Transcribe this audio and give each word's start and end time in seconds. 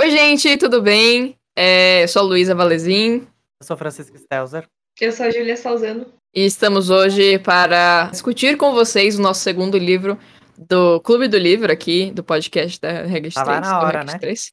Oi, 0.00 0.10
gente, 0.10 0.56
tudo 0.56 0.80
bem? 0.80 1.36
É, 1.54 2.04
eu 2.04 2.08
sou 2.08 2.22
a 2.22 2.24
Luísa 2.24 2.54
Valezin. 2.54 3.26
Eu 3.60 3.66
sou 3.66 3.76
Francisco 3.76 4.16
Stelzer. 4.16 4.66
Eu 4.98 5.12
sou 5.12 5.26
a 5.26 5.30
Júlia 5.30 5.58
Salzano. 5.58 6.06
E 6.34 6.44
estamos 6.46 6.88
hoje 6.88 7.38
para 7.38 8.04
discutir 8.10 8.56
com 8.56 8.72
vocês 8.72 9.18
o 9.18 9.22
nosso 9.22 9.42
segundo 9.42 9.76
livro 9.76 10.18
do 10.56 11.00
Clube 11.00 11.28
do 11.28 11.36
Livro 11.36 11.70
aqui, 11.70 12.12
do 12.12 12.24
podcast 12.24 12.80
da 12.80 13.02
Tava 13.02 13.10
3. 13.10 13.34
na 13.60 13.80
hora, 13.80 14.02
né? 14.04 14.16
3. 14.18 14.52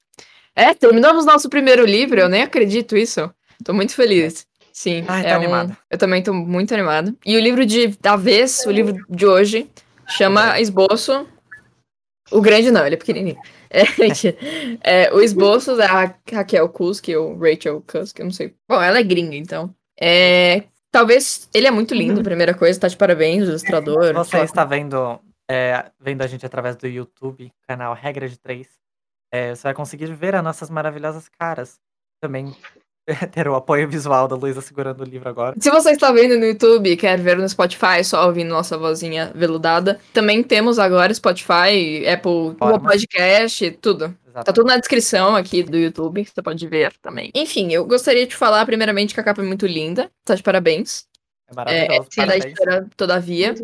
É, 0.54 0.74
terminamos 0.74 1.26
nosso 1.26 1.50
primeiro 1.50 1.86
livro, 1.86 2.20
eu 2.20 2.28
nem 2.28 2.42
acredito 2.42 2.98
isso. 2.98 3.32
Tô 3.64 3.74
muito 3.74 3.94
feliz. 3.94 4.46
Sim, 4.74 5.06
Ai, 5.08 5.24
tá 5.24 5.30
é 5.30 5.34
um- 5.34 5.38
animada. 5.38 5.78
eu 5.90 5.98
também 5.98 6.22
tô 6.22 6.34
muito 6.34 6.74
animada. 6.74 7.16
E 7.26 7.38
o 7.38 7.40
livro 7.40 7.66
de 7.66 7.88
da 8.02 8.18
vez, 8.18 8.66
o 8.66 8.72
livro 8.72 8.98
de 9.10 9.26
hoje, 9.26 9.70
chama 10.10 10.60
Esboço. 10.60 11.26
O 12.32 12.42
grande 12.42 12.70
não, 12.70 12.86
ele 12.86 12.96
é 12.96 12.98
pequenininho. 12.98 13.38
É, 13.70 15.06
é, 15.08 15.14
o 15.14 15.20
esboço 15.22 15.76
da 15.76 15.86
Ra- 15.86 16.16
Raquel 16.32 16.70
Kusk, 16.70 17.08
ou 17.10 17.38
Rachel 17.38 17.84
Kusk, 17.86 18.20
eu 18.20 18.26
não 18.26 18.32
sei. 18.32 18.54
Bom, 18.70 18.82
ela 18.82 19.00
é 19.00 19.04
gringa, 19.04 19.36
então. 19.36 19.74
É, 20.00 20.64
talvez 20.92 21.50
ele 21.54 21.68
é 21.68 21.72
muito 21.72 21.94
lindo, 21.94 22.24
primeira 22.24 22.54
coisa, 22.54 22.80
tá 22.80 22.88
de 22.88 22.98
parabéns, 22.98 23.48
ilustrador. 23.48 24.14
Você 24.14 24.38
está 24.40 24.64
vendo, 24.64 25.20
é, 25.50 25.92
vendo 26.00 26.22
a 26.22 26.28
gente 26.28 26.46
através 26.46 26.76
do 26.76 26.88
YouTube, 26.88 27.52
canal 27.68 27.94
Regra 27.94 28.28
de 28.28 28.38
3. 28.38 28.68
É, 29.32 29.54
você 29.56 29.64
vai 29.64 29.74
conseguir 29.74 30.14
ver 30.14 30.36
as 30.36 30.44
nossas 30.44 30.70
maravilhosas 30.70 31.28
caras. 31.28 31.80
Também 32.22 32.56
ter 33.32 33.48
o 33.48 33.56
apoio 33.56 33.88
visual 33.88 34.28
da 34.28 34.36
Luísa 34.36 34.62
segurando 34.62 35.02
o 35.02 35.06
livro 35.06 35.30
agora. 35.30 35.56
Se 35.60 35.72
você 35.72 35.92
está 35.92 36.12
vendo 36.12 36.38
no 36.38 36.46
YouTube 36.46 36.92
e 36.92 36.98
quer 36.98 37.20
ver 37.20 37.38
no 37.38 37.48
Spotify, 37.48 38.04
só 38.04 38.26
ouvindo 38.28 38.50
nossa 38.50 38.78
vozinha 38.78 39.32
veludada, 39.34 40.00
também 40.14 40.44
temos 40.44 40.78
agora 40.78 41.14
Spotify, 41.14 42.06
Apple, 42.08 42.56
Google. 42.60 42.80
Podcast, 42.82 43.72
tudo. 43.82 44.16
Tá 44.34 44.54
tudo 44.54 44.68
na 44.68 44.78
descrição 44.78 45.36
aqui 45.36 45.64
do 45.64 45.78
YouTube, 45.78 46.24
você 46.24 46.42
pode 46.44 46.68
ver 46.68 46.94
também. 47.02 47.32
Enfim, 47.34 47.72
eu 47.72 47.84
gostaria 47.86 48.28
de 48.28 48.36
falar 48.36 48.66
primeiramente 48.68 49.14
que 49.14 49.20
a 49.20 49.24
capa 49.24 49.42
é 49.42 49.46
muito 49.46 49.66
linda, 49.66 50.12
tá 50.24 50.36
de 50.36 50.44
parabéns. 50.44 51.08
É 51.50 51.52
É, 51.52 51.56
maravilhoso, 51.56 52.08
essa 52.12 52.22
é 52.22 52.26
da 52.26 52.38
editora 52.38 52.88
Todavia. 52.96 53.56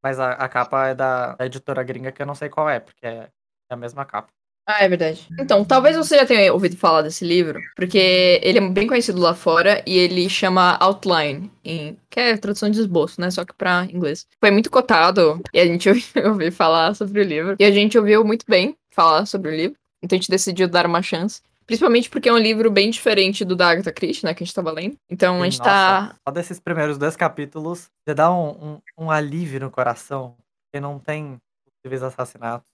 Mas 0.00 0.20
a, 0.20 0.32
a 0.32 0.48
capa 0.48 0.88
é 0.88 0.94
da, 0.94 1.34
da 1.34 1.46
editora 1.46 1.82
gringa 1.82 2.12
que 2.12 2.22
eu 2.22 2.26
não 2.26 2.34
sei 2.34 2.48
qual 2.48 2.68
é, 2.68 2.78
porque 2.78 3.06
é 3.06 3.28
a 3.68 3.76
mesma 3.76 4.04
capa. 4.04 4.28
Ah, 4.66 4.82
é 4.82 4.88
verdade. 4.88 5.26
Então, 5.38 5.62
talvez 5.64 5.96
você 5.96 6.16
já 6.16 6.24
tenha 6.24 6.52
ouvido 6.52 6.76
falar 6.76 7.02
desse 7.02 7.24
livro, 7.24 7.60
porque 7.76 8.40
ele 8.42 8.58
é 8.58 8.68
bem 8.68 8.86
conhecido 8.86 9.20
lá 9.20 9.34
fora 9.34 9.82
e 9.86 9.96
ele 9.96 10.28
chama 10.28 10.76
Outline, 10.80 11.50
em, 11.62 11.98
que 12.08 12.18
é 12.18 12.36
tradução 12.36 12.70
de 12.70 12.80
esboço, 12.80 13.20
né? 13.20 13.30
Só 13.30 13.44
que 13.44 13.54
pra 13.54 13.86
inglês. 13.92 14.26
Foi 14.40 14.50
muito 14.50 14.70
cotado 14.70 15.40
e 15.52 15.60
a 15.60 15.66
gente 15.66 15.88
ouviu, 16.24 16.50
falar 16.50 16.94
sobre 16.94 17.20
o 17.20 17.24
livro. 17.24 17.56
E 17.58 17.64
a 17.64 17.70
gente 17.70 17.98
ouviu 17.98 18.24
muito 18.24 18.46
bem 18.48 18.74
falar 18.90 19.26
sobre 19.26 19.50
o 19.50 19.54
livro. 19.54 19.76
Então 20.02 20.16
a 20.16 20.20
gente 20.20 20.30
decidiu 20.30 20.66
dar 20.66 20.86
uma 20.86 21.02
chance. 21.02 21.42
Principalmente 21.66 22.10
porque 22.10 22.28
é 22.28 22.32
um 22.32 22.38
livro 22.38 22.70
bem 22.70 22.90
diferente 22.90 23.44
do 23.44 23.56
da 23.56 23.68
Agatha 23.68 23.92
Christie, 23.92 24.26
né? 24.26 24.34
Que 24.34 24.42
a 24.42 24.46
gente 24.46 24.54
tava 24.54 24.70
lendo. 24.70 24.96
Então 25.10 25.42
a 25.42 25.44
gente 25.44 25.60
tá. 25.60 26.14
Só 26.26 26.32
desses 26.32 26.60
primeiros 26.60 26.98
dois 26.98 27.16
capítulos, 27.16 27.88
já 28.06 28.14
dá 28.14 28.32
um, 28.32 28.48
um, 28.50 29.04
um 29.04 29.10
alívio 29.10 29.60
no 29.60 29.70
coração, 29.70 30.36
porque 30.64 30.80
não 30.80 30.98
tem 30.98 31.38
possíveis 31.82 32.02
assassinatos. 32.02 32.73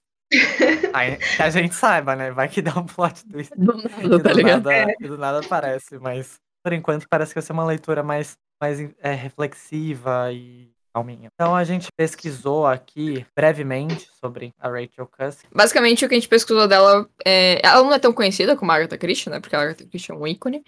Aí, 0.93 1.17
que 1.17 1.43
a 1.43 1.51
gente 1.51 1.75
saiba, 1.75 2.15
né? 2.15 2.31
Vai 2.31 2.49
que 2.49 2.63
dá 2.63 2.79
um 2.79 2.87
plot 2.87 3.25
twist. 3.29 3.53
Do 3.57 3.77
nada, 3.77 4.23
tá 4.23 4.31
do, 4.31 4.37
ligado? 4.37 4.71
nada, 4.71 4.95
e 5.01 5.09
do 5.09 5.19
nada 5.19 5.41
aparece, 5.41 5.99
mas 5.99 6.39
por 6.63 6.73
enquanto 6.73 7.09
parece 7.09 7.33
que 7.33 7.41
vai 7.41 7.47
ser 7.47 7.53
uma 7.53 7.65
leitura 7.65 8.03
mais, 8.03 8.37
mais 8.61 8.79
é, 9.01 9.13
reflexiva 9.13 10.33
e 10.33 10.71
calminha. 10.93 11.31
Então 11.35 11.55
a 11.55 11.65
gente 11.65 11.89
pesquisou 11.97 12.67
aqui 12.67 13.25
brevemente 13.35 14.09
sobre 14.21 14.53
a 14.59 14.69
Rachel 14.69 15.07
Cusk. 15.07 15.47
Basicamente, 15.53 16.05
o 16.05 16.09
que 16.09 16.15
a 16.15 16.19
gente 16.19 16.29
pesquisou 16.29 16.69
dela 16.69 17.09
é. 17.25 17.61
Ela 17.65 17.83
não 17.83 17.93
é 17.93 17.99
tão 17.99 18.13
conhecida 18.13 18.57
como 18.57 18.71
a 18.71 18.75
Agatha 18.75 18.99
Christie, 18.99 19.31
né? 19.31 19.41
Porque 19.41 19.57
a 19.57 19.61
Agatha 19.61 19.87
Christie 19.87 20.13
é 20.13 20.15
um 20.15 20.27
ícone. 20.27 20.63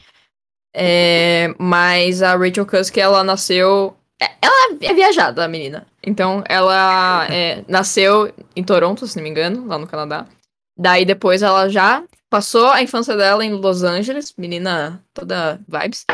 É, 0.75 1.55
Mas 1.59 2.23
a 2.23 2.35
Rachel 2.35 2.67
Cusk, 2.67 2.97
ela 2.97 3.23
nasceu. 3.23 3.97
É- 4.23 4.37
Ela 4.41 4.77
é 4.81 4.95
viajada, 4.95 5.45
a 5.45 5.49
menina. 5.49 5.87
Então, 6.03 6.43
ela 6.49 7.27
é, 7.31 7.65
nasceu 7.69 8.33
em 8.55 8.63
Toronto, 8.63 9.07
se 9.07 9.17
não 9.17 9.23
me 9.23 9.31
engano, 9.31 9.67
lá 9.67 9.79
no 9.79 9.87
Canadá. 9.87 10.27
Daí 10.77 11.05
depois 11.05 11.43
ela 11.43 11.69
já 11.69 12.03
passou 12.31 12.69
a 12.69 12.83
infância 12.83 13.17
dela 13.17 13.45
em 13.45 13.53
Los 13.53 13.83
Angeles, 13.83 14.35
menina 14.39 15.03
toda 15.13 15.61
vibes. 15.69 16.05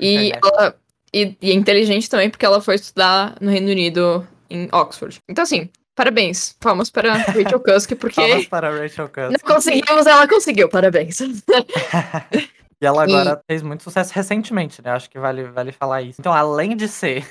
E 0.00 0.28
Internet. 0.28 0.40
ela. 0.44 0.74
E, 1.14 1.36
e 1.40 1.50
é 1.50 1.54
inteligente 1.54 2.10
também, 2.10 2.28
porque 2.28 2.44
ela 2.44 2.60
foi 2.60 2.74
estudar 2.74 3.36
no 3.40 3.50
Reino 3.50 3.70
Unido, 3.70 4.26
em 4.50 4.68
Oxford. 4.72 5.18
Então, 5.28 5.42
assim, 5.42 5.70
parabéns. 5.94 6.54
Palmas 6.60 6.90
para 6.90 7.14
Rachel 7.14 7.60
Cusk, 7.60 7.92
porque. 7.96 8.20
Palmas 8.20 8.46
para 8.46 8.70
Rachel 8.70 9.08
Cusk. 9.08 9.30
Não 9.30 9.54
conseguimos, 9.54 10.06
ela 10.06 10.28
conseguiu, 10.28 10.68
parabéns. 10.68 11.18
E 12.80 12.86
ela 12.86 13.02
agora 13.02 13.40
fez 13.50 13.60
muito 13.60 13.82
sucesso 13.82 14.12
recentemente, 14.14 14.80
né? 14.80 14.92
Acho 14.92 15.10
que 15.10 15.18
vale, 15.18 15.42
vale 15.44 15.72
falar 15.72 16.00
isso. 16.02 16.20
Então, 16.20 16.32
além 16.32 16.76
de 16.76 16.86
ser 16.86 17.26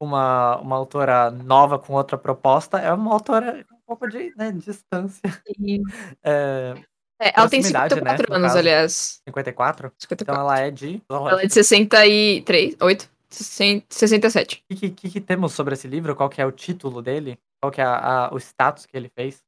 uma, 0.00 0.56
uma 0.58 0.76
autora 0.76 1.30
nova 1.30 1.78
com 1.78 1.94
outra 1.94 2.16
proposta, 2.16 2.78
é 2.78 2.92
uma 2.92 3.12
autora 3.12 3.64
com 3.68 3.74
um 3.76 3.80
pouco 3.86 4.08
de 4.08 4.32
né, 4.36 4.52
distância. 4.52 5.20
É, 6.22 6.74
É, 7.20 7.32
ela 7.36 7.48
tem 7.48 7.60
Proximidade, 7.60 7.94
54 7.94 8.04
né, 8.04 8.26
no 8.28 8.34
anos, 8.36 8.46
caso. 8.48 8.58
aliás. 8.58 9.20
54. 9.28 9.92
54. 9.98 10.22
Então 10.22 10.40
ela 10.40 10.58
é 10.60 10.70
de. 10.70 11.02
Ela 11.10 11.42
é 11.42 11.46
de 11.46 11.52
63, 11.52 12.76
8, 12.80 13.10
67. 13.28 14.64
O 14.70 14.76
que, 14.76 14.90
que, 14.90 15.10
que 15.10 15.20
temos 15.20 15.52
sobre 15.52 15.74
esse 15.74 15.88
livro? 15.88 16.14
Qual 16.14 16.28
que 16.28 16.40
é 16.40 16.46
o 16.46 16.52
título 16.52 17.02
dele? 17.02 17.36
Qual 17.60 17.72
que 17.72 17.80
é 17.80 17.84
a- 17.84 18.26
a- 18.26 18.34
o 18.34 18.38
status 18.38 18.86
que 18.86 18.96
ele 18.96 19.10
fez? 19.14 19.42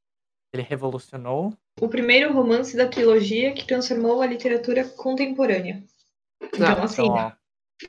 Ele 0.53 0.63
revolucionou. 0.63 1.53
O 1.79 1.87
primeiro 1.87 2.33
romance 2.33 2.75
da 2.75 2.85
trilogia 2.89 3.53
que 3.53 3.65
transformou 3.65 4.21
a 4.21 4.25
literatura 4.27 4.83
contemporânea. 4.83 5.81
Então, 6.43 6.59
Exato. 6.67 6.81
assim, 6.81 7.03
Então, 7.03 7.33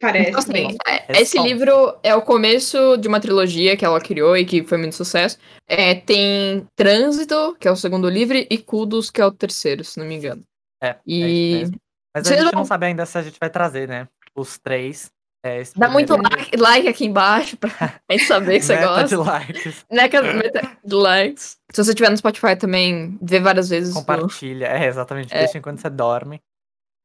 parece. 0.01 0.29
Então, 0.31 0.39
assim, 0.41 0.53
bem. 0.53 0.77
é, 0.87 1.21
esse 1.21 1.39
livro 1.41 1.97
é 2.03 2.15
o 2.15 2.23
começo 2.23 2.97
de 2.97 3.09
uma 3.09 3.21
trilogia 3.21 3.77
que 3.77 3.85
ela 3.85 4.01
criou 4.01 4.37
e 4.37 4.45
que 4.45 4.63
foi 4.65 4.79
muito 4.79 4.95
sucesso. 4.95 5.39
É, 5.69 5.95
tem 5.95 6.67
Trânsito, 6.77 7.57
que 7.61 7.67
é 7.69 7.71
o 7.71 7.77
segundo 7.77 8.09
livro, 8.09 8.37
e 8.37 8.59
Kudos, 8.59 9.11
que 9.11 9.21
é 9.21 9.27
o 9.27 9.33
terceiro, 9.33 9.85
se 9.85 9.99
não 9.99 10.07
me 10.07 10.15
engano. 10.17 10.43
é, 10.83 10.89
é 10.89 10.97
E 11.07 11.55
mesmo. 11.61 11.77
Mas 12.15 12.27
a 12.27 12.29
Vocês 12.29 12.41
gente 12.43 12.51
vão- 12.53 12.61
não 12.61 12.67
sabe 12.67 12.87
ainda 12.87 13.07
se 13.07 13.17
a 13.17 13.23
gente 13.23 13.39
vai 13.41 13.49
trazer, 13.49 13.89
né? 13.89 14.07
Os 14.37 14.59
três. 14.59 15.11
É, 15.45 15.61
dá 15.75 15.89
muito 15.89 16.15
like, 16.17 16.57
like 16.57 16.87
aqui 16.89 17.05
embaixo 17.05 17.57
pra 17.57 17.69
gente 18.09 18.25
saber 18.27 18.61
que 18.61 18.65
você 18.65 18.75
Meta 18.77 18.87
gosta. 18.87 19.09
de 19.09 19.17
likes. 19.17 19.85
Neca, 19.91 20.23
meta 20.23 20.77
de 20.85 20.95
likes. 20.95 21.57
Se 21.73 21.83
você 21.85 21.93
tiver 21.95 22.11
no 22.11 22.17
Spotify 22.17 22.55
também, 22.55 23.19
vê 23.21 23.41
várias 23.41 23.69
vezes. 23.69 23.93
o- 23.93 23.99
Compartilha. 23.99 24.67
É, 24.67 24.87
exatamente. 24.87 25.35
É. 25.35 25.39
Deixa 25.41 25.59
enquanto 25.59 25.81
você 25.81 25.91
dorme. 25.91 26.41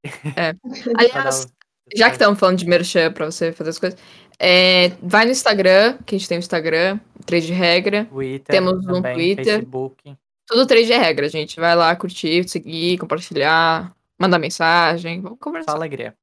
Aliás, 0.98 1.46
dar 1.46 1.48
o- 1.48 1.52
Já 1.96 2.10
que 2.10 2.16
estamos 2.16 2.40
falando 2.40 2.58
de 2.58 2.68
merchan 2.68 3.12
pra 3.12 3.26
você 3.26 3.52
fazer 3.52 3.70
as 3.70 3.80
coisas, 3.80 4.00
é, 4.40 4.92
vai 5.02 5.26
no 5.26 5.32
Instagram, 5.32 5.98
que 6.06 6.16
a 6.16 6.18
gente 6.18 6.28
tem 6.28 6.38
o 6.38 6.40
Instagram, 6.40 7.00
3 7.26 7.46
de 7.46 7.54
regra. 7.54 8.06
Twitter. 8.06 8.56
Temos 8.56 8.86
um 8.86 9.02
também, 9.02 9.36
Twitter. 9.36 9.60
Facebook. 9.60 10.16
Tudo 10.46 10.66
3 10.66 10.88
de 10.88 10.94
regra, 10.94 11.28
gente. 11.30 11.60
Vai 11.60 11.76
lá 11.76 11.96
curtir, 11.96 12.48
seguir, 12.48 12.98
compartilhar, 12.98 13.92
mandar 14.20 14.40
mensagem, 14.40 15.22
vamos 15.22 15.38
Só 15.38 15.44
conversar. 15.44 15.74
alegria. 15.74 16.16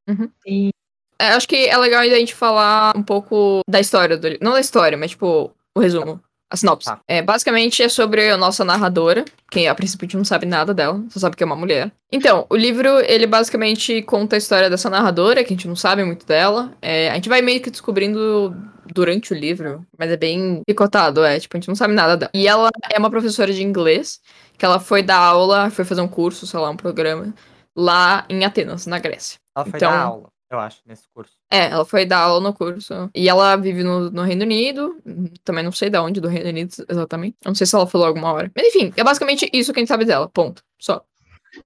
Sim. 0.47 0.71
É, 1.19 1.29
acho 1.29 1.49
que 1.49 1.67
é 1.69 1.77
legal 1.77 2.01
ainda 2.01 2.17
a 2.17 2.19
gente 2.19 2.35
falar 2.35 2.97
um 2.97 3.03
pouco 3.03 3.61
da 3.69 3.81
história 3.81 4.17
do 4.17 4.29
livro. 4.29 4.45
Não 4.45 4.53
da 4.53 4.61
história, 4.61 4.97
mas 4.99 5.11
tipo, 5.13 5.53
o 5.75 5.81
resumo. 5.81 6.21
A 6.51 6.57
sinopse. 6.57 6.87
Tá. 6.87 7.01
É, 7.09 7.21
basicamente 7.23 7.83
é 7.83 7.89
sobre 7.89 8.31
a 8.31 8.37
nossa 8.37 8.65
narradora, 8.65 9.25
que 9.51 9.67
a 9.67 9.75
princípio 9.75 10.05
a 10.05 10.07
gente 10.07 10.17
não 10.17 10.25
sabe 10.25 10.47
nada 10.47 10.73
dela, 10.75 11.03
só 11.11 11.19
sabe 11.19 11.37
que 11.37 11.43
é 11.43 11.47
uma 11.47 11.57
mulher. 11.57 11.91
Então, 12.13 12.47
o 12.49 12.57
livro, 12.57 12.89
ele 13.01 13.27
basicamente 13.27 14.03
conta 14.03 14.37
a 14.37 14.39
história 14.39 14.71
dessa 14.71 14.89
narradora, 14.91 15.43
que 15.43 15.53
a 15.53 15.57
gente 15.57 15.67
não 15.67 15.75
sabe 15.75 16.05
muito 16.05 16.25
dela. 16.27 16.73
É, 16.81 17.11
a 17.11 17.15
gente 17.15 17.29
vai 17.29 17.43
meio 17.43 17.61
que 17.61 17.71
descobrindo 17.71 18.55
durante 18.87 19.33
o 19.33 19.37
livro, 19.37 19.85
mas 19.99 20.11
é 20.11 20.17
bem 20.17 20.63
picotado, 20.67 21.25
é, 21.25 21.41
tipo, 21.41 21.57
a 21.57 21.59
gente 21.61 21.69
não 21.69 21.75
sabe 21.75 21.95
nada 21.95 22.17
dela. 22.17 22.31
E 22.35 22.47
ela 22.47 22.71
é 22.93 22.99
uma 22.99 23.11
professora 23.11 23.53
de 23.53 23.63
inglês, 23.63 24.21
que 24.59 24.65
ela 24.65 24.79
foi 24.79 25.03
dar 25.03 25.19
aula, 25.19 25.71
foi 25.71 25.85
fazer 25.85 26.03
um 26.03 26.09
curso, 26.09 26.47
sei 26.47 26.61
lá, 26.61 26.71
um 26.71 26.77
programa, 26.77 27.35
lá 27.75 28.25
em 28.29 28.45
Atenas, 28.45 28.87
na 28.87 28.99
Grécia. 28.99 29.39
Ela 29.57 29.65
foi 29.65 29.79
Então- 29.79 29.91
dar 29.91 29.99
aula, 30.03 30.29
eu 30.51 30.59
acho, 30.59 30.81
nesse 30.87 31.09
curso. 31.13 31.33
É, 31.51 31.71
ela 31.71 31.85
foi 31.85 32.05
dar 32.05 32.19
aula 32.19 32.41
no 32.41 32.55
curso. 32.55 33.11
E 33.15 33.29
ela 33.29 33.57
vive 33.57 33.83
no, 33.83 34.11
no 34.11 34.23
Reino 34.23 34.43
Unido. 34.43 34.97
Também 35.43 35.65
não 35.65 35.73
sei 35.73 35.91
de 35.91 35.99
onde 35.99 36.21
do 36.21 36.29
Reino 36.29 36.49
Unido 36.49 36.73
exatamente. 36.89 37.37
Não 37.45 37.55
sei 37.55 37.67
se 37.67 37.75
ela 37.75 37.87
falou 37.87 38.07
alguma 38.07 38.33
hora. 38.33 38.51
Mas 38.55 38.67
enfim, 38.69 38.93
é 38.97 39.03
basicamente 39.05 39.49
isso 39.53 39.73
que 39.73 39.81
a 39.81 39.83
gente 39.83 39.89
sabe 39.89 40.05
dela. 40.05 40.29
Ponto. 40.29 40.63
Só. 40.79 41.05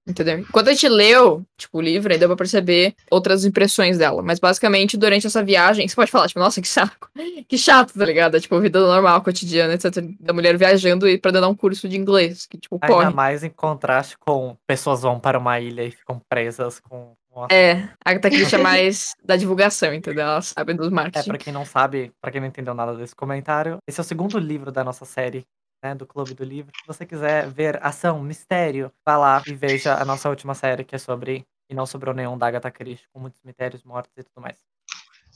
Entendeu? 0.07 0.45
Quando 0.51 0.67
a 0.67 0.71
gente 0.71 0.87
leu, 0.87 1.45
tipo, 1.57 1.77
o 1.77 1.81
livro, 1.81 2.11
aí 2.11 2.19
deu 2.19 2.27
pra 2.27 2.37
perceber 2.37 2.95
outras 3.09 3.45
impressões 3.45 3.97
dela. 3.97 4.21
Mas 4.21 4.39
basicamente, 4.39 4.97
durante 4.97 5.27
essa 5.27 5.43
viagem, 5.43 5.87
você 5.87 5.95
pode 5.95 6.11
falar, 6.11 6.27
tipo, 6.27 6.39
nossa, 6.39 6.61
que 6.61 6.67
saco. 6.67 7.09
Que 7.47 7.57
chato, 7.57 7.93
tá 7.93 8.05
ligado? 8.05 8.37
É, 8.37 8.39
tipo, 8.39 8.59
vida 8.59 8.79
normal, 8.79 9.21
cotidiana, 9.23 9.73
etc. 9.73 10.03
Da 10.19 10.33
mulher 10.33 10.57
viajando 10.57 11.07
e 11.07 11.17
pra 11.17 11.31
dar 11.31 11.47
um 11.47 11.55
curso 11.55 11.87
de 11.87 11.97
inglês. 11.97 12.45
Que, 12.45 12.57
tipo, 12.57 12.79
Ainda 12.81 12.93
corre. 12.93 13.13
mais 13.13 13.43
em 13.43 13.49
contraste 13.49 14.17
com 14.19 14.55
pessoas 14.67 15.01
vão 15.01 15.19
para 15.19 15.39
uma 15.39 15.59
ilha 15.59 15.83
e 15.83 15.91
ficam 15.91 16.21
presas 16.29 16.79
com. 16.79 17.13
Com 17.47 17.53
a- 17.53 17.55
É, 17.55 17.73
a 18.05 18.11
Agatha 18.11 18.29
Christie 18.29 18.55
é 18.55 18.57
mais 18.63 19.15
da 19.23 19.35
divulgação, 19.35 19.93
entendeu? 19.93 20.23
Ela 20.23 20.41
sabe 20.41 20.73
dos 20.73 20.87
É, 20.87 20.91
marketing. 20.91 21.29
pra 21.29 21.37
quem 21.37 21.53
não 21.53 21.65
sabe, 21.65 22.11
pra 22.21 22.31
quem 22.31 22.41
não 22.41 22.47
entendeu 22.47 22.73
nada 22.73 22.95
desse 22.95 23.15
comentário, 23.15 23.77
esse 23.87 23.99
é 23.99 24.03
o 24.03 24.05
segundo 24.05 24.37
livro 24.37 24.71
da 24.71 24.83
nossa 24.83 25.05
série 25.05 25.45
né, 25.83 25.95
do 25.95 26.05
Clube 26.05 26.33
do 26.33 26.43
Livro. 26.43 26.71
Se 26.81 26.85
você 26.87 27.05
quiser 27.05 27.47
ver 27.49 27.79
ação, 27.81 28.21
mistério, 28.21 28.91
vá 29.07 29.17
lá 29.17 29.41
e 29.47 29.53
veja 29.53 29.95
a 29.95 30.03
nossa 30.03 30.29
última 30.29 30.53
série, 30.53 30.83
que 30.83 30.93
é 30.95 30.99
sobre 30.99 31.45
E 31.69 31.73
Não 31.73 31.85
Sobrou 31.85 32.13
Nenhum 32.13 32.37
da 32.37 32.47
Agatha 32.47 32.69
Christie, 32.69 33.07
com 33.13 33.19
muitos 33.21 33.41
mistérios, 33.43 33.83
mortos 33.85 34.11
e 34.17 34.23
tudo 34.23 34.41
mais. 34.41 34.57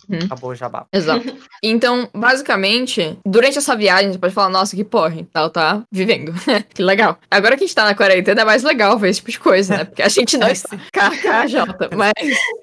Uhum. 0.09 0.19
Acabou 0.25 0.51
o 0.51 0.55
jabá. 0.55 0.85
Exato. 0.91 1.23
Então, 1.65 2.09
basicamente, 2.13 3.17
durante 3.25 3.57
essa 3.57 3.73
viagem, 3.73 4.11
você 4.11 4.19
pode 4.19 4.33
falar, 4.33 4.49
nossa, 4.49 4.75
que 4.75 4.83
porre, 4.83 5.25
ela 5.33 5.49
tá 5.49 5.81
vivendo. 5.89 6.33
que 6.75 6.83
legal. 6.83 7.17
Agora 7.31 7.55
que 7.55 7.63
a 7.63 7.67
gente 7.67 7.75
tá 7.75 7.85
na 7.85 7.95
quarentena, 7.95 8.41
é 8.41 8.45
mais 8.45 8.63
legal 8.63 8.99
ver 8.99 9.09
esse 9.09 9.19
tipo 9.21 9.31
de 9.31 9.39
coisa, 9.39 9.77
né? 9.77 9.85
Porque 9.85 10.01
a 10.01 10.09
gente 10.09 10.37
não 10.37 10.47
É, 10.47 10.51
está 10.51 10.77
KKJ, 10.91 11.95
mas... 11.95 12.11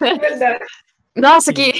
É 0.02 0.14
verdade. 0.18 0.64
Nossa, 1.16 1.50
que, 1.52 1.72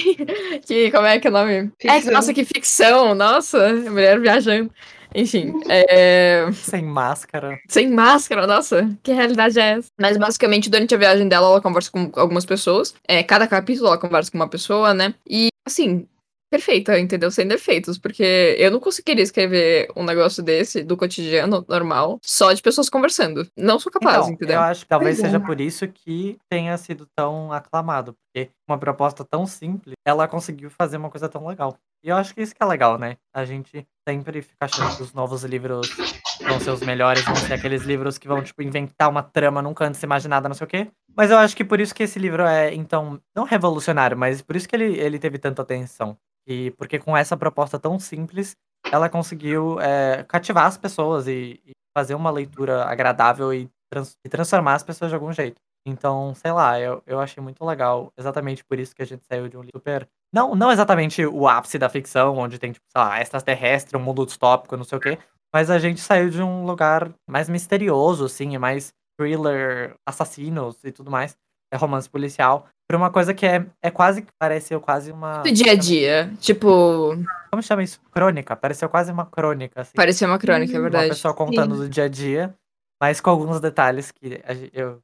que... 0.65 0.89
Como 0.89 1.05
é 1.05 1.19
que 1.19 1.27
é 1.27 1.29
o 1.29 1.33
nome? 1.33 1.71
É, 1.83 1.93
Ficção. 1.93 2.13
nossa, 2.13 2.33
que 2.33 2.43
ficção. 2.43 3.13
Nossa, 3.13 3.69
mulher 3.73 4.19
viajando. 4.19 4.71
Enfim, 5.13 5.53
é... 5.69 6.49
Sem 6.53 6.83
máscara. 6.83 7.59
Sem 7.67 7.89
máscara, 7.91 8.47
nossa, 8.47 8.89
que 9.03 9.11
realidade 9.11 9.59
é 9.59 9.77
essa? 9.77 9.89
Mas 9.99 10.17
basicamente, 10.17 10.69
durante 10.69 10.95
a 10.95 10.97
viagem 10.97 11.27
dela, 11.27 11.47
ela 11.47 11.61
conversa 11.61 11.91
com 11.91 12.11
algumas 12.15 12.45
pessoas. 12.45 12.93
É, 13.07 13.23
cada 13.23 13.47
capítulo 13.47 13.87
ela 13.87 13.97
conversa 13.97 14.31
com 14.31 14.37
uma 14.37 14.49
pessoa, 14.49 14.93
né? 14.93 15.13
E, 15.29 15.49
assim, 15.67 16.07
perfeita, 16.51 16.99
entendeu? 16.99 17.31
Sem 17.31 17.47
defeitos, 17.47 17.97
porque 17.97 18.55
eu 18.59 18.69
não 18.69 18.79
conseguiria 18.79 19.23
escrever 19.23 19.87
um 19.95 20.03
negócio 20.03 20.43
desse, 20.43 20.83
do 20.83 20.97
cotidiano 20.97 21.65
normal, 21.67 22.19
só 22.21 22.51
de 22.51 22.61
pessoas 22.61 22.89
conversando. 22.89 23.47
Não 23.57 23.79
sou 23.79 23.91
capaz, 23.91 24.23
Então, 24.23 24.33
entendeu? 24.33 24.55
eu 24.55 24.61
acho 24.61 24.81
que 24.83 24.89
talvez 24.89 25.17
Pois 25.17 25.19
é. 25.19 25.27
seja 25.27 25.39
por 25.39 25.61
isso 25.61 25.87
que 25.87 26.37
tenha 26.49 26.77
sido 26.77 27.07
tão 27.15 27.53
aclamado. 27.53 28.15
Porque 28.33 28.49
uma 28.67 28.77
proposta 28.77 29.23
tão 29.23 29.45
simples, 29.45 29.95
ela 30.05 30.27
conseguiu 30.27 30.69
fazer 30.69 30.97
uma 30.97 31.09
coisa 31.09 31.29
tão 31.29 31.47
legal. 31.47 31.77
E 32.03 32.09
eu 32.09 32.15
acho 32.17 32.33
que 32.33 32.41
isso 32.41 32.55
que 32.55 32.63
é 32.63 32.65
legal, 32.65 32.97
né? 32.97 33.17
A 33.33 33.45
gente 33.45 33.87
sempre 34.07 34.41
fica 34.41 34.65
achando 34.65 34.91
que 34.91 35.01
os 35.01 35.13
novos 35.13 35.43
livros 35.43 36.01
vão 36.43 36.59
ser 36.59 36.71
os 36.71 36.81
melhores, 36.83 37.27
vão 37.27 37.39
ser 37.39 37.53
aqueles 37.53 37.83
livros 37.83 38.17
que 38.17 38.27
vão, 38.27 38.41
tipo, 38.41 38.61
inventar 38.63 39.09
uma 39.09 39.21
trama 39.21 39.61
nunca 39.61 39.85
antes 39.85 40.01
imaginada, 40.01 40.49
não 40.49 40.55
sei 40.55 40.65
o 40.65 40.67
quê. 40.69 40.91
Mas 41.15 41.29
eu 41.29 41.37
acho 41.37 41.55
que 41.55 41.63
por 41.63 41.79
isso 41.79 41.93
que 41.93 42.03
esse 42.03 42.17
livro 42.17 42.43
é, 42.43 42.73
então, 42.73 43.21
não 43.35 43.43
revolucionário, 43.43 44.17
mas 44.17 44.41
por 44.41 44.55
isso 44.55 44.67
que 44.67 44.75
ele, 44.75 44.97
ele 44.99 45.19
teve 45.19 45.37
tanta 45.37 45.61
atenção. 45.61 46.17
E 46.47 46.71
porque 46.71 46.97
com 46.97 47.15
essa 47.15 47.37
proposta 47.37 47.77
tão 47.79 47.99
simples, 47.99 48.55
ela 48.91 49.07
conseguiu 49.09 49.79
é, 49.79 50.23
cativar 50.23 50.65
as 50.65 50.77
pessoas 50.77 51.27
e, 51.27 51.61
e 51.65 51.71
fazer 51.95 52.15
uma 52.15 52.31
leitura 52.31 52.85
agradável 52.85 53.53
e, 53.53 53.69
trans- 53.91 54.17
e 54.25 54.29
transformar 54.29 54.73
as 54.75 54.83
pessoas 54.83 55.11
de 55.11 55.15
algum 55.15 55.31
jeito. 55.31 55.61
Então, 55.85 56.33
sei 56.35 56.51
lá, 56.51 56.79
eu, 56.79 57.03
eu 57.05 57.19
achei 57.19 57.41
muito 57.43 57.63
legal. 57.63 58.11
Exatamente 58.17 58.63
por 58.65 58.79
isso 58.79 58.95
que 58.95 59.01
a 59.03 59.05
gente 59.05 59.25
saiu 59.25 59.47
de 59.47 59.57
um 59.57 59.61
livro 59.61 59.77
super. 59.77 60.07
Não, 60.33 60.55
não 60.55 60.71
exatamente 60.71 61.25
o 61.25 61.47
ápice 61.47 61.77
da 61.77 61.89
ficção, 61.89 62.37
onde 62.37 62.57
tem, 62.57 62.71
tipo, 62.71 62.85
sei 62.89 63.01
lá, 63.01 63.21
extraterrestre, 63.21 63.97
um 63.97 64.01
mundo 64.01 64.25
distópico, 64.25 64.77
não 64.77 64.83
sei 64.83 64.97
o 64.97 65.01
quê. 65.01 65.17
Mas 65.53 65.69
a 65.69 65.77
gente 65.77 65.99
saiu 65.99 66.29
de 66.29 66.41
um 66.41 66.65
lugar 66.65 67.11
mais 67.29 67.49
misterioso, 67.49 68.25
assim, 68.25 68.53
e 68.53 68.57
mais 68.57 68.93
thriller, 69.19 69.93
assassinos 70.07 70.77
e 70.83 70.91
tudo 70.91 71.11
mais. 71.11 71.35
É 71.73 71.77
romance 71.77 72.09
policial. 72.09 72.67
Pra 72.87 72.97
uma 72.97 73.09
coisa 73.09 73.33
que 73.33 73.45
é, 73.45 73.65
é 73.81 73.89
quase. 73.91 74.25
Pareceu 74.39 74.79
quase 74.81 75.11
uma. 75.11 75.39
Do 75.41 75.51
dia 75.51 75.71
a 75.71 75.75
dia. 75.75 76.31
Tipo, 76.39 77.15
Como 77.49 77.61
chama 77.63 77.83
isso? 77.83 77.99
Crônica. 78.11 78.55
Pareceu 78.55 78.89
quase 78.89 79.11
uma 79.11 79.25
crônica, 79.25 79.81
assim. 79.81 79.93
parecia 79.95 80.27
uma 80.27 80.37
crônica, 80.39 80.73
é 80.73 80.75
Hum, 80.75 80.79
Uma 80.81 80.89
verdade. 80.89 81.09
pessoa 81.09 81.33
contando 81.33 81.75
do 81.77 81.87
dia 81.89 82.05
a 82.05 82.09
dia, 82.09 82.53
mas 83.01 83.21
com 83.21 83.29
alguns 83.29 83.59
detalhes 83.61 84.11
que 84.11 84.41
eu 84.73 84.99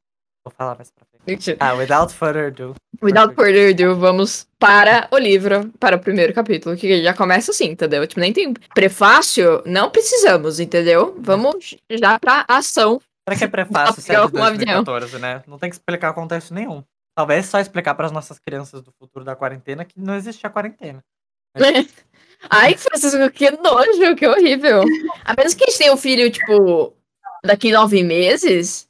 vou 0.49 0.55
falar 0.57 0.75
mais 0.75 0.91
pra 0.91 1.05
frente. 1.05 1.23
Mentira. 1.27 1.57
Ah, 1.59 1.73
without 1.73 2.13
further 2.13 2.47
ado. 2.47 2.75
Without 3.01 3.35
further 3.35 3.71
ado, 3.71 3.95
vamos 3.95 4.47
para 4.57 5.07
o 5.11 5.17
livro, 5.17 5.71
para 5.79 5.95
o 5.95 5.99
primeiro 5.99 6.33
capítulo, 6.33 6.75
que 6.75 7.03
já 7.03 7.13
começa 7.13 7.51
assim, 7.51 7.65
entendeu? 7.65 8.07
Tipo, 8.07 8.21
nem 8.21 8.33
tem 8.33 8.53
prefácio, 8.73 9.61
não 9.65 9.89
precisamos, 9.89 10.59
entendeu? 10.59 11.15
Vamos 11.19 11.75
já 11.91 12.19
pra 12.19 12.45
ação. 12.47 13.01
Pra 13.25 13.35
que 13.35 13.47
prefácio 13.47 14.01
se 14.01 14.11
é 14.11 14.15
de 14.15 14.38
um 14.38 14.44
avião. 14.44 14.83
2014, 14.83 15.19
né? 15.19 15.44
Não 15.45 15.59
tem 15.59 15.69
que 15.69 15.75
explicar 15.75 16.13
contexto 16.13 16.53
nenhum. 16.53 16.81
Talvez 17.13 17.47
só 17.47 17.59
explicar 17.59 17.93
pras 17.95 18.11
nossas 18.11 18.39
crianças 18.39 18.81
do 18.81 18.91
futuro 18.97 19.25
da 19.25 19.35
quarentena 19.35 19.83
que 19.83 20.00
não 20.00 20.15
existia 20.15 20.50
quarentena. 20.50 21.03
Ai, 22.50 22.77
Francisco, 22.77 23.29
que 23.31 23.51
nojo, 23.51 24.15
que 24.15 24.27
horrível. 24.27 24.83
A 25.25 25.33
menos 25.35 25.53
que 25.53 25.63
a 25.63 25.67
gente 25.67 25.77
tenha 25.77 25.93
um 25.93 25.97
filho, 25.97 26.29
tipo, 26.31 26.93
daqui 27.43 27.71
nove 27.71 28.03
meses, 28.03 28.87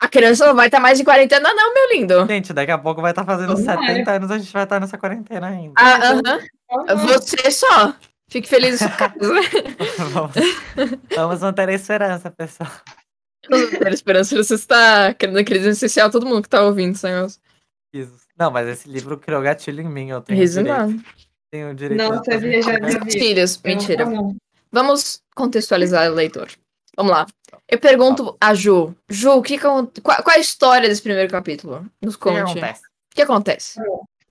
a 0.00 0.08
criança 0.08 0.46
não 0.46 0.54
vai 0.54 0.66
estar 0.68 0.80
mais 0.80 0.98
em 1.00 1.04
quarentena, 1.04 1.52
não, 1.52 1.74
meu 1.74 1.92
lindo. 1.92 2.26
Gente, 2.26 2.52
daqui 2.52 2.70
a 2.70 2.78
pouco 2.78 3.02
vai 3.02 3.10
estar 3.12 3.24
fazendo 3.24 3.54
Tomara. 3.54 3.80
70 3.86 4.10
anos, 4.12 4.30
a 4.30 4.38
gente 4.38 4.52
vai 4.52 4.62
estar 4.64 4.80
nessa 4.80 4.96
quarentena 4.98 5.48
ainda. 5.48 5.74
Ah, 5.76 6.10
aham. 6.12 6.96
Você 7.06 7.50
só. 7.50 7.94
Fique 8.30 8.48
feliz 8.48 8.80
vamos, 9.98 10.32
vamos 11.14 11.40
manter 11.40 11.68
a 11.68 11.72
esperança, 11.74 12.30
pessoal. 12.30 12.70
Não 13.48 13.70
ter 13.70 13.92
esperança, 13.92 14.34
você 14.34 14.54
está 14.54 15.12
querendo 15.14 15.44
crise 15.44 15.68
essencial, 15.68 16.10
todo 16.10 16.26
mundo 16.26 16.42
que 16.42 16.48
tá 16.48 16.62
ouvindo 16.62 16.94
esse 16.94 17.06
negócio. 17.06 17.40
Não, 18.36 18.50
mas 18.50 18.66
esse 18.66 18.88
livro 18.88 19.18
criou 19.18 19.42
gatilho 19.42 19.82
em 19.82 19.88
mim. 19.88 20.10
Eu 20.10 20.20
tenho 20.20 20.38
Riso 20.40 20.62
direito, 20.62 20.78
não. 20.78 21.02
tenho 21.50 21.74
direito 21.74 21.98
Não, 22.02 22.10
de 22.10 22.16
você 22.18 22.38
de 22.38 22.46
Eu- 23.68 23.70
mentira. 23.70 24.04
tá 24.04 24.10
bom. 24.10 24.34
Vamos 24.72 25.22
contextualizar 25.36 26.10
o 26.10 26.14
leitor. 26.14 26.48
Vamos 26.96 27.12
lá. 27.12 27.26
Eu 27.68 27.78
pergunto 27.78 28.36
a 28.40 28.54
Ju. 28.54 28.94
Ju, 29.08 29.32
o 29.32 29.42
que 29.42 29.58
qual, 29.58 29.86
qual 29.92 30.30
é 30.30 30.36
a 30.36 30.40
história 30.40 30.88
desse 30.88 31.02
primeiro 31.02 31.30
capítulo? 31.30 31.86
Nos 32.00 32.14
O 32.14 32.18
que 32.18 32.24
que 32.24 32.30
conte. 32.30 32.50
acontece? 32.50 32.82
O 32.82 33.14
que 33.14 33.22
acontece? 33.22 33.80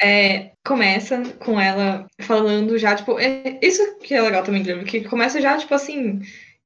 É, 0.02 0.52
começa 0.66 1.22
com 1.40 1.60
ela 1.60 2.06
falando 2.22 2.78
já, 2.78 2.96
tipo, 2.96 3.18
é, 3.20 3.58
isso 3.62 3.98
que 4.00 4.14
é 4.14 4.22
legal 4.22 4.44
também 4.44 4.62
livro, 4.62 4.84
que 4.84 5.08
começa 5.08 5.40
já, 5.40 5.58
tipo 5.58 5.74
assim, 5.74 6.20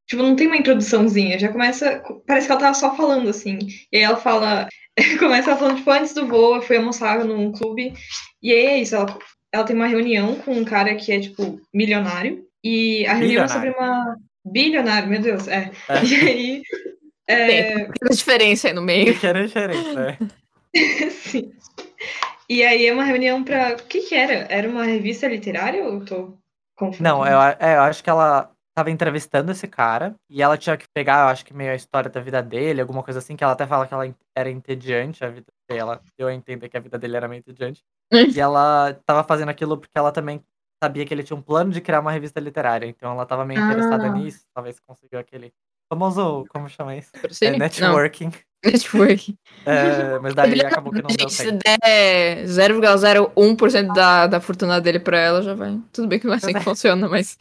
tipo, 0.07 0.23
não 0.23 0.35
tem 0.35 0.47
uma 0.47 0.57
introduçãozinha, 0.57 1.37
já 1.37 1.49
começa, 1.51 2.01
parece 2.25 2.47
que 2.47 2.51
ela 2.51 2.61
tava 2.61 2.73
só 2.73 2.95
falando, 2.95 3.29
assim, 3.29 3.59
e 3.91 3.97
aí 3.97 4.03
ela 4.03 4.17
fala, 4.17 4.67
começa 5.19 5.51
ela 5.51 5.59
falando, 5.59 5.77
tipo, 5.77 5.91
antes 5.91 6.13
do 6.13 6.27
voo, 6.27 6.55
eu 6.55 6.61
fui 6.63 6.77
almoçar 6.77 7.23
num 7.23 7.51
clube, 7.51 7.93
e 8.41 8.51
aí 8.51 8.65
é 8.65 8.79
isso, 8.79 8.95
ela, 8.95 9.19
ela 9.53 9.63
tem 9.63 9.75
uma 9.75 9.87
reunião 9.87 10.35
com 10.37 10.53
um 10.53 10.65
cara 10.65 10.95
que 10.95 11.11
é, 11.11 11.19
tipo, 11.19 11.61
milionário, 11.71 12.43
e 12.63 13.05
a 13.05 13.13
reunião 13.13 13.43
é 13.43 13.47
sobre 13.47 13.69
uma... 13.69 14.17
Bilionário, 14.51 15.09
meu 15.09 15.21
Deus, 15.21 15.47
é. 15.47 15.71
É. 15.89 16.01
E 16.05 16.15
aí, 16.15 16.63
é, 17.27 17.85
Tem 17.85 18.09
diferença 18.09 18.67
aí 18.69 18.73
no 18.73 18.81
meio. 18.81 19.17
Que 19.19 19.27
era 19.27 19.45
diferente, 19.45 19.93
né? 19.93 20.17
Sim. 21.11 21.51
E 22.49 22.63
aí 22.63 22.85
é 22.87 22.93
uma 22.93 23.03
reunião 23.03 23.43
pra. 23.43 23.73
O 23.73 23.83
que 23.83 24.01
que 24.01 24.15
era? 24.15 24.47
Era 24.49 24.69
uma 24.69 24.85
revista 24.85 25.27
literária 25.27 25.83
ou 25.83 25.95
eu 25.95 26.05
tô 26.05 26.37
confundindo? 26.75 27.03
Não, 27.03 27.25
eu, 27.27 27.37
é, 27.41 27.75
eu 27.75 27.81
acho 27.81 28.01
que 28.01 28.09
ela 28.09 28.49
tava 28.73 28.91
entrevistando 28.91 29.51
esse 29.51 29.67
cara 29.67 30.15
e 30.29 30.41
ela 30.41 30.55
tinha 30.55 30.77
que 30.77 30.87
pegar, 30.93 31.23
eu 31.23 31.29
acho 31.29 31.43
que 31.43 31.53
meio 31.53 31.71
a 31.71 31.75
história 31.75 32.11
da 32.11 32.21
vida 32.21 32.41
dele, 32.43 32.79
alguma 32.79 33.01
coisa 33.01 33.17
assim, 33.17 33.35
que 33.35 33.43
ela 33.43 33.53
até 33.53 33.65
fala 33.65 33.87
que 33.87 33.93
ela 33.93 34.15
era 34.35 34.51
entediante, 34.51 35.25
a 35.25 35.29
vida 35.29 35.47
dele, 35.67 35.81
ela 35.81 35.99
deu 36.15 36.27
a 36.27 36.33
entender 36.33 36.69
que 36.69 36.77
a 36.77 36.79
vida 36.79 36.97
dele 36.97 37.17
era 37.17 37.27
meio 37.27 37.39
entediante. 37.39 37.83
e 38.13 38.39
ela 38.39 38.93
tava 39.03 39.23
fazendo 39.23 39.49
aquilo 39.49 39.79
porque 39.79 39.97
ela 39.97 40.11
também 40.11 40.43
sabia 40.83 41.05
que 41.05 41.13
ele 41.13 41.23
tinha 41.23 41.37
um 41.37 41.41
plano 41.41 41.71
de 41.71 41.81
criar 41.81 41.99
uma 41.99 42.11
revista 42.11 42.39
literária, 42.39 42.85
então 42.87 43.11
ela 43.11 43.25
tava 43.25 43.45
meio 43.45 43.59
interessada 43.61 44.05
Ah. 44.05 44.09
nisso, 44.11 44.45
talvez 44.53 44.79
conseguiu 44.79 45.19
aquele 45.19 45.51
famoso, 45.91 46.45
como 46.49 46.67
chama 46.69 46.95
isso? 46.95 47.09
É, 47.41 47.51
networking. 47.57 48.31
Não, 48.65 48.71
network. 48.71 49.35
É, 49.65 50.19
mas 50.19 50.33
daí 50.33 50.59
acabou 50.61 50.91
que 50.91 51.01
não 51.01 51.07
deu 51.07 51.17
Gente, 51.19 51.31
se 51.33 51.43
certo. 51.43 51.59
der 51.63 52.43
0,01% 52.47 53.93
da, 53.93 54.27
da 54.27 54.41
fortuna 54.41 54.81
dele 54.81 54.99
pra 54.99 55.19
ela, 55.19 55.41
já 55.43 55.53
vai. 55.53 55.79
Tudo 55.93 56.07
bem 56.07 56.19
que 56.19 56.25
não 56.25 56.33
é 56.33 56.37
assim 56.37 56.53
que 56.53 56.59
funciona, 56.65 57.07
mas. 57.07 57.37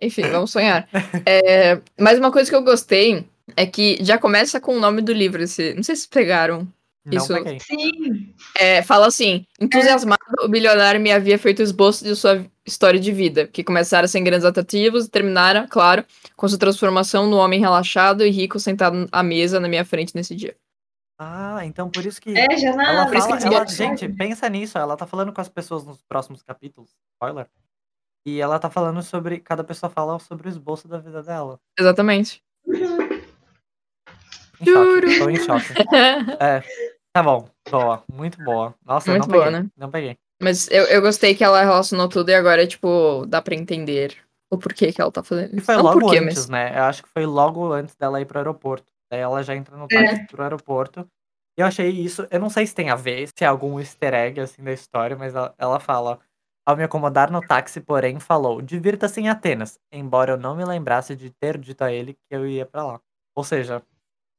Enfim, 0.00 0.22
vamos 0.22 0.50
sonhar. 0.50 0.88
É, 1.26 1.80
mas 2.00 2.18
uma 2.18 2.32
coisa 2.32 2.48
que 2.50 2.56
eu 2.56 2.62
gostei 2.64 3.28
é 3.56 3.66
que 3.66 3.98
já 4.02 4.16
começa 4.18 4.58
com 4.58 4.74
o 4.76 4.80
nome 4.80 5.02
do 5.02 5.12
livro. 5.12 5.42
Esse, 5.42 5.74
não 5.74 5.82
sei 5.82 5.94
se 5.96 6.02
vocês 6.02 6.06
pegaram. 6.10 6.66
Não 7.04 7.18
isso- 7.18 7.34
peguei. 7.34 7.58
Sim. 7.60 8.34
É, 8.58 8.82
fala 8.82 9.06
assim: 9.06 9.46
entusiasmado, 9.60 10.20
o 10.42 10.48
bilionário 10.48 11.00
me 11.00 11.12
havia 11.12 11.38
feito 11.38 11.60
esboço 11.62 12.02
de 12.04 12.16
sua 12.16 12.44
história 12.66 12.98
de 12.98 13.12
vida, 13.12 13.46
que 13.46 13.62
começara 13.62 14.08
sem 14.08 14.24
grandes 14.24 14.44
atrativos 14.46 15.04
e 15.04 15.10
terminara, 15.10 15.66
claro, 15.68 16.04
com 16.36 16.48
sua 16.48 16.58
transformação 16.58 17.26
no 17.26 17.36
homem 17.36 17.60
relaxado 17.60 18.24
e 18.24 18.30
rico 18.30 18.58
sentado 18.58 19.06
à 19.12 19.22
mesa 19.22 19.60
na 19.60 19.68
minha 19.68 19.84
frente 19.84 20.14
nesse 20.14 20.34
dia. 20.34 20.56
Ah, 21.18 21.60
então 21.64 21.90
por 21.90 22.04
isso 22.04 22.20
que 22.20 22.30
É, 22.36 22.56
já 22.56 22.74
na. 22.74 22.90
Ela 22.92 23.06
por 23.06 23.16
isso 23.16 23.28
fala, 23.28 23.40
que 23.40 23.46
ela- 23.46 23.66
gente, 23.66 24.08
pensa 24.08 24.48
nisso, 24.48 24.78
ela 24.78 24.96
tá 24.96 25.06
falando 25.06 25.32
com 25.32 25.40
as 25.40 25.48
pessoas 25.48 25.84
nos 25.84 26.02
próximos 26.02 26.42
capítulos, 26.42 26.90
spoiler. 27.14 27.46
E 28.26 28.40
ela 28.40 28.58
tá 28.58 28.70
falando 28.70 29.02
sobre, 29.02 29.38
cada 29.40 29.62
pessoa 29.62 29.90
fala 29.90 30.18
sobre 30.18 30.48
o 30.48 30.50
esboço 30.50 30.88
da 30.88 30.98
vida 30.98 31.22
dela. 31.22 31.60
Exatamente. 31.78 32.42
Em 34.60 34.64
choque, 34.66 35.18
tô 35.18 35.28
em 35.28 35.36
choque. 35.36 35.66
É, 36.40 36.62
tá 37.14 37.22
bom, 37.22 37.48
boa, 37.70 38.02
muito 38.12 38.42
boa. 38.42 38.74
Nossa, 38.84 39.10
Muito 39.10 39.22
não 39.22 39.32
boa, 39.32 39.44
peguei, 39.46 39.60
né? 39.60 39.70
não 39.76 39.90
peguei. 39.90 40.18
Mas 40.42 40.68
eu, 40.70 40.84
eu 40.84 41.00
gostei 41.00 41.34
que 41.34 41.44
ela 41.44 41.62
relacionou 41.62 42.08
tudo 42.08 42.28
e 42.30 42.34
agora, 42.34 42.66
tipo, 42.66 43.24
dá 43.26 43.40
pra 43.40 43.54
entender 43.54 44.16
o 44.50 44.58
porquê 44.58 44.92
que 44.92 45.00
ela 45.00 45.10
tá 45.10 45.22
fazendo 45.22 45.56
E 45.56 45.60
foi 45.60 45.76
Não 45.76 45.84
logo 45.84 46.00
porquê, 46.00 46.18
antes, 46.18 46.36
mas... 46.36 46.48
né? 46.48 46.78
Eu 46.78 46.82
acho 46.84 47.02
que 47.02 47.08
foi 47.08 47.24
logo 47.24 47.72
antes 47.72 47.94
dela 47.94 48.20
ir 48.20 48.26
pro 48.26 48.38
aeroporto. 48.38 48.86
Daí 49.10 49.20
ela 49.20 49.42
já 49.42 49.54
entra 49.54 49.76
no 49.76 49.84
É. 49.84 49.88
táxi 49.88 50.26
pro 50.26 50.42
aeroporto. 50.42 51.08
E 51.56 51.60
eu 51.62 51.66
achei 51.66 51.88
isso, 51.88 52.26
eu 52.32 52.40
não 52.40 52.50
sei 52.50 52.66
se 52.66 52.74
tem 52.74 52.90
a 52.90 52.96
ver, 52.96 53.28
se 53.28 53.44
é 53.44 53.46
algum 53.46 53.78
easter 53.78 54.12
egg, 54.12 54.40
assim, 54.40 54.62
da 54.64 54.72
história, 54.72 55.16
mas 55.16 55.34
ela, 55.36 55.54
ela 55.56 55.78
fala, 55.78 56.18
Ao 56.66 56.76
me 56.76 56.82
acomodar 56.82 57.30
no 57.30 57.40
táxi, 57.40 57.80
porém, 57.80 58.18
falou: 58.18 58.60
divirta-se 58.60 59.20
em 59.20 59.28
Atenas, 59.28 59.78
embora 59.92 60.32
eu 60.32 60.36
não 60.36 60.56
me 60.56 60.64
lembrasse 60.64 61.14
de 61.14 61.30
ter 61.30 61.56
dito 61.58 61.82
a 61.84 61.92
ele 61.92 62.14
que 62.14 62.20
eu 62.34 62.46
ia 62.48 62.66
pra 62.66 62.84
lá. 62.84 63.00
Ou 63.36 63.44
seja, 63.44 63.82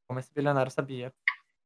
como 0.08 0.20
esse 0.20 0.32
bilionário 0.34 0.72
sabia. 0.72 1.14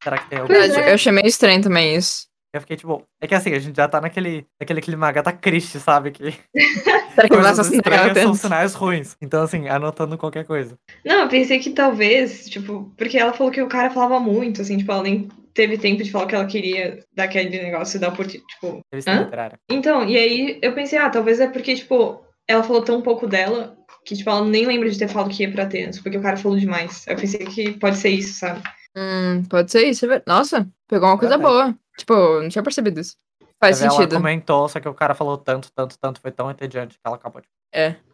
Será 0.03 0.18
que 0.18 0.29
tem 0.29 0.39
algum. 0.39 0.53
É. 0.53 0.89
Eu 0.89 0.96
achei 0.96 1.12
meio 1.12 1.27
estranho 1.27 1.62
também 1.62 1.96
isso. 1.96 2.29
Eu 2.53 2.62
fiquei 2.62 2.77
tipo. 2.77 3.03
É 3.22 3.27
que 3.27 3.36
assim, 3.36 3.53
a 3.53 3.60
gente 3.60 3.75
já 3.75 3.88
tá 3.88 4.01
naquele, 4.01 4.46
naquele 4.60 4.82
clima 4.82 5.08
Agatha 5.08 5.32
Christie, 5.32 5.79
sabe? 5.79 6.12
Que 6.12 6.34
Será 7.13 7.27
que 7.27 7.36
coisas 7.36 7.72
estranhas 7.72 8.18
são 8.18 8.34
sinais 8.34 8.74
ruins. 8.74 9.15
Então, 9.22 9.44
assim, 9.44 9.68
anotando 9.68 10.18
qualquer 10.18 10.46
coisa. 10.46 10.75
Não, 11.06 11.22
eu 11.22 11.27
pensei 11.29 11.60
que 11.60 11.72
talvez, 11.72 12.50
tipo, 12.50 12.91
porque 12.98 13.20
ela 13.20 13.34
falou 13.34 13.51
que 13.51 13.62
o 13.62 13.68
cara 13.68 13.91
falava 13.91 14.20
muito, 14.20 14.62
assim, 14.62 14.77
tipo, 14.77 14.91
ela 14.91 15.03
nem 15.03 15.27
teve 15.53 15.77
tempo 15.77 16.01
de 16.01 16.12
falar 16.12 16.25
o 16.25 16.27
que 16.27 16.36
ela 16.36 16.46
queria 16.46 17.03
daquele 17.13 17.50
negócio 17.50 18.00
da 18.00 18.10
oportunidade, 18.10 18.48
tipo. 18.53 18.79
Revista 18.91 19.12
Hã? 19.12 19.24
literária. 19.24 19.60
Então, 19.70 20.08
e 20.08 20.18
aí 20.18 20.60
eu 20.62 20.74
pensei, 20.74 20.98
ah, 20.98 21.10
talvez 21.10 21.39
é 21.39 21.48
porque, 21.48 21.75
tipo, 21.75 22.24
ela 22.48 22.63
falou 22.63 22.82
tão 22.82 23.01
pouco 23.01 23.27
dela 23.27 23.77
que, 24.03 24.15
tipo, 24.15 24.29
ela 24.29 24.44
nem 24.44 24.65
lembra 24.65 24.89
de 24.89 24.98
ter 24.98 25.08
falado 25.08 25.29
que 25.29 25.44
ia 25.44 25.51
pra 25.51 25.63
Atenas, 25.63 26.00
porque 26.00 26.18
o 26.18 26.22
cara 26.22 26.36
falou 26.36 26.58
demais. 26.58 27.06
Eu 27.08 27.15
pensei 27.15 27.46
que 27.46 27.74
pode 27.74 27.98
ser 27.98 28.10
isso, 28.10 28.39
sabe? 28.39 28.63
Hum, 28.96 29.43
pode 29.50 29.72
ser 29.72 29.86
isso. 29.86 30.12
é 30.12 30.22
Nossa, 30.25 30.67
pegou 30.88 31.10
uma 31.10 31.17
coisa 31.17 31.38
boa. 31.38 31.75
Tipo, 31.98 32.13
eu 32.13 32.41
não 32.43 32.50
tinha 32.50 32.63
percebido 32.63 33.00
isso. 33.00 33.15
Faz 33.60 33.79
ver, 33.79 33.89
sentido. 33.89 34.13
Ela 34.15 34.22
comentou, 34.22 34.69
só 34.69 34.79
que 34.79 34.88
o 34.88 34.93
cara 34.93 35.13
falou 35.13 35.38
tanto, 35.38 35.69
tanto, 35.74 35.98
tanto, 36.00 36.22
foi 36.22 36.31
tão 36.31 36.50
entediante 36.50 36.96
que 36.96 37.01
ela 37.03 37.17
acabou 37.17 37.41
de. 37.41 37.48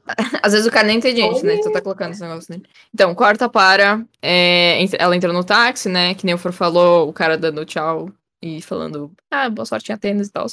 Às 0.42 0.54
vezes 0.54 0.68
o 0.68 0.72
cara 0.72 0.88
nem 0.88 0.96
é 0.96 1.00
inteligente, 1.00 1.44
né? 1.44 1.58
Tu 1.58 1.72
tá 1.72 1.82
colocando 1.82 2.12
esse 2.12 2.22
negócio 2.22 2.52
nele. 2.52 2.68
Então, 2.94 3.14
corta 3.14 3.48
para. 3.48 4.04
é, 4.22 4.84
ela 4.98 5.16
entra 5.16 5.32
no 5.32 5.44
táxi, 5.44 5.88
né? 5.88 6.16
Que 6.16 6.26
nem 6.26 6.36
o 6.36 6.38
For 6.38 6.52
falou, 6.52 7.08
o 7.08 7.14
cara 7.14 7.38
dando 7.38 7.66
tchau 7.66 8.12
e 8.42 8.62
falando, 8.62 9.12
ah, 9.32 9.50
boa 9.50 9.66
sorte 9.66 9.92
em 9.92 9.96
Atenas 9.96 10.28
e 10.28 10.32
tal. 10.32 10.46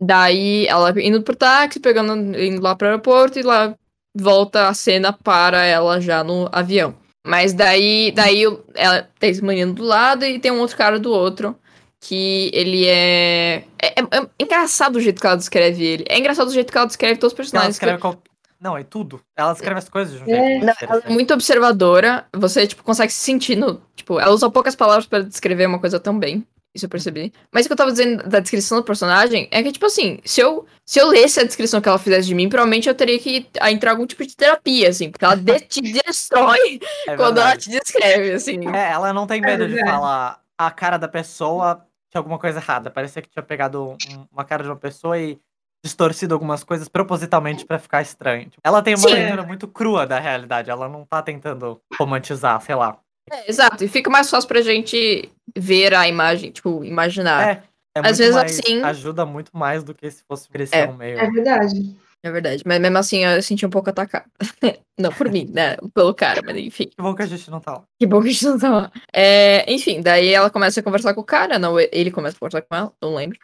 Daí 0.00 0.66
ela 0.66 0.92
indo 1.00 1.22
pro 1.22 1.36
táxi, 1.36 1.78
pegando, 1.78 2.38
indo 2.38 2.60
lá 2.60 2.74
pro 2.74 2.88
aeroporto 2.88 3.38
e 3.38 3.42
lá 3.42 3.76
volta 4.14 4.68
a 4.68 4.74
cena 4.74 5.12
para 5.12 5.64
ela 5.64 6.00
já 6.00 6.24
no 6.24 6.48
avião. 6.52 7.01
Mas 7.26 7.52
daí, 7.52 8.10
daí 8.12 8.42
ela 8.74 9.08
tem 9.18 9.30
esse 9.30 9.44
menino 9.44 9.72
do 9.72 9.84
lado 9.84 10.24
e 10.24 10.38
tem 10.38 10.50
um 10.50 10.58
outro 10.60 10.76
cara 10.76 10.98
do 10.98 11.10
outro. 11.12 11.56
Que 12.00 12.50
ele 12.52 12.84
é... 12.88 13.64
É, 13.80 14.00
é- 14.00 14.18
é 14.22 14.26
engraçado 14.44 14.96
o 14.96 15.00
jeito 15.00 15.20
que 15.20 15.26
ela 15.26 15.36
descreve 15.36 15.84
ele. 15.84 16.04
É 16.08 16.18
engraçado 16.18 16.48
o 16.48 16.52
jeito 16.52 16.72
que 16.72 16.76
ela 16.76 16.86
descreve 16.86 17.14
todos 17.20 17.32
os 17.32 17.38
Ela 17.38 17.44
personagens. 17.44 17.78
que- 17.78 17.84
escreve 17.84 18.00
qual... 18.00 18.20
Não, 18.60 18.76
é 18.76 18.82
tudo. 18.84 19.20
Ela 19.36 19.52
escreve 19.52 19.78
as 19.78 19.88
coisas 19.88 20.14
de 20.18 20.24
um 20.24 20.34
É. 20.34 20.48
jeito 20.60 20.66
não, 20.66 20.74
ela 20.88 21.02
é 21.04 21.10
muito 21.10 21.32
observadora. 21.34 22.26
Você, 22.32 22.66
tipo, 22.66 22.82
consegue 22.84 23.12
se 23.12 23.18
sentir 23.18 23.56
no. 23.56 23.80
Tipo, 23.96 24.20
ela 24.20 24.32
usa 24.32 24.48
poucas 24.50 24.76
palavras 24.76 25.04
pra 25.06 25.20
descrever 25.20 25.66
uma 25.66 25.80
coisa 25.80 25.98
tão 25.98 26.16
bem. 26.16 26.44
Isso 26.74 26.86
eu 26.86 26.88
percebi. 26.88 27.32
Mas 27.52 27.66
o 27.66 27.68
que 27.68 27.72
eu 27.74 27.76
tava 27.76 27.90
dizendo 27.90 28.26
da 28.26 28.40
descrição 28.40 28.78
do 28.78 28.84
personagem 28.84 29.46
é 29.50 29.62
que, 29.62 29.72
tipo 29.72 29.84
assim, 29.84 30.18
se 30.24 30.40
eu, 30.40 30.64
se 30.86 30.98
eu 30.98 31.06
lesse 31.08 31.38
a 31.38 31.44
descrição 31.44 31.80
que 31.82 31.88
ela 31.88 31.98
fizesse 31.98 32.26
de 32.26 32.34
mim, 32.34 32.48
provavelmente 32.48 32.88
eu 32.88 32.94
teria 32.94 33.18
que 33.18 33.46
entrar 33.68 33.90
em 33.90 33.94
algum 33.94 34.06
tipo 34.06 34.24
de 34.26 34.34
terapia, 34.34 34.88
assim, 34.88 35.10
porque 35.10 35.24
ela 35.24 35.36
de- 35.36 35.60
te 35.60 35.80
destrói 35.82 36.80
É 37.06 37.14
quando 37.16 37.38
ela 37.38 37.56
te 37.56 37.68
descreve, 37.68 38.32
assim. 38.32 38.58
É, 38.74 38.90
ela 38.90 39.12
não 39.12 39.26
tem 39.26 39.40
medo 39.40 39.66
de 39.66 39.74
verdade. 39.74 39.90
falar 39.96 40.40
a 40.58 40.70
cara 40.70 40.96
da 40.96 41.08
pessoa 41.08 41.84
tinha 42.10 42.20
alguma 42.20 42.38
coisa 42.38 42.58
errada. 42.58 42.90
Parecia 42.90 43.20
que 43.20 43.28
tinha 43.28 43.42
pegado 43.42 43.90
um- 43.90 44.26
uma 44.32 44.44
cara 44.44 44.62
de 44.62 44.68
uma 44.70 44.76
pessoa 44.76 45.18
e 45.18 45.38
distorcido 45.84 46.32
algumas 46.32 46.62
coisas 46.62 46.88
propositalmente 46.88 47.64
pra 47.66 47.78
ficar 47.78 48.00
estranho. 48.02 48.44
Tipo, 48.44 48.60
ela 48.64 48.80
tem 48.82 48.94
uma 48.94 49.08
Sim. 49.08 49.14
leitura 49.14 49.42
muito 49.42 49.66
crua 49.66 50.06
da 50.06 50.18
realidade. 50.20 50.70
Ela 50.70 50.88
não 50.88 51.04
tá 51.04 51.20
tentando 51.22 51.80
romantizar, 51.98 52.60
sei 52.62 52.74
lá. 52.76 52.98
É, 53.30 53.48
exato. 53.50 53.84
E 53.84 53.88
fica 53.88 54.10
mais 54.10 54.28
fácil 54.28 54.48
pra 54.48 54.60
gente 54.60 55.30
ver 55.56 55.94
a 55.94 56.08
imagem, 56.08 56.50
tipo, 56.50 56.84
imaginar. 56.84 57.48
É, 57.48 57.50
é 57.96 58.00
Às 58.00 58.04
muito 58.04 58.16
vezes, 58.18 58.34
mais- 58.34 58.58
assim- 58.58 58.82
Ajuda 58.82 59.24
muito 59.26 59.50
mais 59.56 59.84
do 59.84 59.94
que 59.94 60.10
se 60.10 60.22
fosse 60.24 60.48
É. 60.48 60.52
crescer 60.52 60.92
meio. 60.96 61.18
É 61.18 61.30
verdade. 61.30 61.96
É 62.24 62.30
verdade. 62.30 62.62
Mas 62.64 62.80
mesmo 62.80 62.98
assim, 62.98 63.24
eu 63.24 63.42
senti 63.42 63.66
um 63.66 63.70
pouco 63.70 63.90
atacada. 63.90 64.26
não 64.98 65.10
por 65.12 65.28
mim, 65.28 65.50
né? 65.52 65.76
Pelo 65.92 66.14
cara, 66.14 66.40
mas 66.44 66.56
enfim. 66.56 66.84
Que 66.88 67.02
bom 67.02 67.14
que 67.14 67.22
a 67.22 67.26
gente 67.26 67.50
não 67.50 67.58
tá 67.60 67.72
lá. 67.72 67.84
Que 67.98 68.06
bom 68.06 68.22
que 68.22 68.28
a 68.28 68.32
gente 68.32 68.44
não 68.44 68.58
tá 68.58 68.70
lá. 68.70 68.92
É, 69.12 69.72
enfim, 69.72 70.00
daí 70.00 70.28
ela 70.28 70.48
começa 70.50 70.78
a 70.78 70.82
conversar 70.82 71.14
com 71.14 71.20
o 71.20 71.24
cara, 71.24 71.58
não, 71.58 71.78
ele 71.80 72.10
começa 72.12 72.36
a 72.36 72.38
conversar 72.38 72.62
com 72.62 72.74
ela, 72.76 72.92
não 73.02 73.14
lembro. 73.16 73.38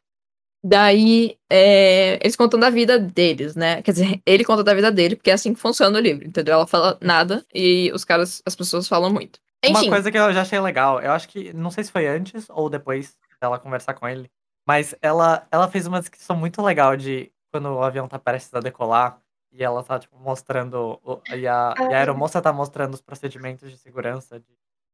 Daí, 0.64 1.36
é, 1.50 2.18
eles 2.22 2.34
contam 2.36 2.58
da 2.58 2.68
vida 2.70 2.98
deles, 2.98 3.54
né? 3.54 3.80
Quer 3.82 3.92
dizer, 3.92 4.20
ele 4.26 4.44
conta 4.44 4.62
da 4.64 4.74
vida 4.74 4.90
dele, 4.90 5.14
porque 5.16 5.30
é 5.30 5.34
assim 5.34 5.54
que 5.54 5.60
funciona 5.60 5.96
o 5.96 6.00
livro, 6.00 6.26
entendeu? 6.26 6.54
Ela 6.54 6.66
fala 6.66 6.98
nada 7.00 7.44
e 7.54 7.90
os 7.94 8.04
caras, 8.04 8.42
as 8.44 8.56
pessoas 8.56 8.86
falam 8.88 9.12
muito. 9.12 9.38
Uma 9.64 9.80
Enfim, 9.80 9.90
coisa 9.90 10.10
que 10.10 10.18
eu 10.18 10.32
já 10.32 10.42
achei 10.42 10.60
legal, 10.60 11.00
eu 11.00 11.12
acho 11.12 11.28
que, 11.28 11.52
não 11.52 11.70
sei 11.70 11.84
se 11.84 11.90
foi 11.92 12.06
antes 12.06 12.46
ou 12.50 12.70
depois 12.70 13.18
dela 13.40 13.58
conversar 13.58 13.94
com 13.94 14.06
ele, 14.08 14.30
mas 14.66 14.94
ela, 15.02 15.46
ela 15.50 15.68
fez 15.68 15.86
uma 15.86 15.98
descrição 16.00 16.36
muito 16.36 16.62
legal 16.62 16.96
de 16.96 17.32
quando 17.50 17.66
o 17.74 17.82
avião 17.82 18.06
tá 18.06 18.18
prestes 18.18 18.54
a 18.54 18.60
decolar 18.60 19.18
e 19.50 19.64
ela 19.64 19.82
tá, 19.82 19.98
tipo, 19.98 20.16
mostrando, 20.18 21.00
o- 21.02 21.20
e, 21.34 21.46
a, 21.46 21.74
e 21.90 21.94
a 21.94 21.98
aeromoça 21.98 22.40
tá 22.40 22.52
mostrando 22.52 22.94
os 22.94 23.00
procedimentos 23.00 23.70
de 23.70 23.78
segurança. 23.78 24.38
de- 24.38 24.46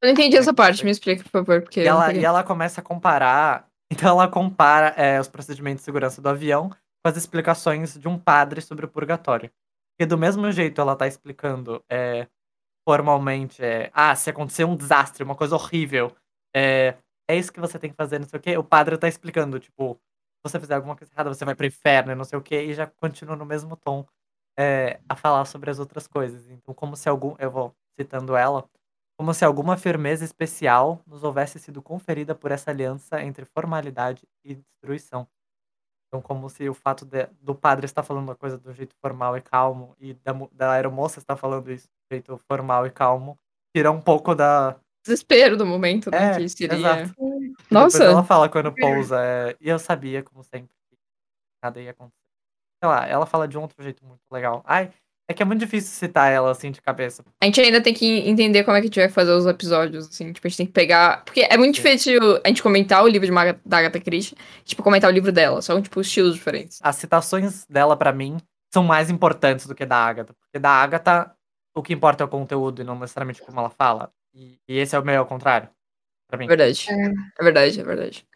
eu 0.02 0.06
não 0.08 0.12
entendi 0.12 0.36
essa 0.36 0.52
parte, 0.54 0.84
me 0.84 0.90
explica, 0.90 1.22
por 1.24 1.30
favor, 1.30 1.62
porque 1.62 1.80
e, 1.80 1.86
ela, 1.86 2.12
e 2.12 2.24
ela 2.24 2.42
começa 2.44 2.80
a 2.80 2.84
comparar, 2.84 3.68
então 3.90 4.10
ela 4.10 4.28
compara 4.28 4.88
é, 4.96 5.20
os 5.20 5.28
procedimentos 5.28 5.80
de 5.80 5.84
segurança 5.84 6.22
do 6.22 6.28
avião 6.28 6.68
com 6.70 7.08
as 7.08 7.16
explicações 7.16 7.98
de 7.98 8.08
um 8.08 8.18
padre 8.18 8.60
sobre 8.62 8.86
o 8.86 8.88
purgatório. 8.88 9.50
Porque 9.92 10.06
do 10.06 10.16
mesmo 10.18 10.50
jeito 10.50 10.80
ela 10.80 10.96
tá 10.96 11.06
explicando 11.06 11.82
é, 11.88 12.26
formalmente, 12.86 13.62
é, 13.64 13.90
ah, 13.94 14.14
se 14.14 14.30
acontecer 14.30 14.64
um 14.64 14.76
desastre, 14.76 15.24
uma 15.24 15.34
coisa 15.34 15.54
horrível, 15.54 16.12
é, 16.54 16.96
é 17.28 17.36
isso 17.36 17.52
que 17.52 17.60
você 17.60 17.78
tem 17.78 17.90
que 17.90 17.96
fazer, 17.96 18.18
não 18.18 18.28
sei 18.28 18.38
o 18.38 18.42
quê. 18.42 18.56
O 18.58 18.64
padre 18.64 18.98
tá 18.98 19.08
explicando, 19.08 19.58
tipo, 19.58 19.94
se 19.94 20.50
você 20.50 20.60
fizer 20.60 20.74
alguma 20.74 20.96
coisa 20.96 21.12
errada, 21.12 21.32
você 21.32 21.44
vai 21.44 21.54
pro 21.54 21.66
inferno 21.66 22.14
não 22.14 22.24
sei 22.24 22.38
o 22.38 22.42
quê, 22.42 22.62
e 22.64 22.74
já 22.74 22.86
continua 22.86 23.36
no 23.36 23.46
mesmo 23.46 23.76
tom 23.76 24.06
é, 24.58 25.00
a 25.08 25.16
falar 25.16 25.44
sobre 25.46 25.70
as 25.70 25.78
outras 25.78 26.06
coisas. 26.06 26.48
Então, 26.50 26.74
como 26.74 26.96
se 26.96 27.08
algum, 27.08 27.34
eu 27.38 27.50
vou 27.50 27.74
citando 27.98 28.36
ela, 28.36 28.64
como 29.18 29.32
se 29.34 29.44
alguma 29.44 29.76
firmeza 29.76 30.24
especial 30.24 31.00
nos 31.06 31.22
houvesse 31.24 31.58
sido 31.58 31.80
conferida 31.82 32.34
por 32.34 32.50
essa 32.50 32.70
aliança 32.70 33.22
entre 33.22 33.44
formalidade 33.44 34.22
e 34.44 34.54
destruição. 34.56 35.26
Então, 36.14 36.22
como 36.22 36.48
se 36.48 36.68
o 36.68 36.74
fato 36.74 37.04
de- 37.04 37.26
do 37.42 37.56
padre 37.56 37.86
estar 37.86 38.04
falando 38.04 38.22
uma 38.28 38.36
coisa 38.36 38.56
do 38.56 38.72
jeito 38.72 38.94
formal 39.00 39.36
e 39.36 39.40
calmo 39.40 39.96
e 39.98 40.14
da, 40.14 40.32
da 40.52 40.70
aeromoça 40.70 41.18
estar 41.18 41.34
falando 41.34 41.72
isso 41.72 41.88
do 41.88 42.14
jeito 42.14 42.38
formal 42.46 42.86
e 42.86 42.90
calmo, 42.90 43.36
tira 43.74 43.90
um 43.90 44.00
pouco 44.00 44.32
da. 44.32 44.76
Desespero 45.04 45.56
do 45.56 45.66
momento, 45.66 46.12
né? 46.12 46.34
É, 46.34 46.36
que 46.36 46.48
seria. 46.48 46.76
exato. 46.76 47.14
Nossa. 47.68 47.98
Depois 47.98 48.00
ela 48.00 48.22
fala 48.22 48.48
quando 48.48 48.72
pousa, 48.72 49.20
é, 49.24 49.56
e 49.60 49.68
eu 49.68 49.78
sabia, 49.78 50.22
como 50.22 50.44
sempre, 50.44 50.72
que 50.88 50.96
nada 51.60 51.80
ia 51.80 51.90
acontecer. 51.90 52.14
Sei 52.80 52.88
lá, 52.88 53.08
ela 53.08 53.26
fala 53.26 53.48
de 53.48 53.58
um 53.58 53.62
outro 53.62 53.82
jeito 53.82 54.04
muito 54.06 54.22
legal. 54.30 54.62
Ai, 54.64 54.92
é 55.28 55.32
que 55.34 55.42
é 55.42 55.46
muito 55.46 55.60
difícil 55.60 55.90
citar 55.90 56.30
ela 56.30 56.50
assim 56.50 56.70
de 56.70 56.80
cabeça. 56.82 57.24
A 57.42 57.46
gente 57.46 57.60
ainda 57.60 57.80
tem 57.80 57.94
que 57.94 58.06
entender 58.28 58.62
como 58.64 58.76
é 58.76 58.80
que 58.80 58.86
a 58.86 58.88
gente 58.88 59.00
vai 59.00 59.08
fazer 59.08 59.32
os 59.32 59.46
episódios, 59.46 60.08
assim. 60.08 60.32
Tipo, 60.32 60.46
a 60.46 60.50
gente 60.50 60.56
tem 60.58 60.66
que 60.66 60.72
pegar. 60.72 61.24
Porque 61.24 61.40
é 61.48 61.56
muito 61.56 61.76
Sim. 61.76 61.82
difícil 61.82 62.20
a 62.44 62.48
gente 62.48 62.62
comentar 62.62 63.02
o 63.02 63.08
livro 63.08 63.26
de 63.26 63.32
Maga- 63.32 63.60
da 63.64 63.78
Agatha 63.78 64.00
Christie, 64.00 64.36
tipo, 64.64 64.82
comentar 64.82 65.10
o 65.10 65.12
livro 65.14 65.32
dela. 65.32 65.62
São, 65.62 65.80
tipo, 65.80 66.00
estilos 66.00 66.34
diferentes. 66.34 66.78
as 66.82 66.96
citações 66.96 67.64
dela, 67.66 67.96
pra 67.96 68.12
mim, 68.12 68.36
são 68.72 68.82
mais 68.84 69.08
importantes 69.10 69.66
do 69.66 69.74
que 69.74 69.86
da 69.86 69.96
Agatha. 69.96 70.34
Porque 70.34 70.58
da 70.58 70.70
Agatha, 70.70 71.32
o 71.74 71.82
que 71.82 71.92
importa 71.94 72.22
é 72.22 72.26
o 72.26 72.28
conteúdo 72.28 72.82
e 72.82 72.84
não 72.84 72.98
necessariamente 72.98 73.40
como 73.42 73.58
ela 73.58 73.70
fala. 73.70 74.10
E, 74.34 74.58
e 74.68 74.78
esse 74.78 74.94
é 74.94 74.98
o 74.98 75.04
meio 75.04 75.20
ao 75.20 75.26
contrário. 75.26 75.68
Pra 76.28 76.36
mim. 76.38 76.44
É 76.44 76.48
verdade. 76.48 76.86
É. 76.90 77.12
É 77.40 77.44
verdade, 77.44 77.80
é 77.80 77.84
verdade. 77.84 78.26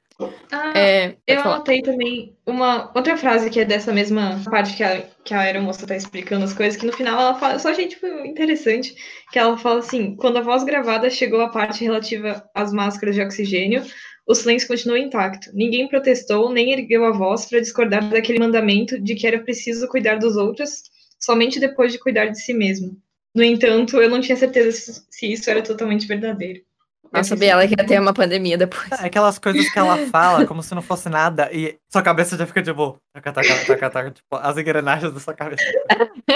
Ah, 0.51 0.73
É, 0.77 1.17
Eu 1.27 1.41
falar. 1.41 1.57
anotei 1.57 1.83
também 1.83 2.37
uma 2.47 2.91
outra 2.95 3.17
frase 3.17 3.51
que 3.51 3.61
é 3.61 3.65
dessa 3.65 3.93
mesma 3.93 4.41
parte 4.45 4.77
que 4.77 4.83
a, 4.83 5.03
que 5.25 5.35
a 5.35 5.41
aeromoça 5.41 5.87
tá 5.87 5.97
explicando 5.97 6.45
as 6.45 6.53
coisas, 6.53 6.79
que 6.79 6.87
no 6.87 6.93
final 6.93 7.21
ela 7.21 7.35
fala, 7.39 7.59
só 7.59 7.71
achei 7.71 7.87
tipo, 7.87 8.07
interessante, 8.25 8.95
que 9.31 9.39
ela 9.39 9.57
fala 9.57 9.81
assim, 9.81 10.17
quando 10.17 10.39
a 10.39 10.43
voz 10.43 10.65
gravada 10.65 11.09
chegou 11.11 11.41
à 11.41 11.49
parte 11.49 11.85
relativa 11.85 12.45
às 12.55 12.73
máscaras 12.73 13.15
de 13.15 13.23
oxigênio, 13.23 13.85
o 14.27 14.35
silêncio 14.35 14.69
continuou 14.69 14.99
intacto. 14.99 15.51
Ninguém 15.55 15.89
protestou, 15.89 16.53
nem 16.53 16.73
ergueu 16.73 17.05
a 17.05 17.13
voz 17.13 17.47
para 17.47 17.61
discordar 17.61 18.09
daquele 18.11 18.39
mandamento 18.39 19.01
de 19.01 19.15
que 19.15 19.27
era 19.27 19.39
preciso 19.41 19.89
cuidar 19.89 20.17
dos 20.19 20.37
outros 20.37 20.83
somente 21.19 21.59
depois 21.61 21.93
de 21.93 21.99
cuidar 21.99 22.27
de 22.27 22.41
si 22.41 22.53
mesmo. 22.53 22.97
No 23.35 23.43
entanto, 23.43 24.01
eu 24.01 24.11
não 24.11 24.21
tinha 24.21 24.37
certeza 24.37 25.03
se 25.11 25.33
isso 25.33 25.49
era 25.49 25.63
totalmente 25.63 26.07
verdadeiro. 26.07 26.61
Nossa, 27.13 27.35
Eu 27.35 27.37
sabia 27.37 27.53
ela 27.53 27.67
que 27.67 27.75
ia 27.79 27.87
ter 27.87 28.01
uma 28.01 28.13
pandemia 28.13 28.57
depois. 28.59 28.91
É 28.93 29.07
aquelas 29.07 29.39
coisas 29.39 29.69
que 29.71 29.79
ela 29.79 29.97
fala 30.09 30.47
como 30.47 30.63
se 30.63 30.75
não 30.75 30.83
fosse 30.83 31.09
nada 31.09 31.49
e 31.53 31.79
sua 31.91 32.03
cabeça 32.03 32.37
já 32.37 32.47
fica 32.47 32.63
tipo. 32.63 32.99
Taca, 33.15 33.33
taca, 33.33 33.65
taca, 33.67 33.91
taca, 33.91 34.11
tipo, 34.11 34.37
as 34.37 34.57
engrenagens 34.57 35.13
da 35.13 35.21
sua 35.21 35.35
cabeça. 35.35 35.63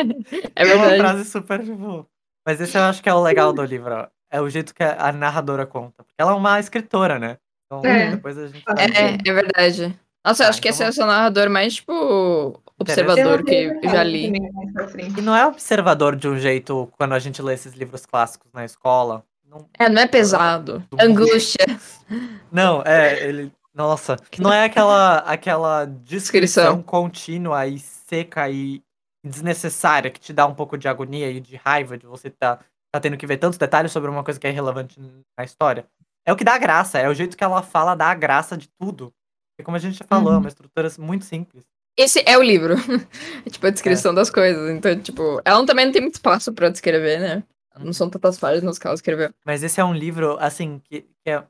É 0.56 0.62
É 0.62 0.74
uma 0.74 0.88
verdade. 0.88 0.98
frase 0.98 1.24
super, 1.30 1.62
tipo. 1.64 2.06
Mas 2.46 2.60
esse 2.60 2.76
eu 2.76 2.82
acho 2.82 3.02
que 3.02 3.08
é 3.08 3.14
o 3.14 3.22
legal 3.22 3.52
do 3.52 3.62
livro, 3.64 3.94
ó. 3.94 4.06
É 4.30 4.40
o 4.40 4.48
jeito 4.48 4.74
que 4.74 4.82
a 4.82 5.12
narradora 5.12 5.66
conta. 5.66 6.02
Porque 6.02 6.14
ela 6.18 6.32
é 6.32 6.34
uma 6.34 6.58
escritora, 6.58 7.18
né? 7.18 7.36
Então 7.66 7.84
É. 7.88 8.10
depois 8.12 8.36
a 8.38 8.46
gente. 8.48 8.64
É, 8.78 9.28
é 9.28 9.32
verdade. 9.32 9.94
Nossa, 10.24 10.44
eu 10.44 10.46
Ah, 10.46 10.50
acho 10.50 10.62
que 10.62 10.68
então 10.68 10.74
esse 10.76 10.84
é 10.84 10.88
o 10.88 10.92
seu 10.92 11.06
narrador 11.06 11.50
mais, 11.50 11.74
tipo, 11.74 12.62
observador 12.78 13.44
que 13.44 13.54
eu 13.82 13.90
já 13.90 14.02
li. 14.04 14.32
E 15.16 15.20
não 15.20 15.34
é 15.36 15.46
observador 15.46 16.14
de 16.16 16.28
um 16.28 16.38
jeito 16.38 16.88
quando 16.96 17.12
a 17.12 17.18
gente 17.18 17.42
lê 17.42 17.54
esses 17.54 17.74
livros 17.74 18.06
clássicos 18.06 18.50
na 18.52 18.64
escola. 18.64 19.24
Não, 19.52 19.68
É, 19.78 19.88
não 19.88 20.00
é 20.02 20.06
pesado. 20.06 20.82
Do 20.90 20.96
mundo. 20.96 21.22
Angústia. 21.22 21.66
não 22.50 22.82
é, 22.84 23.22
ele. 23.28 23.52
Nossa, 23.74 24.16
não 24.38 24.52
é 24.52 24.64
aquela, 24.64 25.18
aquela 25.18 25.84
descrição 25.86 26.64
Descrição. 26.64 26.82
contínua 26.82 27.66
e 27.66 27.78
seca 27.78 28.48
e 28.50 28.82
desnecessária 29.24 30.10
que 30.10 30.20
te 30.20 30.32
dá 30.32 30.46
um 30.46 30.54
pouco 30.54 30.76
de 30.76 30.88
agonia 30.88 31.30
e 31.30 31.40
de 31.40 31.56
raiva 31.56 31.96
de 31.96 32.04
você 32.06 32.28
tá, 32.28 32.58
tá 32.92 33.00
tendo 33.00 33.16
que 33.16 33.26
ver 33.26 33.38
tantos 33.38 33.58
detalhes 33.58 33.90
sobre 33.92 34.10
uma 34.10 34.22
coisa 34.24 34.38
que 34.38 34.46
é 34.46 34.50
irrelevante 34.50 35.00
na 35.38 35.44
história. 35.44 35.86
É 36.26 36.32
o 36.32 36.36
que 36.36 36.44
dá 36.44 36.58
graça, 36.58 36.98
é 36.98 37.08
o 37.08 37.14
jeito 37.14 37.36
que 37.36 37.42
ela 37.44 37.62
fala 37.62 37.94
dá 37.94 38.06
a 38.10 38.14
graça 38.14 38.56
de 38.56 38.68
tudo. 38.78 39.12
E 39.58 39.62
como 39.64 39.76
a 39.76 39.80
gente 39.80 39.98
já 39.98 40.04
falou, 40.04 40.32
é 40.32 40.34
Uhum. 40.36 40.40
uma 40.42 40.48
estrutura 40.48 40.88
muito 40.98 41.24
simples. 41.24 41.64
Esse 41.96 42.22
é 42.26 42.36
o 42.38 42.42
livro. 42.42 42.74
É, 43.46 43.50
tipo, 43.50 43.66
a 43.66 43.70
descrição 43.70 44.12
das 44.14 44.28
coisas. 44.30 44.70
Então, 44.70 44.98
tipo, 45.00 45.40
ela 45.44 45.64
também 45.66 45.86
não 45.86 45.92
tem 45.92 46.02
muito 46.02 46.14
espaço 46.14 46.52
pra 46.52 46.68
descrever, 46.68 47.18
né? 47.20 47.42
Não 47.78 47.92
são 47.92 48.08
tantas 48.10 48.38
páginas 48.38 48.78
que 48.78 48.86
ela 48.86 48.94
escreveu. 48.94 49.30
Mas 49.44 49.62
esse 49.62 49.80
é 49.80 49.84
um 49.84 49.94
livro, 49.94 50.36
assim, 50.40 50.80
que, 50.84 51.02
que 51.24 51.30
é- 51.30 51.42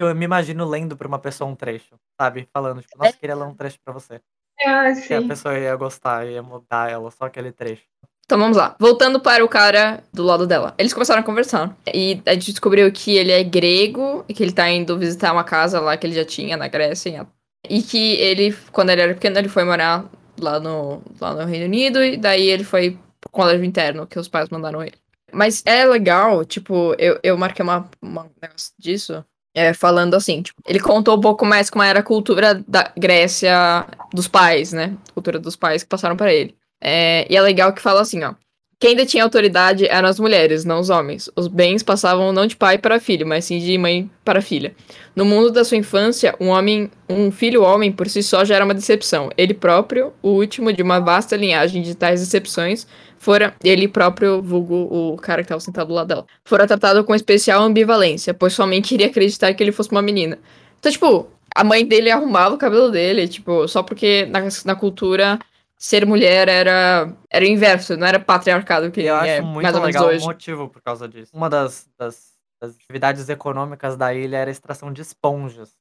eu 0.00 0.14
me 0.14 0.24
imagino 0.24 0.64
lendo 0.66 0.96
pra 0.96 1.08
uma 1.08 1.18
pessoa 1.18 1.50
um 1.50 1.54
trecho, 1.54 1.94
sabe? 2.20 2.48
Falando, 2.52 2.82
tipo, 2.82 2.98
nossa, 2.98 3.12
queria 3.16 3.34
ler 3.34 3.44
um 3.46 3.54
trecho 3.54 3.78
pra 3.84 3.94
você. 3.94 4.20
Ah, 4.60 4.92
Que 5.06 5.14
a 5.14 5.20
sim. 5.20 5.28
pessoa 5.28 5.58
ia 5.58 5.74
gostar, 5.76 6.26
ia 6.26 6.42
mudar 6.42 6.90
ela, 6.90 7.10
só 7.10 7.24
aquele 7.26 7.52
trecho. 7.52 7.82
Então 8.24 8.38
vamos 8.38 8.56
lá. 8.56 8.74
Voltando 8.80 9.20
para 9.20 9.44
o 9.44 9.48
cara 9.48 10.02
do 10.12 10.24
lado 10.24 10.46
dela. 10.46 10.74
Eles 10.76 10.92
começaram 10.92 11.20
a 11.20 11.24
conversar. 11.24 11.76
E 11.94 12.20
a 12.26 12.32
gente 12.34 12.50
descobriu 12.50 12.90
que 12.90 13.16
ele 13.16 13.30
é 13.30 13.44
grego 13.44 14.24
e 14.28 14.34
que 14.34 14.42
ele 14.42 14.52
tá 14.52 14.68
indo 14.68 14.98
visitar 14.98 15.32
uma 15.32 15.44
casa 15.44 15.78
lá 15.80 15.96
que 15.96 16.06
ele 16.06 16.14
já 16.16 16.24
tinha 16.24 16.56
na 16.56 16.66
Grécia. 16.68 17.26
E 17.68 17.82
que 17.82 18.14
ele, 18.14 18.52
quando 18.72 18.90
ele 18.90 19.00
era 19.02 19.14
pequeno, 19.14 19.38
ele 19.38 19.48
foi 19.48 19.62
morar 19.64 20.04
lá 20.40 20.58
no, 20.58 21.00
lá 21.20 21.34
no 21.34 21.44
Reino 21.44 21.66
Unido. 21.66 22.02
E 22.02 22.16
daí 22.16 22.48
ele 22.48 22.64
foi 22.64 22.98
pro 23.20 23.30
colégio 23.30 23.64
interno 23.64 24.06
que 24.08 24.18
os 24.18 24.26
pais 24.28 24.48
mandaram 24.48 24.82
ele. 24.82 24.96
Mas 25.32 25.62
é 25.66 25.84
legal, 25.84 26.44
tipo, 26.44 26.94
eu, 26.98 27.18
eu 27.22 27.36
marquei 27.36 27.62
uma, 27.62 27.88
uma 28.00 28.30
negócio 28.40 28.72
disso. 28.78 29.24
é, 29.54 29.72
falando 29.72 30.14
assim, 30.14 30.42
tipo, 30.42 30.60
ele 30.66 30.78
contou 30.78 31.16
um 31.16 31.20
pouco 31.20 31.46
mais 31.46 31.70
como 31.70 31.82
era 31.82 32.00
a 32.00 32.02
cultura 32.02 32.62
da 32.68 32.92
Grécia 32.96 33.86
dos 34.12 34.28
pais, 34.28 34.72
né? 34.72 34.94
Cultura 35.14 35.38
dos 35.38 35.56
pais 35.56 35.82
que 35.82 35.88
passaram 35.88 36.14
para 36.16 36.32
ele. 36.32 36.54
É, 36.80 37.26
e 37.30 37.34
é 37.36 37.40
legal 37.40 37.72
que 37.72 37.80
fala 37.80 38.02
assim, 38.02 38.22
ó. 38.22 38.34
Quem 38.78 38.94
detinha 38.94 39.24
autoridade 39.24 39.86
eram 39.88 40.06
as 40.06 40.20
mulheres, 40.20 40.66
não 40.66 40.80
os 40.80 40.90
homens. 40.90 41.30
Os 41.34 41.48
bens 41.48 41.82
passavam 41.82 42.30
não 42.34 42.46
de 42.46 42.54
pai 42.54 42.76
para 42.76 43.00
filho, 43.00 43.26
mas 43.26 43.46
sim 43.46 43.58
de 43.58 43.78
mãe 43.78 44.10
para 44.22 44.42
filha. 44.42 44.74
No 45.14 45.24
mundo 45.24 45.50
da 45.50 45.64
sua 45.64 45.78
infância, 45.78 46.34
um 46.38 46.48
homem, 46.48 46.90
um 47.08 47.30
filho 47.30 47.62
homem 47.62 47.90
por 47.90 48.06
si 48.06 48.22
só 48.22 48.44
já 48.44 48.56
era 48.56 48.64
uma 48.66 48.74
decepção. 48.74 49.30
Ele 49.38 49.54
próprio, 49.54 50.12
o 50.22 50.28
último 50.28 50.70
de 50.74 50.82
uma 50.82 51.00
vasta 51.00 51.34
linhagem 51.34 51.80
de 51.80 51.94
tais 51.94 52.20
decepções, 52.20 52.86
fora 53.26 53.56
ele 53.64 53.88
próprio, 53.88 54.40
vulgo 54.40 54.86
o 54.88 55.16
cara 55.16 55.42
que 55.42 55.46
estava 55.46 55.60
sentado 55.60 55.88
do 55.88 55.94
lado 55.94 56.06
dela, 56.06 56.26
fora 56.44 56.64
tratado 56.64 57.02
com 57.02 57.12
especial 57.12 57.60
ambivalência, 57.60 58.32
pois 58.32 58.52
sua 58.52 58.68
mãe 58.68 58.80
queria 58.80 59.08
acreditar 59.08 59.52
que 59.52 59.60
ele 59.64 59.72
fosse 59.72 59.90
uma 59.90 60.00
menina. 60.00 60.38
Então, 60.78 60.92
tipo, 60.92 61.28
a 61.52 61.64
mãe 61.64 61.84
dele 61.84 62.08
arrumava 62.08 62.54
o 62.54 62.58
cabelo 62.58 62.88
dele, 62.88 63.26
tipo, 63.26 63.66
só 63.66 63.82
porque 63.82 64.26
na, 64.26 64.42
na 64.64 64.76
cultura 64.76 65.40
ser 65.76 66.06
mulher 66.06 66.48
era, 66.48 67.12
era 67.28 67.44
o 67.44 67.48
inverso, 67.48 67.96
não 67.96 68.06
era 68.06 68.20
patriarcado 68.20 68.92
que 68.92 69.00
eu 69.00 69.16
acho 69.16 69.26
é 69.26 69.40
muito 69.40 69.64
mais 69.64 69.74
ou 69.74 69.80
menos 69.80 69.96
legal 69.96 70.08
hoje. 70.08 70.24
motivo 70.24 70.68
por 70.68 70.80
causa 70.80 71.08
disso. 71.08 71.32
Uma 71.34 71.50
das, 71.50 71.90
das, 71.98 72.30
das 72.62 72.76
atividades 72.76 73.28
econômicas 73.28 73.96
da 73.96 74.14
ilha 74.14 74.36
era 74.36 74.50
a 74.50 74.52
extração 74.52 74.92
de 74.92 75.02
esponjas. 75.02 75.74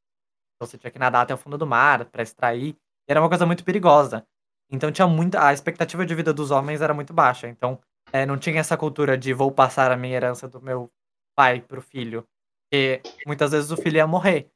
Então 0.55 0.67
você 0.67 0.79
tinha 0.79 0.89
que 0.89 0.97
nadar 0.97 1.21
até 1.21 1.33
o 1.35 1.37
fundo 1.37 1.59
do 1.59 1.67
mar 1.67 2.05
para 2.05 2.23
extrair. 2.23 2.75
E 3.07 3.11
era 3.11 3.21
uma 3.21 3.29
coisa 3.29 3.45
muito 3.45 3.63
perigosa. 3.63 4.25
Então 4.71 4.91
tinha 4.91 5.07
muita. 5.07 5.45
A 5.45 5.53
expectativa 5.53 6.05
de 6.05 6.15
vida 6.15 6.33
dos 6.33 6.51
homens 6.51 6.81
era 6.81 6.93
muito 6.93 7.13
baixa. 7.13 7.47
Então 7.47 7.79
é, 8.11 8.25
não 8.25 8.37
tinha 8.37 8.59
essa 8.59 8.77
cultura 8.77 9.17
de 9.17 9.33
vou 9.33 9.51
passar 9.51 9.91
a 9.91 9.97
minha 9.97 10.15
herança 10.15 10.47
do 10.47 10.61
meu 10.61 10.91
pai 11.35 11.61
pro 11.61 11.81
filho. 11.81 12.25
Porque 12.69 13.01
muitas 13.25 13.51
vezes 13.51 13.71
o 13.71 13.77
filho 13.77 13.97
ia 13.97 14.07
morrer. 14.07 14.49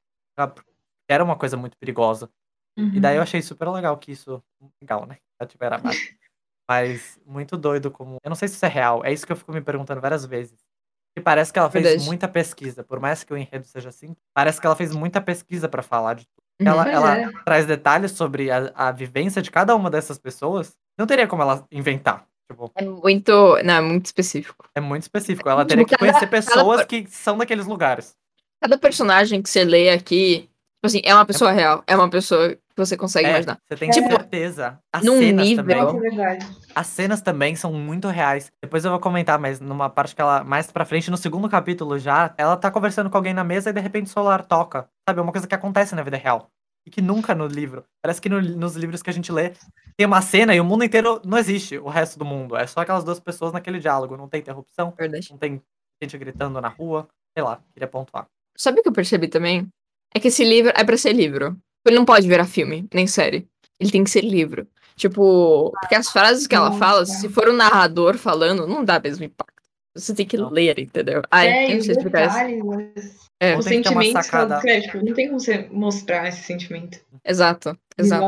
Era 1.08 1.24
uma 1.24 1.36
coisa 1.36 1.58
muito 1.58 1.78
perigosa. 1.78 2.30
E 2.78 3.00
daí 3.00 3.18
eu 3.18 3.22
achei 3.22 3.42
super 3.42 3.68
legal 3.70 3.98
que 3.98 4.12
isso. 4.12 4.42
Legal, 4.82 5.06
né? 5.06 5.18
Já 5.42 5.48
tiver. 5.48 5.70
Mas 6.70 7.20
muito 7.26 7.58
doido 7.58 7.92
como. 7.92 8.18
Eu 8.24 8.30
não 8.30 8.36
sei 8.36 8.48
se 8.48 8.56
isso 8.56 8.66
é 8.66 8.70
real. 8.70 9.04
É 9.04 9.12
isso 9.12 9.26
que 9.26 9.32
eu 9.32 9.36
fico 9.36 9.52
me 9.52 9.62
perguntando 9.62 10.00
várias 10.00 10.26
vezes. 10.26 10.58
E 11.18 11.22
parece 11.22 11.52
que 11.52 11.60
ela 11.60 11.70
fez 11.70 11.84
Verdade. 11.84 12.06
muita 12.06 12.28
pesquisa. 12.28 12.84
Por 12.84 13.00
mais 13.00 13.24
que 13.24 13.34
o 13.34 13.38
enredo 13.38 13.66
seja 13.66 13.90
assim, 13.90 14.16
parece 14.34 14.62
que 14.62 14.68
ela 14.68 14.76
fez 14.76 14.94
muita 14.94 15.20
pesquisa 15.20 15.68
pra 15.68 15.82
falar 15.82 16.14
de. 16.14 16.26
Uhum. 16.26 16.39
Ela, 16.60 16.90
ela 16.90 17.18
é. 17.18 17.30
traz 17.46 17.66
detalhes 17.66 18.12
sobre 18.12 18.52
a, 18.52 18.72
a 18.76 18.92
vivência 18.92 19.42
de 19.42 19.50
cada 19.50 19.76
uma 19.76 19.90
dessas 19.90 20.18
pessoas. 20.18 20.76
Não 20.98 21.08
teria 21.08 21.28
como 21.28 21.42
ela 21.42 21.66
inventar. 21.72 22.26
Tipo, 22.52 22.72
É 22.76 22.84
muito. 22.84 23.32
Não, 23.64 23.74
é 23.76 23.82
muito 23.82 24.08
específico. 24.08 24.66
é 24.76 24.82
muito 24.82 25.04
específico. 25.04 25.48
Ela 25.48 25.62
Tipo, 25.64 25.70
teria 25.70 25.86
que 25.86 25.96
cada- 25.96 26.12
conhecer 26.12 26.28
pessoas 26.28 26.84
que 26.86 27.06
são 27.08 27.38
daqueles 27.38 27.66
lugares. 27.66 28.16
Cada 28.62 28.78
personagem 28.78 29.42
que 29.42 29.50
você 29.50 29.64
lê 29.64 29.90
aqui, 29.90 30.42
tipo 30.42 30.86
assim, 30.86 31.02
é 31.06 31.14
uma 31.14 31.26
pessoa 31.26 31.52
real. 31.52 31.82
É 31.88 31.96
uma 31.96 32.10
pessoa 32.10 32.50
que 32.50 32.60
você 32.76 32.98
consegue 32.98 33.28
É, 33.28 33.30
imaginar. 33.32 33.58
você 33.66 33.76
tem 33.78 33.90
Tipo, 33.92 34.10
certeza. 34.10 34.80
As 34.92 35.04
num 35.04 35.20
cenas 35.20 35.48
nível- 35.48 35.66
também. 35.88 36.22
É. 36.26 36.40
As 36.76 36.88
cenas 36.88 37.22
também 37.22 37.56
são 37.56 37.72
muito 37.72 38.08
reais. 38.10 38.52
Depois 38.62 38.84
eu 38.84 38.92
vou 38.92 39.00
comentar, 39.00 39.38
mas 39.40 39.60
numa 39.62 39.90
parte 39.90 40.16
que 40.16 40.22
ela, 40.22 40.44
mais 40.44 40.70
pra 40.72 40.84
frente, 40.86 41.10
no 41.12 41.18
segundo 41.18 41.48
capítulo 41.48 41.98
já, 42.00 42.34
ela 42.38 42.58
tá 42.58 42.70
conversando 42.72 43.10
com 43.10 43.16
alguém 43.18 43.34
na 43.34 43.44
mesa 43.44 43.70
e 43.70 43.74
de 43.74 43.80
repente 43.80 44.08
o 44.08 44.10
celular 44.10 44.44
toca. 44.44 44.90
Sabe? 45.08 45.20
É 45.20 45.22
uma 45.24 45.32
coisa 45.32 45.48
que 45.48 45.56
acontece 45.56 45.94
na 45.96 46.02
vida 46.04 46.18
real. 46.18 46.50
E 46.86 46.90
que 46.90 47.02
nunca 47.02 47.36
no 47.36 47.46
livro. 47.46 47.84
Parece 48.02 48.22
que 48.22 48.30
no- 48.30 48.42
nos 48.42 48.76
livros 48.76 49.02
que 49.04 49.10
a 49.10 49.14
gente 49.14 49.32
lê, 49.32 49.52
tem 49.98 50.08
uma 50.08 50.22
cena 50.22 50.56
e 50.56 50.60
o 50.60 50.66
mundo 50.66 50.84
inteiro 50.84 51.22
não 51.26 51.38
existe, 51.38 51.78
o 51.78 51.88
resto 51.90 52.18
do 52.18 52.26
mundo. 52.26 52.56
É 52.56 52.66
só 52.66 52.80
aquelas 52.82 53.04
duas 53.04 53.20
pessoas 53.20 53.52
naquele 53.54 53.80
diálogo. 53.80 54.16
Não 54.18 54.28
tem 54.30 54.40
interrupção, 54.40 54.94
Verdade. 54.98 55.28
não 55.32 55.38
tem 55.38 55.62
gente 56.02 56.18
gritando 56.18 56.60
na 56.62 56.70
rua. 56.70 57.08
Sei 57.38 57.44
lá, 57.44 57.62
queria 57.74 57.88
pontuar. 57.88 58.26
Sabe 58.58 58.80
o 58.80 58.84
que 58.84 58.90
eu 58.90 58.94
percebi 58.94 59.28
também? 59.28 59.68
É 60.14 60.20
que 60.20 60.30
esse 60.30 60.44
livro 60.44 60.72
é 60.76 60.84
pra 60.84 60.98
ser 60.98 61.14
livro. 61.14 61.56
Ele 61.86 61.96
não 61.96 62.06
pode 62.06 62.28
virar 62.28 62.46
filme, 62.46 62.88
nem 62.94 63.06
série. 63.08 63.48
Ele 63.80 63.92
tem 63.92 64.04
que 64.04 64.10
ser 64.10 64.22
livro. 64.22 64.68
Tipo, 64.96 65.72
porque 65.80 65.96
as 65.96 66.10
frases 66.10 66.46
que 66.48 66.56
ela 66.56 66.72
fala, 66.74 67.06
se 67.06 67.30
for 67.30 67.48
o 67.48 67.54
narrador 67.54 68.18
falando, 68.18 68.68
não 68.68 68.84
dá 68.84 69.00
mesmo 69.00 69.24
impacto. 69.24 69.54
Você 69.96 70.14
tem 70.14 70.26
que 70.26 70.38
Não. 70.38 70.50
ler, 70.50 70.78
entendeu? 70.80 71.22
Ai, 71.32 71.48
é, 71.48 71.76
não 71.76 71.82
sei 71.82 71.92
explicar 71.96 72.50
isso. 72.50 73.29
É, 73.40 73.58
tem 73.62 73.82
que 73.82 73.88
ela 73.88 74.24
sacada. 74.24 74.56
descreve. 74.56 74.82
Tipo, 74.88 75.06
não 75.06 75.14
tem 75.14 75.28
como 75.28 75.40
você 75.40 75.68
mostrar 75.72 76.28
esse 76.28 76.44
sentimento 76.44 77.00
exato, 77.24 77.78
exato. 77.98 78.26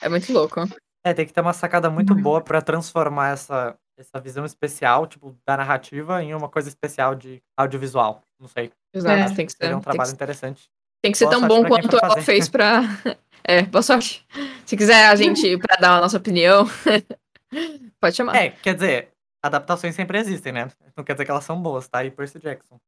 É 0.00 0.08
muito 0.08 0.32
louco. 0.32 0.60
É, 1.04 1.14
tem 1.14 1.24
que 1.26 1.32
ter 1.32 1.40
uma 1.40 1.52
sacada 1.52 1.88
muito 1.90 2.14
boa 2.14 2.40
pra 2.40 2.60
transformar 2.60 3.30
essa, 3.30 3.74
essa 3.98 4.20
visão 4.20 4.44
especial, 4.44 5.06
tipo, 5.06 5.34
da 5.46 5.56
narrativa 5.56 6.22
em 6.22 6.34
uma 6.34 6.48
coisa 6.48 6.68
especial 6.68 7.14
de 7.14 7.42
audiovisual. 7.56 8.22
Não 8.38 8.48
sei. 8.48 8.70
Exato, 8.94 9.32
É. 9.32 9.34
tem 9.34 9.46
que 9.46 9.52
ser. 9.52 9.58
Seria 9.58 9.76
um 9.76 9.80
tem 9.80 9.84
que 9.84 9.84
trabalho 9.90 10.08
ser- 10.08 10.14
interessante. 10.14 10.68
Tem 11.02 11.10
que 11.10 11.18
ser 11.18 11.24
Boa 11.24 11.38
tão 11.38 11.48
bom 11.48 11.64
quanto 11.66 11.96
ela 11.96 12.20
fez 12.20 12.48
pra. 12.48 12.82
É, 13.44 13.62
boa 13.62 13.82
sorte. 13.82 14.24
Se 14.64 14.76
quiser 14.76 15.06
a 15.08 15.16
gente 15.16 15.56
pra 15.58 15.74
dar 15.74 15.96
a 15.96 16.00
nossa 16.00 16.16
opinião, 16.16 16.64
pode 18.00 18.14
chamar. 18.16 18.36
É, 18.36 18.50
quer 18.50 18.74
dizer, 18.74 19.08
adaptações 19.42 19.96
sempre 19.96 20.16
existem, 20.18 20.52
né? 20.52 20.68
Não 20.96 21.02
quer 21.02 21.14
dizer 21.14 21.24
que 21.24 21.30
elas 21.32 21.42
são 21.44 21.60
boas, 21.60 21.88
tá? 21.88 22.04
E 22.04 22.10
Percy 22.12 22.38
Jackson. 22.38 22.78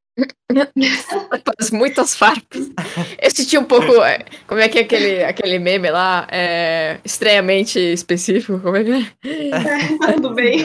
Faz 1.59 1.71
muitas 1.71 2.15
farpas. 2.17 2.71
Eu 3.21 3.31
senti 3.31 3.59
um 3.59 3.65
pouco. 3.65 3.93
é, 4.03 4.25
Como 4.47 4.61
é 4.61 4.69
que 4.69 4.79
é 4.79 4.83
aquele, 4.83 5.25
aquele 5.25 5.59
meme 5.59 5.91
lá? 5.91 6.27
É, 6.31 7.01
estranhamente 7.05 7.79
específico. 7.79 8.61
Como 8.61 8.77
é 8.77 8.85
que 8.85 8.91
é? 8.93 9.05
Tudo 10.15 10.35
bem. 10.35 10.63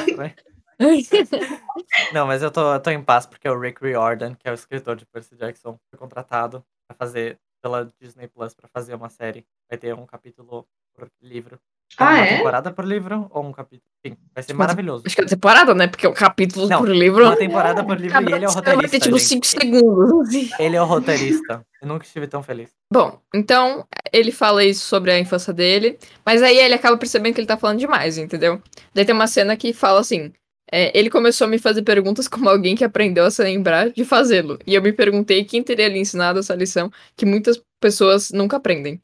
Não, 2.13 2.25
mas 2.25 2.41
eu 2.41 2.51
tô, 2.51 2.73
eu 2.73 2.79
tô 2.79 2.89
em 2.89 3.03
paz 3.03 3.25
porque 3.25 3.49
o 3.49 3.59
Rick 3.59 3.83
Riordan, 3.83 4.35
que 4.35 4.47
é 4.47 4.51
o 4.51 4.53
escritor 4.53 4.95
de 4.95 5.05
Percy 5.05 5.35
Jackson, 5.35 5.77
foi 5.89 5.99
contratado 5.99 6.63
pra 6.87 6.95
fazer 6.95 7.37
pela 7.61 7.89
Disney 7.99 8.27
Plus 8.27 8.53
pra 8.53 8.67
fazer 8.69 8.95
uma 8.95 9.09
série. 9.09 9.45
Vai 9.69 9.77
ter 9.77 9.93
um 9.93 10.05
capítulo 10.05 10.65
por 10.93 11.09
livro. 11.21 11.59
Ah, 11.97 12.05
uma 12.13 12.19
é? 12.19 12.37
temporada 12.37 12.71
por 12.71 12.85
livro 12.85 13.27
ou 13.31 13.43
um 13.45 13.51
capítulo? 13.51 13.81
Enfim, 14.05 14.17
vai 14.33 14.43
ser 14.43 14.53
Uma- 14.53 14.59
maravilhoso. 14.59 15.03
Acho 15.05 15.15
que 15.15 15.21
é 15.21 15.25
temporada, 15.25 15.73
né? 15.73 15.87
Porque 15.87 16.07
o 16.07 16.13
capítulo 16.13 16.67
Não, 16.69 16.77
por 16.79 16.89
livro. 16.89 17.25
Uma 17.25 17.35
temporada 17.35 17.83
por 17.83 17.99
livro 17.99 18.21
e 18.21 18.33
ele 18.33 18.45
é 18.45 18.47
o 18.47 18.51
Vai 18.51 18.61
ter 18.63 18.71
roteirista. 18.71 18.99
tipo 18.99 19.17
gente. 19.17 19.27
5 19.27 19.45
segundos. 19.45 20.29
assim. 20.29 20.49
Ele 20.59 20.75
é 20.75 20.81
o 20.81 20.85
roteirista. 20.85 21.65
Eu 21.81 21.87
nunca 21.87 22.05
estive 22.05 22.27
tão 22.27 22.41
feliz. 22.43 22.69
Bom, 22.93 23.19
então 23.33 23.85
ele 24.13 24.31
fala 24.31 24.63
isso 24.63 24.85
sobre 24.87 25.11
a 25.11 25.19
infância 25.19 25.51
dele, 25.53 25.97
mas 26.25 26.41
aí 26.43 26.57
ele 26.57 26.73
acaba 26.73 26.97
percebendo 26.97 27.33
que 27.33 27.41
ele 27.41 27.47
tá 27.47 27.57
falando 27.57 27.79
demais, 27.79 28.17
entendeu? 28.17 28.61
Daí 28.93 29.05
tem 29.05 29.15
uma 29.15 29.27
cena 29.27 29.57
que 29.57 29.73
fala 29.73 29.99
assim: 29.99 30.31
é, 30.71 30.97
ele 30.97 31.09
começou 31.09 31.45
a 31.45 31.49
me 31.49 31.57
fazer 31.59 31.81
perguntas 31.81 32.27
como 32.27 32.47
alguém 32.49 32.75
que 32.75 32.83
aprendeu 32.83 33.25
a 33.25 33.31
se 33.31 33.43
lembrar 33.43 33.89
de 33.89 34.05
fazê-lo. 34.05 34.57
E 34.65 34.75
eu 34.75 34.81
me 34.81 34.93
perguntei 34.93 35.43
quem 35.43 35.61
teria 35.63 35.87
lhe 35.89 35.99
ensinado 35.99 36.39
essa 36.39 36.55
lição 36.55 36.91
que 37.17 37.25
muitas 37.25 37.59
pessoas 37.81 38.31
nunca 38.31 38.57
aprendem. 38.57 38.99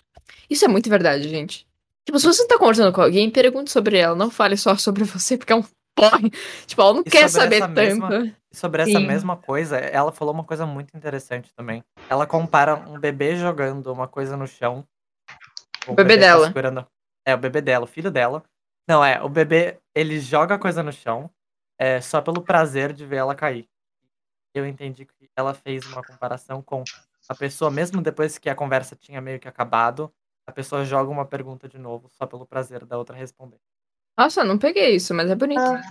Isso 0.49 0.63
é 0.63 0.67
muito 0.67 0.89
verdade, 0.89 1.27
gente. 1.27 1.65
Tipo, 2.05 2.19
se 2.19 2.25
você 2.27 2.47
tá 2.47 2.57
conversando 2.57 2.93
com 2.93 3.01
alguém, 3.01 3.29
pergunte 3.31 3.71
sobre 3.71 3.97
ela, 3.97 4.15
não 4.15 4.29
fale 4.29 4.55
só 4.57 4.75
sobre 4.77 5.03
você, 5.05 5.37
porque 5.37 5.51
é 5.53 5.55
um 5.55 5.63
porre. 5.95 6.29
Tipo, 6.65 6.81
ela 6.81 6.93
não 6.93 7.01
E 7.01 7.09
quer 7.09 7.27
saber 7.29 7.67
mesma- 7.67 8.09
tanto. 8.09 8.35
E 8.51 8.55
sobre 8.57 8.81
essa 8.83 8.91
Sim. 8.91 9.07
mesma 9.07 9.35
coisa, 9.35 9.77
ela 9.77 10.11
falou 10.11 10.33
uma 10.33 10.43
coisa 10.43 10.65
muito 10.65 10.95
interessante 10.95 11.51
também. 11.55 11.83
Ela 12.09 12.25
compara 12.27 12.75
um 12.75 12.99
bebê 12.99 13.35
jogando 13.35 13.91
uma 13.91 14.07
coisa 14.07 14.37
no 14.37 14.47
chão. 14.47 14.85
O 15.87 15.93
bebê 15.93 16.15
tá 16.15 16.21
dela. 16.21 16.47
segurando- 16.47 16.87
É, 17.27 17.33
o 17.33 17.37
bebê 17.37 17.59
dela, 17.61 17.83
o 17.85 17.87
filho 17.87 18.11
dela. 18.11 18.43
Não, 18.87 19.03
é, 19.03 19.21
o 19.21 19.27
bebê, 19.27 19.79
ele 19.95 20.19
joga 20.19 20.55
a 20.55 20.59
coisa 20.59 20.83
no 20.83 20.91
chão 20.93 21.29
é, 21.79 21.99
só 21.99 22.21
pelo 22.21 22.41
prazer 22.41 22.93
de 22.93 23.05
ver 23.05 23.17
ela 23.17 23.33
cair. 23.35 23.67
Eu 24.53 24.65
entendi 24.65 25.05
que 25.05 25.27
ela 25.35 25.53
fez 25.53 25.85
uma 25.87 26.03
comparação 26.03 26.61
com 26.61 26.83
a 27.27 27.35
pessoa, 27.35 27.69
mesmo 27.71 28.01
depois 28.01 28.37
que 28.37 28.49
a 28.49 28.55
conversa 28.55 28.95
tinha 28.95 29.19
meio 29.19 29.39
que 29.39 29.47
acabado, 29.47 30.09
a 30.47 30.51
pessoa 30.51 30.85
joga 30.85 31.09
uma 31.09 31.25
pergunta 31.25 31.67
de 31.67 31.77
novo, 31.77 32.09
só 32.11 32.25
pelo 32.25 32.45
prazer 32.45 32.85
da 32.85 32.97
outra 32.97 33.15
responder. 33.15 33.57
Nossa, 34.17 34.43
não 34.43 34.57
peguei 34.57 34.95
isso, 34.95 35.13
mas 35.13 35.29
é 35.29 35.35
bonito. 35.35 35.59
Ah, 35.59 35.81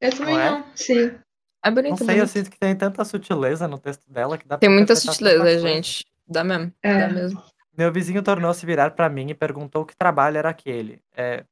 eu 0.00 0.10
também 0.16 0.34
Não 0.34 0.40
é? 0.40 0.50
não. 0.50 0.76
Sim. 0.76 1.18
É 1.64 1.70
bonito, 1.70 1.90
Não 1.90 1.96
sei, 1.98 2.06
bonito. 2.06 2.20
eu 2.22 2.26
sinto 2.26 2.50
que 2.50 2.58
tem 2.58 2.76
tanta 2.76 3.04
sutileza 3.04 3.68
no 3.68 3.78
texto 3.78 4.10
dela 4.10 4.36
que 4.36 4.46
dá 4.46 4.58
Tem 4.58 4.68
pra 4.68 4.76
muita 4.76 4.96
sutileza, 4.96 5.58
gente. 5.60 6.04
Dá 6.26 6.42
mesmo. 6.42 6.72
É. 6.82 6.98
Dá 6.98 7.08
mesmo. 7.08 7.42
Meu 7.76 7.90
vizinho 7.92 8.22
tornou-se 8.22 8.66
virar 8.66 8.90
pra 8.90 9.08
mim 9.08 9.30
e 9.30 9.34
perguntou 9.34 9.86
que 9.86 9.96
trabalho 9.96 10.36
era 10.36 10.50
aquele. 10.50 11.00
É, 11.16 11.44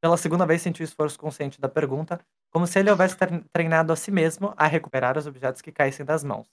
pela 0.00 0.16
segunda 0.16 0.46
vez 0.46 0.62
senti 0.62 0.82
o 0.82 0.84
esforço 0.84 1.18
consciente 1.18 1.60
da 1.60 1.68
pergunta, 1.68 2.20
como 2.50 2.66
se 2.66 2.78
ele 2.78 2.90
houvesse 2.90 3.16
tre- 3.16 3.44
treinado 3.52 3.92
a 3.92 3.96
si 3.96 4.10
mesmo 4.10 4.54
a 4.56 4.66
recuperar 4.66 5.18
os 5.18 5.26
objetos 5.26 5.60
que 5.60 5.72
caíssem 5.72 6.06
das 6.06 6.22
mãos. 6.24 6.46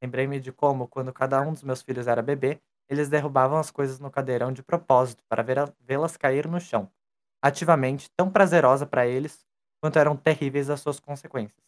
Lembrei-me 0.00 0.40
de 0.40 0.52
como, 0.52 0.86
quando 0.88 1.12
cada 1.12 1.40
um 1.42 1.52
dos 1.52 1.62
meus 1.64 1.82
filhos 1.82 2.06
era 2.06 2.22
bebê, 2.22 2.58
eles 2.88 3.08
derrubavam 3.08 3.58
as 3.58 3.70
coisas 3.70 3.98
no 3.98 4.10
cadeirão 4.10 4.52
de 4.52 4.62
propósito 4.62 5.22
para 5.28 5.44
vê-las 5.80 6.16
cair 6.16 6.46
no 6.46 6.60
chão, 6.60 6.90
ativamente 7.42 8.10
tão 8.16 8.30
prazerosa 8.30 8.86
para 8.86 9.06
eles 9.06 9.44
quanto 9.80 9.98
eram 9.98 10.16
terríveis 10.16 10.70
as 10.70 10.80
suas 10.80 10.98
consequências. 10.98 11.62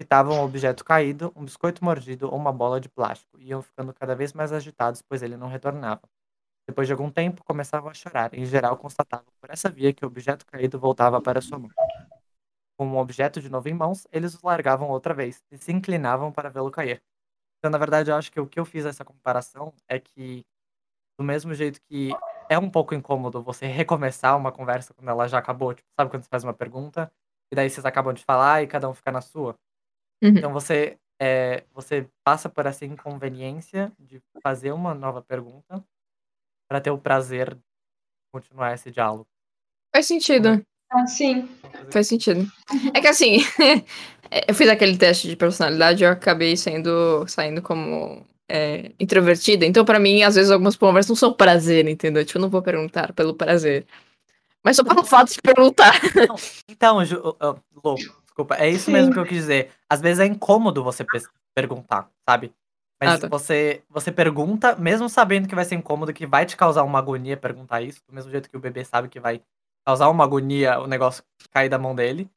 Citavam 0.00 0.38
um 0.38 0.42
objeto 0.42 0.84
caído, 0.84 1.32
um 1.36 1.44
biscoito 1.44 1.84
mordido 1.84 2.26
ou 2.26 2.36
uma 2.36 2.52
bola 2.52 2.80
de 2.80 2.88
plástico, 2.88 3.38
e 3.38 3.48
iam 3.48 3.62
ficando 3.62 3.92
cada 3.92 4.14
vez 4.14 4.32
mais 4.32 4.52
agitados, 4.52 5.02
pois 5.02 5.22
ele 5.22 5.36
não 5.36 5.48
retornava. 5.48 6.02
Depois 6.66 6.86
de 6.86 6.92
algum 6.92 7.10
tempo, 7.10 7.44
começavam 7.44 7.90
a 7.90 7.94
chorar, 7.94 8.32
e 8.34 8.40
em 8.40 8.46
geral 8.46 8.76
constatavam 8.76 9.26
por 9.40 9.50
essa 9.50 9.68
via 9.68 9.92
que 9.92 10.04
o 10.04 10.08
objeto 10.08 10.46
caído 10.46 10.78
voltava 10.78 11.20
para 11.20 11.40
sua 11.40 11.58
mão. 11.58 11.70
Com 12.78 12.86
um 12.86 12.96
objeto 12.96 13.40
de 13.40 13.48
novo 13.48 13.68
em 13.68 13.74
mãos, 13.74 14.06
eles 14.10 14.34
o 14.34 14.46
largavam 14.46 14.88
outra 14.88 15.12
vez 15.12 15.44
e 15.50 15.58
se 15.58 15.70
inclinavam 15.72 16.32
para 16.32 16.48
vê-lo 16.48 16.70
cair. 16.70 17.02
Então, 17.62 17.70
na 17.70 17.78
verdade, 17.78 18.10
eu 18.10 18.16
acho 18.16 18.32
que 18.32 18.40
o 18.40 18.46
que 18.46 18.58
eu 18.58 18.64
fiz 18.64 18.84
essa 18.84 19.04
comparação 19.04 19.72
é 19.88 19.96
que, 20.00 20.44
do 21.16 21.24
mesmo 21.24 21.54
jeito 21.54 21.80
que 21.82 22.10
é 22.50 22.58
um 22.58 22.68
pouco 22.68 22.92
incômodo 22.92 23.40
você 23.40 23.66
recomeçar 23.66 24.36
uma 24.36 24.50
conversa 24.50 24.92
quando 24.92 25.08
ela 25.08 25.28
já 25.28 25.38
acabou, 25.38 25.72
tipo, 25.72 25.88
sabe 25.96 26.10
quando 26.10 26.24
você 26.24 26.28
faz 26.28 26.42
uma 26.42 26.52
pergunta 26.52 27.10
e 27.52 27.54
daí 27.54 27.70
vocês 27.70 27.86
acabam 27.86 28.12
de 28.12 28.24
falar 28.24 28.64
e 28.64 28.66
cada 28.66 28.88
um 28.88 28.94
fica 28.94 29.12
na 29.12 29.20
sua? 29.20 29.56
Uhum. 30.20 30.30
Então 30.30 30.52
você 30.52 30.98
é, 31.20 31.64
você 31.72 32.08
passa 32.24 32.48
por 32.48 32.66
essa 32.66 32.84
inconveniência 32.84 33.92
de 33.96 34.20
fazer 34.42 34.72
uma 34.72 34.92
nova 34.92 35.22
pergunta 35.22 35.84
para 36.68 36.80
ter 36.80 36.90
o 36.90 36.98
prazer 36.98 37.54
de 37.54 37.62
continuar 38.32 38.74
esse 38.74 38.90
diálogo. 38.90 39.28
Faz 39.94 40.06
sentido. 40.06 40.66
Ah, 40.92 41.06
sim. 41.06 41.48
Faz 41.90 42.06
sentido. 42.06 42.46
É 42.94 43.00
que 43.00 43.08
assim, 43.08 43.38
eu 44.46 44.54
fiz 44.54 44.68
aquele 44.68 44.96
teste 44.96 45.26
de 45.26 45.36
personalidade 45.36 46.02
e 46.02 46.06
eu 46.06 46.10
acabei 46.10 46.56
sendo, 46.56 47.26
saindo 47.26 47.62
como 47.62 48.24
é, 48.48 48.92
introvertida. 49.00 49.64
Então, 49.64 49.84
pra 49.84 49.98
mim, 49.98 50.22
às 50.22 50.34
vezes, 50.34 50.50
algumas 50.50 50.76
conversas 50.76 51.08
não 51.08 51.16
são 51.16 51.32
prazer, 51.32 51.88
entendeu? 51.88 52.24
Tipo, 52.24 52.38
eu 52.38 52.42
não 52.42 52.50
vou 52.50 52.60
perguntar 52.60 53.12
pelo 53.14 53.34
prazer. 53.34 53.86
Mas 54.62 54.76
só 54.76 54.84
pelo 54.84 55.02
fato 55.02 55.32
de 55.32 55.40
perguntar. 55.40 55.94
Então, 56.68 57.04
Ju, 57.04 57.16
uh, 57.18 57.58
Lô, 57.82 57.94
desculpa, 57.94 58.54
é 58.56 58.68
isso 58.68 58.86
Sim. 58.86 58.92
mesmo 58.92 59.12
que 59.12 59.18
eu 59.18 59.24
quis 59.24 59.38
dizer. 59.38 59.70
Às 59.88 60.00
vezes 60.00 60.20
é 60.20 60.26
incômodo 60.26 60.84
você 60.84 61.04
perguntar, 61.54 62.08
sabe? 62.28 62.52
Mas 63.00 63.14
Ah, 63.14 63.18
tá. 63.18 63.28
você, 63.28 63.82
você 63.90 64.12
pergunta, 64.12 64.76
mesmo 64.76 65.08
sabendo 65.08 65.48
que 65.48 65.54
vai 65.54 65.64
ser 65.64 65.74
incômodo, 65.74 66.12
que 66.12 66.26
vai 66.26 66.46
te 66.46 66.56
causar 66.56 66.84
uma 66.84 67.00
agonia 67.00 67.36
perguntar 67.36 67.82
isso, 67.82 68.00
do 68.06 68.14
mesmo 68.14 68.30
jeito 68.30 68.48
que 68.48 68.56
o 68.56 68.60
bebê 68.60 68.84
sabe 68.84 69.08
que 69.08 69.18
vai 69.18 69.42
causar 69.84 70.08
uma 70.10 70.24
agonia 70.24 70.80
o 70.80 70.86
negócio 70.86 71.24
cair 71.50 71.68
da 71.68 71.78
mão 71.78 71.94
dele, 71.94 72.30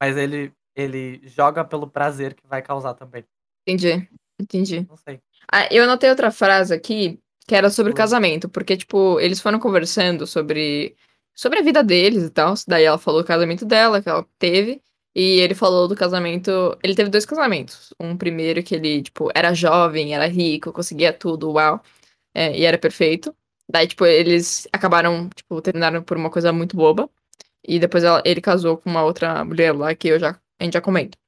mas 0.00 0.16
ele, 0.16 0.52
ele 0.74 1.20
joga 1.28 1.64
pelo 1.64 1.88
prazer 1.90 2.34
que 2.34 2.46
vai 2.46 2.62
causar 2.62 2.94
também. 2.94 3.24
Entendi. 3.66 4.08
Entendi. 4.40 4.88
Não 4.88 4.96
sei. 4.96 5.20
Ah, 5.50 5.68
eu 5.70 5.84
anotei 5.84 6.08
outra 6.10 6.30
frase 6.30 6.72
aqui 6.74 7.20
que 7.46 7.54
era 7.54 7.70
sobre 7.70 7.92
o 7.92 7.94
Hum. 7.94 7.96
casamento, 7.96 8.48
porque, 8.48 8.76
tipo, 8.76 9.18
eles 9.20 9.40
foram 9.40 9.58
conversando 9.58 10.26
sobre, 10.26 10.94
sobre 11.34 11.58
a 11.60 11.62
vida 11.62 11.82
deles 11.82 12.24
e 12.24 12.30
tal. 12.30 12.54
Daí 12.66 12.84
ela 12.84 12.98
falou 12.98 13.22
do 13.22 13.26
casamento 13.26 13.64
dela, 13.64 14.02
que 14.02 14.08
ela 14.08 14.26
teve, 14.38 14.82
e 15.14 15.40
ele 15.40 15.54
falou 15.54 15.88
do 15.88 15.96
casamento. 15.96 16.50
Ele 16.82 16.94
teve 16.94 17.08
dois 17.10 17.24
casamentos. 17.26 17.92
Um 17.98 18.16
primeiro 18.18 18.62
que 18.62 18.74
ele, 18.74 19.02
tipo, 19.02 19.30
era 19.34 19.54
jovem, 19.54 20.14
era 20.14 20.26
rico, 20.26 20.72
conseguia 20.72 21.12
tudo, 21.12 21.50
uau, 21.52 21.82
é, 22.34 22.56
e 22.58 22.64
era 22.64 22.78
perfeito. 22.78 23.34
Daí, 23.70 23.86
tipo, 23.86 24.06
eles 24.06 24.66
acabaram, 24.72 25.28
tipo, 25.34 25.60
terminaram 25.62 26.02
por 26.02 26.16
uma 26.16 26.30
coisa 26.30 26.52
muito 26.52 26.76
boba. 26.76 27.08
E 27.66 27.78
depois 27.78 28.04
ela- 28.04 28.22
ele 28.24 28.40
casou 28.40 28.78
com 28.78 28.88
uma 28.90 29.02
outra 29.04 29.44
mulher 29.44 29.72
lá 29.74 29.94
que 29.94 30.08
eu 30.08 30.18
já, 30.18 30.38
a 30.60 30.64
gente 30.64 30.74
já 30.74 30.80
comenta. 30.80 31.18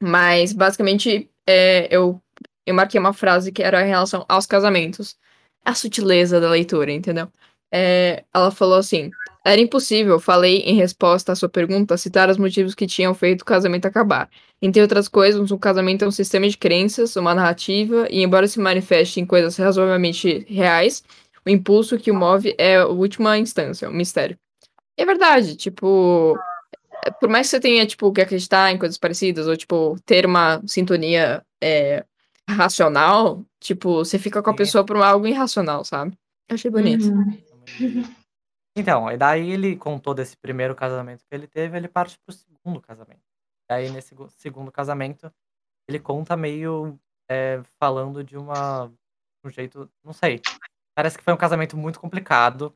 Mas, 0.00 0.52
basicamente, 0.52 1.30
é, 1.46 1.88
eu 1.94 2.20
eu 2.66 2.74
marquei 2.74 3.00
uma 3.00 3.12
frase 3.12 3.50
que 3.52 3.62
era 3.62 3.84
em 3.84 3.88
relação 3.88 4.24
aos 4.28 4.46
casamentos. 4.46 5.16
A 5.64 5.74
sutileza 5.74 6.40
da 6.40 6.50
leitura, 6.50 6.92
entendeu? 6.92 7.28
É, 7.72 8.24
ela 8.34 8.50
falou 8.50 8.76
assim: 8.76 9.10
Era 9.44 9.60
impossível, 9.60 10.20
falei 10.20 10.58
em 10.60 10.76
resposta 10.76 11.32
à 11.32 11.36
sua 11.36 11.48
pergunta, 11.48 11.96
citar 11.96 12.28
os 12.30 12.36
motivos 12.38 12.74
que 12.74 12.86
tinham 12.86 13.14
feito 13.14 13.42
o 13.42 13.44
casamento 13.44 13.86
acabar. 13.86 14.28
Entre 14.60 14.80
outras 14.82 15.08
coisas, 15.08 15.50
um 15.50 15.58
casamento 15.58 16.04
é 16.04 16.08
um 16.08 16.12
sistema 16.12 16.48
de 16.48 16.56
crenças, 16.56 17.16
uma 17.16 17.34
narrativa, 17.34 18.06
e 18.10 18.22
embora 18.22 18.46
se 18.46 18.60
manifeste 18.60 19.20
em 19.20 19.26
coisas 19.26 19.56
razoavelmente 19.56 20.44
reais, 20.48 21.02
o 21.44 21.50
impulso 21.50 21.98
que 21.98 22.10
o 22.10 22.14
move 22.14 22.54
é 22.58 22.76
a 22.76 22.86
última 22.86 23.38
instância, 23.38 23.88
o 23.88 23.92
mistério. 23.92 24.38
É 24.96 25.04
verdade, 25.04 25.56
tipo. 25.56 26.38
é, 27.04 27.10
Por 27.10 27.28
mais 27.28 27.46
que 27.46 27.50
você 27.52 27.60
tenha, 27.60 27.86
tipo, 27.86 28.12
que 28.12 28.20
acreditar 28.20 28.70
em 28.70 28.78
coisas 28.78 28.98
parecidas, 28.98 29.46
ou, 29.46 29.56
tipo, 29.56 29.96
ter 30.04 30.26
uma 30.26 30.62
sintonia 30.66 31.44
é, 31.62 32.04
racional, 32.48 33.44
tipo, 33.60 33.96
você 33.96 34.18
fica 34.18 34.42
com 34.42 34.50
a 34.50 34.56
pessoa 34.56 34.84
por 34.84 34.96
algo 34.96 35.26
irracional, 35.26 35.84
sabe? 35.84 36.16
Eu 36.48 36.54
achei 36.54 36.70
bonito. 36.70 37.06
Uhum. 37.06 38.04
Então, 38.76 39.10
e 39.10 39.16
daí 39.16 39.50
ele 39.50 39.76
contou 39.76 40.14
desse 40.14 40.36
primeiro 40.36 40.74
casamento 40.74 41.24
que 41.28 41.34
ele 41.34 41.46
teve, 41.46 41.76
ele 41.76 41.88
parte 41.88 42.18
pro 42.24 42.34
segundo 42.34 42.80
casamento. 42.80 43.20
E 43.70 43.74
aí, 43.74 43.90
nesse 43.90 44.14
segundo 44.38 44.72
casamento, 44.72 45.30
ele 45.86 45.98
conta 45.98 46.36
meio 46.36 46.98
é, 47.28 47.60
falando 47.78 48.24
de 48.24 48.36
uma 48.36 48.90
um 49.44 49.50
jeito, 49.50 49.90
não 50.04 50.12
sei. 50.12 50.40
Parece 50.94 51.16
que 51.18 51.24
foi 51.24 51.32
um 51.32 51.38
casamento 51.38 51.76
muito 51.76 51.98
complicado 52.00 52.74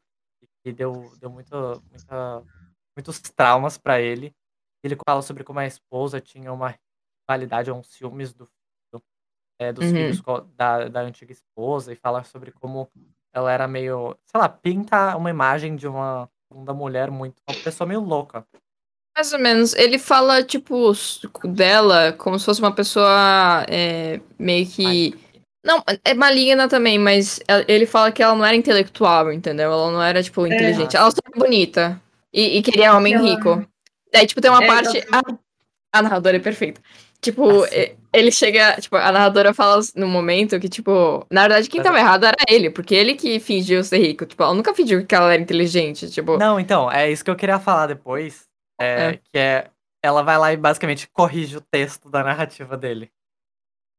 e 0.65 0.73
deu, 0.73 1.13
deu 1.21 1.31
muito, 1.31 1.83
muita, 1.91 2.43
muitos 2.97 3.21
traumas 3.21 3.77
pra 3.79 4.01
ele. 4.01 4.35
Ele 4.85 4.97
fala 5.09 5.23
sobre 5.23 5.45
como 5.45 5.59
a 5.59 5.67
esposa 5.67 6.21
tinha 6.21 6.53
uma 6.53 6.75
rivalidade 7.29 7.71
um 7.71 7.83
ciúmes 7.83 8.33
do, 8.33 8.49
do- 8.93 9.03
é, 9.61 9.73
dos 9.73 9.87
Uhum. 9.87 9.93
filhos 9.93 10.23
da, 10.55 10.89
da 10.89 11.01
antiga 11.01 11.33
esposa 11.33 11.93
e 11.93 11.97
fala 11.97 12.25
sobre 12.25 12.53
como 12.53 12.89
ela 13.35 13.53
era 13.53 13.69
meio, 13.69 14.17
sei 14.27 14.41
lá, 14.41 14.49
pinta 14.49 15.17
uma 15.17 15.29
imagem 15.31 15.77
de 15.77 15.87
uma 15.87 16.31
segunda 16.49 16.73
mulher 16.73 17.11
muito, 17.11 17.37
uma 17.47 17.57
pessoa 17.57 17.87
meio 17.87 18.01
louca. 18.01 18.47
Mais 19.17 19.33
ou 19.33 19.39
menos. 19.39 19.75
Ele 19.75 19.99
fala, 19.99 20.43
tipo, 20.45 20.93
dela 21.45 22.13
como 22.15 22.39
se 22.39 22.45
fosse 22.45 22.61
uma 22.61 22.75
pessoa 22.75 23.65
é, 23.69 24.21
meio 24.39 24.67
que. 24.69 25.13
Não, 25.67 25.83
é 26.05 26.15
maligna 26.15 26.69
também, 26.69 26.99
mas 26.99 27.41
ele 27.67 27.87
fala 27.87 28.13
que 28.13 28.23
ela 28.23 28.35
não 28.37 28.45
era 28.45 28.55
intelectual, 28.57 29.33
entendeu? 29.33 29.73
Ela 29.73 29.91
não 29.91 30.03
era, 30.03 30.23
tipo, 30.23 30.47
inteligente. 30.47 30.97
Ela 30.97 31.11
só 31.11 31.17
era 31.27 31.39
bonita. 31.45 32.01
E, 32.33 32.59
e 32.59 32.63
queria 32.63 32.95
homem 32.97 33.15
Ela- 33.15 33.25
rico. 33.25 33.67
Daí, 34.13 34.27
tipo, 34.27 34.41
tem 34.41 34.51
uma 34.51 34.63
É, 34.63 34.67
parte. 34.67 35.05
A, 35.13 35.21
a 35.99 36.03
narradora 36.03 36.37
é 36.37 36.41
perfeita. 36.41 36.81
Tipo, 37.21 37.67
sim. 37.67 37.75
e- 37.75 37.97
ele 38.13 38.31
chega. 38.31 38.77
Tipo, 38.81 38.97
a 38.97 39.11
narradora 39.11 39.53
fala 39.53 39.81
no 39.97 40.07
momento 40.07 40.61
que, 40.61 40.69
tipo, 40.69 41.27
na 41.31 41.43
verdade, 41.43 41.69
quem 41.69 41.83
tava 41.83 41.99
errado 41.99 42.25
era 42.25 42.37
ele, 42.49 42.71
porque 42.71 42.95
ele 42.95 43.15
que 43.15 43.41
fingiu 43.41 43.83
ser 43.83 43.99
rico. 43.99 44.25
Tipo, 44.25 44.43
ela 44.45 44.55
nunca 44.55 44.73
fingiu 44.75 45.05
que 45.05 45.15
ela 45.15 45.33
era 45.33 45.43
inteligente. 45.43 46.09
Tipo, 46.11 46.37
Não, 46.39 46.61
então, 46.61 46.91
é 46.91 47.11
isso 47.11 47.25
que 47.25 47.31
eu 47.31 47.37
queria 47.37 47.59
falar 47.59 47.89
depois, 47.89 48.45
é, 48.81 48.87
É. 48.87 49.13
que 49.33 49.39
é, 49.39 49.67
ela 50.03 50.23
vai 50.23 50.39
lá 50.39 50.53
e 50.53 50.57
basicamente 50.57 51.09
corrige 51.13 51.57
o 51.57 51.61
texto 51.61 52.09
da 52.09 52.23
narrativa 52.23 52.77
dele. 52.77 53.11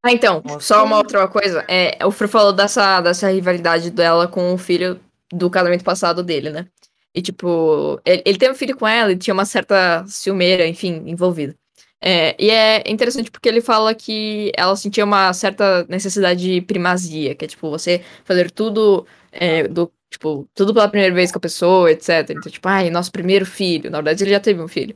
Ah, 0.03 0.11
então, 0.11 0.41
Nossa. 0.45 0.59
só 0.59 0.85
uma 0.85 0.97
outra 0.97 1.27
coisa. 1.27 1.65
É, 1.67 2.05
o 2.05 2.11
Fru 2.11 2.27
falou 2.27 2.53
dessa, 2.53 3.01
dessa 3.01 3.29
rivalidade 3.31 3.91
dela 3.91 4.27
com 4.27 4.53
o 4.53 4.57
filho 4.57 4.99
do 5.31 5.49
casamento 5.49 5.83
passado 5.83 6.23
dele, 6.23 6.49
né? 6.49 6.67
E, 7.13 7.21
tipo, 7.21 7.99
ele, 8.05 8.21
ele 8.25 8.37
teve 8.37 8.51
um 8.53 8.55
filho 8.55 8.77
com 8.77 8.87
ela 8.87 9.11
e 9.11 9.17
tinha 9.17 9.33
uma 9.33 9.45
certa 9.45 10.05
ciumeira, 10.07 10.67
enfim, 10.67 11.03
envolvida. 11.07 11.55
É, 11.99 12.35
e 12.39 12.51
é 12.51 12.83
interessante 12.89 13.31
porque 13.31 13.49
ele 13.49 13.59
fala 13.59 13.93
que 13.95 14.51
ela 14.55 14.75
sentia 14.75 15.03
uma 15.03 15.33
certa 15.33 15.83
necessidade 15.89 16.41
de 16.43 16.61
primazia, 16.61 17.33
que 17.33 17.45
é, 17.45 17.47
tipo, 17.47 17.69
você 17.69 18.03
fazer 18.23 18.51
tudo, 18.51 19.05
é, 19.31 19.67
do, 19.67 19.91
tipo, 20.09 20.47
tudo 20.53 20.73
pela 20.73 20.87
primeira 20.87 21.13
vez 21.15 21.31
com 21.31 21.39
a 21.39 21.41
pessoa, 21.41 21.91
etc. 21.91 22.29
Então, 22.29 22.51
tipo, 22.51 22.67
ai, 22.67 22.89
nosso 22.89 23.11
primeiro 23.11 23.45
filho. 23.45 23.89
Na 23.89 23.97
verdade, 23.97 24.23
ele 24.23 24.31
já 24.31 24.39
teve 24.39 24.61
um 24.61 24.67
filho. 24.67 24.95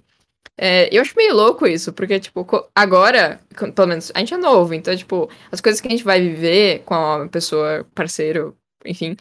É, 0.57 0.95
eu 0.95 1.01
acho 1.01 1.15
meio 1.15 1.33
louco 1.33 1.65
isso, 1.65 1.91
porque, 1.91 2.19
tipo, 2.19 2.45
agora, 2.75 3.39
pelo 3.73 3.87
menos, 3.87 4.11
a 4.13 4.19
gente 4.19 4.33
é 4.33 4.37
novo, 4.37 4.73
então, 4.73 4.95
tipo, 4.95 5.29
as 5.51 5.59
coisas 5.59 5.81
que 5.81 5.87
a 5.87 5.91
gente 5.91 6.03
vai 6.03 6.21
viver 6.21 6.83
com 6.83 6.93
a 6.93 7.27
pessoa, 7.27 7.85
parceiro, 7.95 8.55
enfim, 8.85 9.15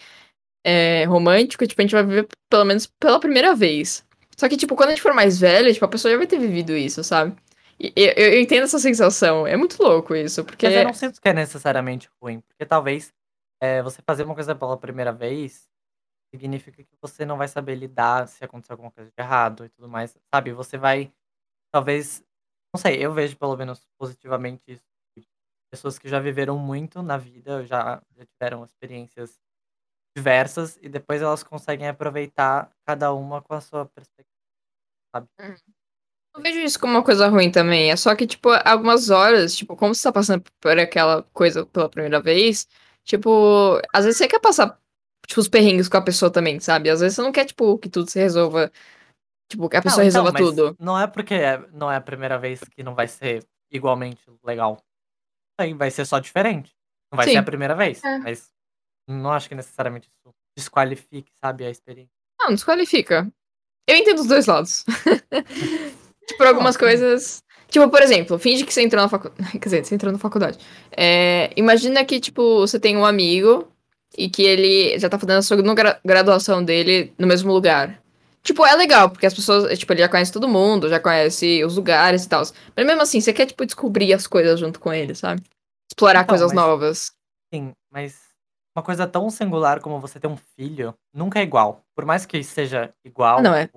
é, 0.64 1.04
romântico, 1.04 1.66
tipo, 1.66 1.80
a 1.80 1.84
gente 1.84 1.92
vai 1.92 2.04
viver 2.04 2.28
pelo 2.50 2.64
menos 2.64 2.86
pela 2.86 3.18
primeira 3.18 3.54
vez. 3.54 4.04
Só 4.36 4.48
que, 4.48 4.56
tipo, 4.56 4.76
quando 4.76 4.90
a 4.90 4.92
gente 4.92 5.02
for 5.02 5.14
mais 5.14 5.40
velho, 5.40 5.72
tipo, 5.72 5.84
a 5.84 5.88
pessoa 5.88 6.12
já 6.12 6.18
vai 6.18 6.26
ter 6.26 6.38
vivido 6.38 6.76
isso, 6.76 7.02
sabe? 7.02 7.34
E 7.78 7.92
eu, 7.96 8.12
eu 8.12 8.40
entendo 8.40 8.64
essa 8.64 8.78
sensação, 8.78 9.46
é 9.46 9.56
muito 9.56 9.82
louco 9.82 10.14
isso, 10.14 10.44
porque... 10.44 10.66
Mas 10.66 10.76
eu 10.76 10.84
não 10.84 10.92
sinto 10.92 11.20
que 11.20 11.28
é 11.28 11.32
necessariamente 11.32 12.10
ruim, 12.20 12.40
porque 12.40 12.66
talvez 12.66 13.10
é, 13.62 13.82
você 13.82 14.02
fazer 14.06 14.24
uma 14.24 14.34
coisa 14.34 14.54
pela 14.54 14.76
primeira 14.76 15.12
vez 15.12 15.68
significa 16.30 16.82
que 16.82 16.96
você 17.00 17.24
não 17.24 17.36
vai 17.36 17.48
saber 17.48 17.74
lidar 17.74 18.28
se 18.28 18.44
acontecer 18.44 18.72
alguma 18.72 18.90
coisa 18.90 19.10
de 19.10 19.22
errado 19.22 19.64
e 19.64 19.68
tudo 19.68 19.88
mais, 19.88 20.16
sabe? 20.32 20.52
Você 20.52 20.78
vai, 20.78 21.12
talvez, 21.72 22.24
não 22.74 22.80
sei, 22.80 23.04
eu 23.04 23.12
vejo 23.12 23.36
pelo 23.36 23.56
menos 23.56 23.86
positivamente 23.98 24.62
isso. 24.68 24.84
Pessoas 25.72 25.98
que 25.98 26.08
já 26.08 26.18
viveram 26.18 26.58
muito 26.58 27.00
na 27.02 27.16
vida, 27.16 27.64
já, 27.64 28.02
já 28.16 28.26
tiveram 28.26 28.64
experiências 28.64 29.38
diversas 30.16 30.76
e 30.82 30.88
depois 30.88 31.22
elas 31.22 31.44
conseguem 31.44 31.86
aproveitar 31.86 32.72
cada 32.84 33.12
uma 33.12 33.40
com 33.40 33.54
a 33.54 33.60
sua 33.60 33.86
perspectiva, 33.86 34.34
sabe? 35.14 35.28
Eu 36.34 36.42
vejo 36.42 36.58
isso 36.60 36.78
como 36.78 36.94
uma 36.94 37.04
coisa 37.04 37.28
ruim 37.28 37.50
também. 37.50 37.90
É 37.90 37.96
só 37.96 38.14
que, 38.14 38.26
tipo, 38.26 38.48
algumas 38.64 39.10
horas, 39.10 39.54
tipo, 39.54 39.76
como 39.76 39.94
você 39.94 40.02
tá 40.02 40.12
passando 40.12 40.44
por 40.60 40.78
aquela 40.78 41.22
coisa 41.32 41.66
pela 41.66 41.88
primeira 41.88 42.20
vez, 42.20 42.68
tipo, 43.04 43.80
às 43.92 44.04
vezes 44.04 44.18
você 44.18 44.28
quer 44.28 44.40
passar, 44.40 44.80
tipo, 45.30 45.40
os 45.40 45.48
perrengues 45.48 45.88
com 45.88 45.96
a 45.96 46.02
pessoa 46.02 46.28
também, 46.30 46.58
sabe? 46.58 46.90
Às 46.90 46.98
vezes 47.00 47.14
você 47.14 47.22
não 47.22 47.30
quer, 47.30 47.44
tipo, 47.44 47.78
que 47.78 47.88
tudo 47.88 48.10
se 48.10 48.18
resolva. 48.18 48.70
Tipo, 49.48 49.68
que 49.68 49.76
a 49.76 49.82
pessoa 49.82 50.02
Não, 50.02 50.08
então, 50.08 50.24
resolva 50.24 50.36
tudo. 50.38 50.76
não 50.78 50.98
é 50.98 51.06
porque 51.06 51.34
é- 51.34 51.64
não 51.72 51.90
é 51.90 51.96
a 51.96 52.00
primeira 52.00 52.36
vez 52.38 52.60
que 52.60 52.82
não 52.82 52.94
vai 52.94 53.06
ser 53.08 53.44
igualmente 53.70 54.20
legal. 54.44 54.82
Aí 55.58 55.72
vai 55.72 55.90
ser 55.90 56.04
só 56.04 56.18
diferente. 56.18 56.72
Não 57.12 57.16
vai 57.16 57.26
ser 57.26 57.32
Sim. 57.32 57.38
a 57.38 57.42
primeira 57.42 57.74
vez, 57.76 58.02
É. 58.02 58.18
mas 58.18 58.50
não 59.08 59.30
acho 59.32 59.48
que 59.48 59.54
necessariamente 59.54 60.08
isso 60.08 60.34
desqualifique, 60.56 61.30
sabe, 61.40 61.64
a 61.64 61.70
experiência. 61.70 62.10
Não, 62.40 62.50
desqualifica. 62.50 63.30
Eu 63.88 63.96
entendo 63.96 64.20
os 64.20 64.26
dois 64.26 64.46
lados. 64.46 64.84
tipo, 66.26 66.42
algumas 66.44 66.74
sim. 66.74 66.80
coisas. 66.80 67.42
Tipo, 67.68 67.88
por 67.88 68.02
exemplo, 68.02 68.38
finge 68.38 68.64
que 68.64 68.72
você 68.74 68.82
entrou 68.82 69.02
na 69.02 69.08
faculdade. 69.08 69.50
Quer 69.58 69.58
dizer, 69.58 69.84
você 69.84 69.94
entrou 69.94 70.12
na 70.12 70.18
faculdade. 70.18 70.58
É, 70.96 71.52
imagina 71.56 72.04
que, 72.04 72.18
tipo, 72.20 72.60
você 72.60 72.78
tem 72.80 72.96
um 72.96 73.04
amigo 73.04 73.68
e 74.16 74.28
que 74.28 74.42
ele 74.42 74.98
já 74.98 75.08
tá 75.08 75.18
fazendo 75.18 75.38
a 75.38 75.42
segunda 75.42 75.74
gra- 75.74 76.00
graduação 76.04 76.64
dele 76.64 77.12
no 77.18 77.26
mesmo 77.26 77.52
lugar. 77.52 78.00
Tipo, 78.42 78.64
é 78.64 78.74
legal, 78.74 79.10
porque 79.10 79.26
as 79.26 79.34
pessoas, 79.34 79.78
tipo, 79.78 79.92
ele 79.92 80.00
já 80.00 80.08
conhece 80.08 80.32
todo 80.32 80.48
mundo, 80.48 80.88
já 80.88 80.98
conhece 80.98 81.62
os 81.64 81.76
lugares 81.76 82.24
e 82.24 82.28
tal. 82.28 82.42
Mas 82.76 82.86
mesmo 82.86 83.02
assim, 83.02 83.20
você 83.20 83.32
quer, 83.32 83.46
tipo, 83.46 83.66
descobrir 83.66 84.12
as 84.14 84.26
coisas 84.26 84.58
junto 84.58 84.80
com 84.80 84.92
ele, 84.92 85.14
sabe? 85.14 85.42
Explorar 85.90 86.20
Então, 86.22 86.28
coisas 86.32 86.52
mas- 86.52 86.56
novas. 86.64 87.12
Sim, 87.52 87.72
mas 87.92 88.18
uma 88.76 88.82
coisa 88.82 89.06
tão 89.06 89.28
singular 89.28 89.80
como 89.80 90.00
você 90.00 90.18
ter 90.18 90.26
um 90.28 90.36
filho 90.56 90.94
nunca 91.14 91.38
é 91.38 91.42
igual. 91.42 91.82
Por 91.94 92.06
mais 92.06 92.24
que 92.24 92.42
seja 92.42 92.94
igual, 93.04 93.42
Não 93.42 93.54
é. 93.54 93.64
Em 93.64 93.68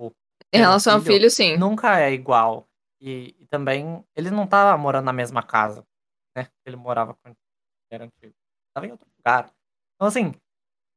ter 0.50 0.58
um 0.58 0.60
relação 0.60 0.94
ao 0.94 1.00
filho, 1.00 1.14
filho, 1.14 1.30
sim. 1.30 1.56
nunca 1.58 2.00
é 2.00 2.12
igual. 2.12 2.66
E, 3.02 3.34
e 3.38 3.46
também, 3.48 4.02
ele 4.16 4.30
não 4.30 4.46
tá 4.46 4.76
morando 4.78 5.04
na 5.04 5.12
mesma 5.12 5.42
casa, 5.42 5.84
né? 6.34 6.46
Ele 6.64 6.76
morava 6.76 7.14
quando 7.22 7.34
era 7.92 8.04
antigo. 8.04 8.32
Tava 8.72 8.86
em 8.86 8.92
outro 8.92 9.06
lugar. 9.18 9.50
Então, 10.04 10.08
assim, 10.08 10.34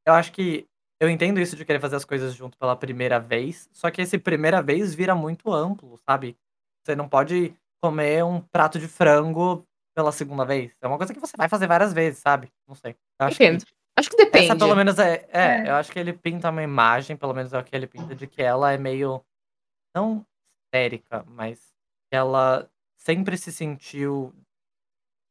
eu 0.06 0.14
acho 0.14 0.34
que 0.34 0.68
eu 1.00 1.10
entendo 1.10 1.40
isso 1.40 1.56
de 1.56 1.64
querer 1.64 1.80
fazer 1.80 1.96
as 1.96 2.04
coisas 2.04 2.34
junto 2.34 2.58
pela 2.58 2.76
primeira 2.76 3.20
vez, 3.20 3.70
só 3.72 3.90
que 3.90 4.02
esse 4.02 4.18
primeira 4.18 4.62
vez 4.62 4.94
vira 4.94 5.16
muito 5.16 5.54
amplo, 5.54 5.98
sabe? 6.10 6.38
Você 6.84 6.94
não 6.94 7.08
pode 7.08 7.54
comer 7.82 8.26
um 8.26 8.42
prato 8.42 8.78
de 8.78 8.88
frango 8.88 9.66
pela 9.96 10.12
segunda 10.12 10.44
vez. 10.44 10.76
É 10.82 10.88
uma 10.88 10.98
coisa 10.98 11.14
que 11.14 11.22
você 11.22 11.38
vai 11.38 11.48
fazer 11.48 11.68
várias 11.68 11.94
vezes, 11.94 12.20
sabe? 12.20 12.52
Não 12.68 12.76
sei. 12.76 12.98
Eu 13.18 13.28
acho 13.28 13.38
que 13.38 13.46
Entendo. 13.46 13.64
Acho 13.98 14.10
que 14.10 14.18
depende. 14.18 14.46
essa 14.46 14.58
pelo 14.58 14.76
menos 14.76 15.00
é, 15.00 15.26
é, 15.32 15.42
É. 15.66 15.70
eu 15.70 15.76
acho 15.76 15.90
que 15.90 16.00
ele 16.00 16.12
pinta 16.12 16.50
uma 16.50 16.62
imagem, 16.62 17.16
pelo 17.16 17.34
menos 17.34 17.54
é 17.54 17.58
o 17.58 17.64
que 17.64 17.76
ele 17.76 17.88
pinta, 17.88 18.14
de 18.14 18.28
que 18.28 18.42
ela 18.42 18.74
é 18.74 18.78
meio, 18.78 19.24
não 19.96 20.26
histérica, 20.66 21.24
mas 21.30 21.60
que 22.10 22.16
ela 22.18 22.70
sempre 22.98 23.38
se 23.38 23.54
sentiu 23.54 24.34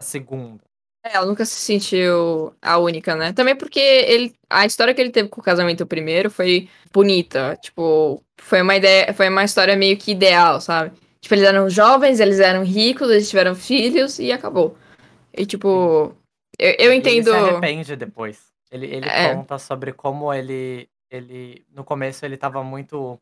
a 0.01 0.05
segunda. 0.05 0.65
É, 1.07 1.17
ela 1.17 1.27
nunca 1.27 1.45
se 1.45 1.55
sentiu 1.55 2.55
a 2.61 2.79
única, 2.79 3.15
né? 3.15 3.33
Também 3.33 3.55
porque 3.55 3.79
ele, 3.79 4.35
a 4.51 4.67
história 4.67 4.93
que 4.95 5.01
ele 5.01 5.11
teve 5.11 5.29
com 5.29 5.41
o 5.41 5.45
casamento 5.45 5.87
primeiro 5.87 6.31
foi 6.31 6.69
bonita. 6.93 7.57
Tipo, 7.61 8.23
foi 8.41 8.63
uma 8.63 8.75
ideia, 8.77 9.13
foi 9.15 9.29
uma 9.29 9.45
história 9.45 9.77
meio 9.77 9.97
que 9.97 10.13
ideal, 10.13 10.61
sabe? 10.61 10.97
Tipo, 11.21 11.35
eles 11.35 11.45
eram 11.45 11.69
jovens, 11.71 12.19
eles 12.21 12.41
eram 12.41 12.65
ricos, 12.65 13.11
eles 13.11 13.29
tiveram 13.29 13.55
filhos 13.55 14.19
e 14.19 14.33
acabou. 14.33 14.77
E 15.33 15.47
tipo, 15.47 16.15
eu, 16.59 16.75
eu 16.79 16.93
entendo. 16.93 17.29
Ele 17.35 17.39
se 17.45 17.51
arrepende 17.51 17.97
depois. 17.97 18.47
Ele, 18.71 18.87
ele 18.87 19.09
É. 19.09 19.35
conta 19.35 19.59
sobre 19.59 19.93
como 19.93 20.33
ele, 20.33 20.89
ele. 21.11 21.65
No 21.71 21.85
começo 21.85 22.25
ele 22.25 22.37
tava 22.37 22.65
muito. 22.65 23.19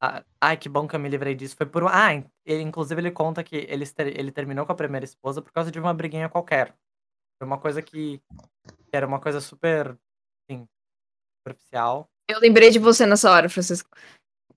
ah, 0.00 0.22
Ai, 0.40 0.56
que 0.56 0.68
bom 0.68 0.86
que 0.88 0.96
eu 0.96 1.00
me 1.00 1.08
livrei 1.08 1.34
disso. 1.34 1.56
Foi 1.56 1.66
por. 1.66 1.84
Ah, 1.88 2.14
ele, 2.46 2.62
inclusive 2.62 3.00
ele 3.00 3.10
conta 3.10 3.42
que 3.44 3.66
ele, 3.68 3.84
ele 4.14 4.32
terminou 4.32 4.64
com 4.64 4.72
a 4.72 4.76
primeira 4.76 5.04
esposa 5.04 5.42
por 5.42 5.52
causa 5.52 5.70
de 5.70 5.78
uma 5.78 5.92
briguinha 5.92 6.28
qualquer. 6.28 6.74
Foi 7.42 7.46
uma 7.48 7.58
coisa 7.58 7.82
que. 7.82 8.20
que 8.88 8.96
era 8.96 9.04
uma 9.04 9.18
coisa 9.18 9.40
super. 9.40 9.96
Assim, 10.48 10.64
superficial. 11.40 12.08
Eu 12.30 12.38
lembrei 12.38 12.70
de 12.70 12.78
você 12.78 13.04
nessa 13.04 13.32
hora, 13.32 13.48
Francisco. 13.48 13.90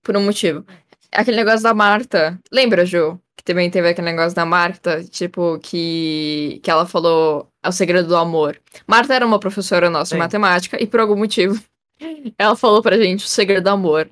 Por 0.04 0.16
um 0.16 0.24
motivo. 0.24 0.64
Aquele 1.10 1.38
negócio 1.38 1.64
da 1.64 1.74
Marta. 1.74 2.38
Lembra, 2.52 2.86
Ju? 2.86 3.20
Que 3.36 3.42
também 3.42 3.68
teve 3.72 3.88
aquele 3.88 4.06
negócio 4.12 4.36
da 4.36 4.46
Marta, 4.46 5.02
tipo, 5.02 5.58
que, 5.58 6.60
que 6.62 6.70
ela 6.70 6.86
falou 6.86 7.48
é 7.60 7.68
o 7.68 7.72
segredo 7.72 8.06
do 8.06 8.16
amor. 8.16 8.56
Marta 8.86 9.14
era 9.14 9.26
uma 9.26 9.40
professora 9.40 9.90
nossa 9.90 10.10
de 10.10 10.14
Sim. 10.14 10.18
matemática 10.18 10.80
e 10.80 10.86
por 10.86 11.00
algum 11.00 11.16
motivo 11.16 11.60
ela 12.38 12.54
falou 12.54 12.80
pra 12.84 12.96
gente 12.96 13.24
o 13.24 13.28
segredo 13.28 13.64
do 13.64 13.70
amor. 13.70 14.08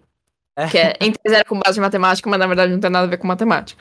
É. 0.57 0.67
Que 0.67 0.79
é, 0.79 0.97
em 1.01 1.13
tese 1.13 1.37
era 1.37 1.45
com 1.45 1.61
base 1.61 1.79
em 1.79 1.83
matemática, 1.83 2.29
mas 2.29 2.41
na 2.41 2.47
verdade 2.49 2.73
não 2.73 2.81
tem 2.81 2.91
nada 2.91 3.07
a 3.07 3.11
ver 3.11 3.19
com 3.19 3.29
matemática. 3.29 3.81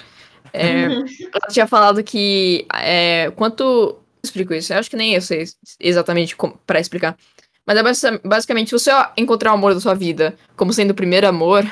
É, 0.53 0.83
ela 1.33 1.47
tinha 1.49 1.65
falado 1.65 2.03
que 2.03 2.67
é, 2.75 3.31
quanto. 3.31 4.02
Explico 4.25 4.53
isso, 4.53 4.73
eu 4.73 4.79
acho 4.79 4.89
que 4.89 4.95
nem 4.95 5.13
eu 5.15 5.21
sei 5.21 5.43
exatamente 5.79 6.35
como, 6.35 6.57
pra 6.65 6.79
explicar. 6.79 7.17
Mas 7.65 7.77
é 7.77 7.83
basi- 7.83 8.19
basicamente, 8.23 8.69
se 8.69 8.73
você 8.73 8.91
encontrar 9.17 9.51
o 9.51 9.55
amor 9.55 9.73
da 9.73 9.79
sua 9.79 9.93
vida 9.93 10.35
como 10.55 10.71
sendo 10.73 10.91
o 10.91 10.95
primeiro 10.95 11.27
amor, 11.27 11.63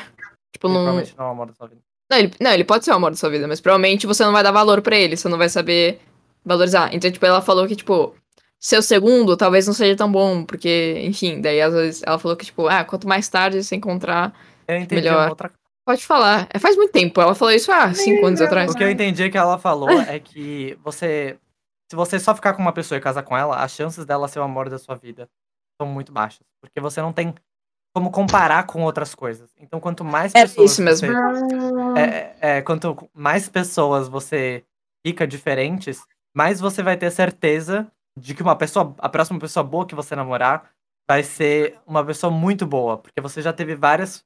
tipo, 0.53 0.67
Ele 0.67 0.73
não. 0.73 0.81
provavelmente 0.83 1.15
não 1.17 1.25
é 1.25 1.27
o 1.27 1.31
amor 1.31 1.47
da 1.47 1.53
sua 1.53 1.67
vida. 1.67 1.81
Não 2.09 2.17
ele, 2.17 2.31
não, 2.41 2.51
ele 2.51 2.63
pode 2.65 2.83
ser 2.83 2.91
o 2.91 2.95
amor 2.95 3.11
da 3.11 3.17
sua 3.17 3.29
vida, 3.29 3.47
mas 3.47 3.61
provavelmente 3.61 4.05
você 4.05 4.23
não 4.25 4.33
vai 4.33 4.43
dar 4.43 4.51
valor 4.51 4.81
pra 4.81 4.97
ele, 4.97 5.15
você 5.15 5.29
não 5.29 5.37
vai 5.37 5.47
saber 5.47 5.99
valorizar. 6.43 6.93
Então, 6.93 7.09
tipo, 7.09 7.25
ela 7.25 7.41
falou 7.41 7.65
que, 7.67 7.75
tipo, 7.75 8.13
seu 8.59 8.81
segundo 8.81 9.37
talvez 9.37 9.65
não 9.65 9.73
seja 9.73 9.95
tão 9.95 10.11
bom, 10.11 10.43
porque, 10.43 10.99
enfim, 11.03 11.39
daí 11.39 11.61
às 11.61 11.73
vezes 11.73 12.01
ela 12.05 12.19
falou 12.19 12.35
que, 12.35 12.45
tipo, 12.45 12.67
ah, 12.67 12.83
quanto 12.83 13.07
mais 13.07 13.29
tarde 13.29 13.63
você 13.63 13.75
encontrar, 13.77 14.33
Eu 14.67 14.77
entendi 14.77 15.01
Melhor. 15.03 15.19
uma 15.23 15.29
outra 15.29 15.51
pode 15.85 16.05
falar. 16.05 16.47
É, 16.53 16.59
faz 16.59 16.75
muito 16.75 16.91
tempo, 16.91 17.19
ela 17.21 17.33
falou 17.33 17.53
isso 17.53 17.71
há 17.71 17.93
cinco 17.93 18.25
anos 18.25 18.39
atrás. 18.41 18.71
O 18.71 18.75
que 18.75 18.83
eu 18.83 18.89
entendi 18.91 19.29
que 19.29 19.37
ela 19.37 19.57
falou 19.57 19.89
é 19.89 20.19
que 20.19 20.77
você. 20.83 21.37
Se 21.91 21.95
você 21.97 22.17
só 22.17 22.33
ficar 22.33 22.53
com 22.53 22.61
uma 22.61 22.71
pessoa 22.71 22.97
e 22.97 23.01
casar 23.01 23.21
com 23.21 23.35
ela, 23.35 23.57
as 23.61 23.73
chances 23.73 24.05
dela 24.05 24.25
ser 24.29 24.39
o 24.39 24.43
amor 24.43 24.69
da 24.69 24.79
sua 24.79 24.95
vida 24.95 25.29
são 25.77 25.85
muito 25.85 26.09
baixas. 26.09 26.47
Porque 26.61 26.79
você 26.79 27.01
não 27.01 27.11
tem 27.11 27.35
como 27.93 28.09
comparar 28.09 28.65
com 28.65 28.81
outras 28.83 29.13
coisas. 29.13 29.53
Então, 29.59 29.77
quanto 29.77 30.01
mais 30.01 30.33
É 30.33 30.43
pessoas. 30.43 30.71
isso 30.71 30.81
mesmo. 30.81 31.09
Você, 31.11 31.99
é, 31.99 32.35
é, 32.39 32.61
quanto 32.61 32.95
mais 33.13 33.49
pessoas 33.49 34.07
você 34.07 34.63
fica 35.05 35.27
diferentes, 35.27 36.01
mais 36.33 36.61
você 36.61 36.81
vai 36.81 36.95
ter 36.95 37.11
certeza 37.11 37.91
de 38.17 38.33
que 38.33 38.41
uma 38.41 38.55
pessoa. 38.55 38.95
A 38.97 39.09
próxima 39.09 39.37
pessoa 39.37 39.61
boa 39.61 39.85
que 39.85 39.93
você 39.93 40.15
namorar 40.15 40.71
vai 41.09 41.23
ser 41.23 41.77
uma 41.85 42.05
pessoa 42.05 42.31
muito 42.31 42.65
boa. 42.65 42.99
Porque 42.99 43.19
você 43.19 43.41
já 43.41 43.51
teve 43.51 43.75
vários 43.75 44.23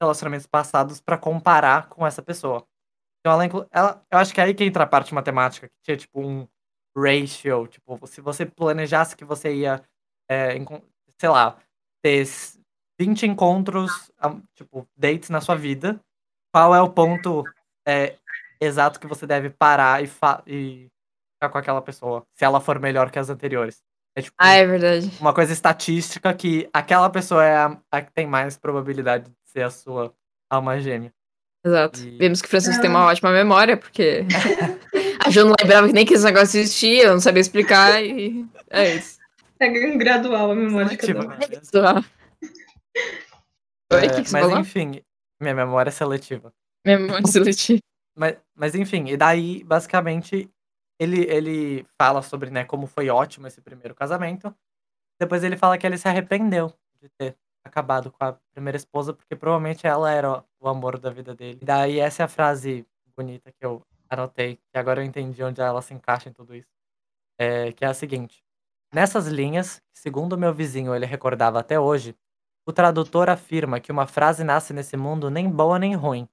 relacionamentos 0.00 0.46
passados 0.46 1.00
pra 1.00 1.18
comparar 1.18 1.88
com 1.88 2.06
essa 2.06 2.22
pessoa. 2.22 2.64
Então 3.18 3.32
ela, 3.32 3.66
ela, 3.72 4.06
eu 4.08 4.18
acho 4.18 4.32
que 4.32 4.40
é 4.40 4.44
aí 4.44 4.54
que 4.54 4.62
entra 4.62 4.84
a 4.84 4.86
parte 4.86 5.12
matemática, 5.12 5.66
que 5.66 5.74
tinha 5.82 5.96
tipo 5.96 6.20
um 6.20 6.46
ratio, 7.00 7.66
tipo, 7.66 7.98
se 8.06 8.20
você 8.20 8.44
planejasse 8.46 9.16
que 9.16 9.24
você 9.24 9.54
ia, 9.54 9.82
é, 10.30 10.54
sei 11.20 11.28
lá, 11.28 11.56
ter 12.02 12.22
s- 12.22 12.58
20 13.00 13.26
encontros, 13.26 14.10
tipo, 14.54 14.86
dates 14.96 15.30
na 15.30 15.40
sua 15.40 15.54
vida, 15.54 16.00
qual 16.52 16.74
é 16.74 16.80
o 16.80 16.90
ponto 16.90 17.48
é, 17.86 18.16
exato 18.60 18.98
que 18.98 19.06
você 19.06 19.26
deve 19.26 19.50
parar 19.50 20.02
e, 20.02 20.06
fa- 20.06 20.42
e 20.46 20.88
ficar 21.34 21.50
com 21.50 21.58
aquela 21.58 21.80
pessoa, 21.82 22.24
se 22.34 22.44
ela 22.44 22.60
for 22.60 22.78
melhor 22.80 23.10
que 23.10 23.18
as 23.18 23.30
anteriores. 23.30 23.82
É 24.16 24.22
tipo 24.22 24.34
Ah, 24.38 24.54
é 24.54 24.66
verdade. 24.66 25.10
uma 25.20 25.32
coisa 25.32 25.52
estatística 25.52 26.34
que 26.34 26.68
aquela 26.72 27.08
pessoa 27.08 27.44
é 27.44 27.56
a, 27.56 27.80
a 27.92 28.02
que 28.02 28.12
tem 28.12 28.26
mais 28.26 28.56
probabilidade 28.58 29.30
de 29.30 29.36
ser 29.44 29.62
a 29.62 29.70
sua 29.70 30.12
alma 30.50 30.80
gêmea. 30.80 31.12
Exato. 31.64 32.00
E- 32.00 32.18
Vimos 32.18 32.40
que 32.40 32.46
o 32.46 32.50
Francisco 32.50 32.80
tem 32.80 32.90
uma 32.90 33.04
ótima 33.06 33.30
memória, 33.30 33.76
porque 33.76 34.24
a 35.28 35.30
Ju 35.30 35.44
não 35.44 35.54
lembrava 35.60 35.86
que 35.86 35.92
nem 35.92 36.06
que 36.06 36.14
esse 36.14 36.24
negócio 36.24 36.58
existia, 36.58 37.12
não 37.12 37.20
sabia 37.20 37.40
explicar 37.40 38.02
e 38.02 38.46
é 38.70 38.96
isso. 38.96 39.18
É 39.60 39.68
gradual 39.96 40.52
a 40.52 40.54
memória 40.54 40.88
de 40.90 40.96
cada 40.96 41.20
Seletiva, 41.20 41.34
um. 41.34 41.98
É. 43.92 43.96
Oi, 43.96 44.06
É, 44.06 44.08
que, 44.08 44.22
que 44.22 44.32
mas 44.32 44.42
falou? 44.42 44.58
enfim, 44.58 45.02
minha 45.40 45.54
memória 45.54 45.90
é 45.90 45.92
seletiva. 45.92 46.52
Memória 46.86 47.26
seletiva. 47.26 47.80
Mas, 48.16 48.36
mas 48.54 48.74
enfim, 48.74 49.06
e 49.08 49.16
daí, 49.16 49.64
basicamente, 49.64 50.50
ele, 50.98 51.22
ele 51.22 51.86
fala 52.00 52.22
sobre 52.22 52.50
né, 52.50 52.64
como 52.64 52.86
foi 52.86 53.08
ótimo 53.10 53.46
esse 53.46 53.60
primeiro 53.60 53.94
casamento. 53.94 54.54
Depois 55.20 55.42
ele 55.42 55.56
fala 55.56 55.76
que 55.76 55.86
ele 55.86 55.98
se 55.98 56.08
arrependeu 56.08 56.72
de 57.00 57.08
ter 57.18 57.36
acabado 57.64 58.10
com 58.10 58.24
a 58.24 58.32
primeira 58.52 58.76
esposa, 58.76 59.12
porque 59.12 59.36
provavelmente 59.36 59.86
ela 59.86 60.10
era 60.10 60.44
o 60.60 60.68
amor 60.68 60.98
da 60.98 61.10
vida 61.10 61.34
dele. 61.34 61.58
E 61.60 61.64
daí 61.64 61.98
essa 61.98 62.22
é 62.22 62.24
a 62.24 62.28
frase 62.28 62.86
bonita 63.16 63.50
que 63.52 63.64
eu 63.64 63.82
anotei, 64.10 64.56
que 64.72 64.78
agora 64.78 65.00
eu 65.02 65.06
entendi 65.06 65.42
onde 65.42 65.60
ela 65.60 65.82
se 65.82 65.94
encaixa 65.94 66.28
em 66.28 66.32
tudo 66.32 66.54
isso. 66.54 66.68
É, 67.38 67.72
que 67.72 67.84
é 67.84 67.88
a 67.88 67.94
seguinte. 67.94 68.42
Nessas 68.94 69.26
linhas, 69.28 69.82
segundo 69.94 70.38
meu 70.38 70.52
vizinho 70.54 70.94
ele 70.94 71.06
recordava 71.06 71.60
até 71.60 71.78
hoje, 71.78 72.16
o 72.66 72.72
tradutor 72.72 73.30
afirma 73.30 73.80
que 73.80 73.92
uma 73.92 74.06
frase 74.06 74.44
nasce 74.44 74.72
nesse 74.72 74.96
mundo 74.96 75.30
nem 75.30 75.50
boa 75.50 75.78
nem 75.78 75.94
ruim, 75.94 76.28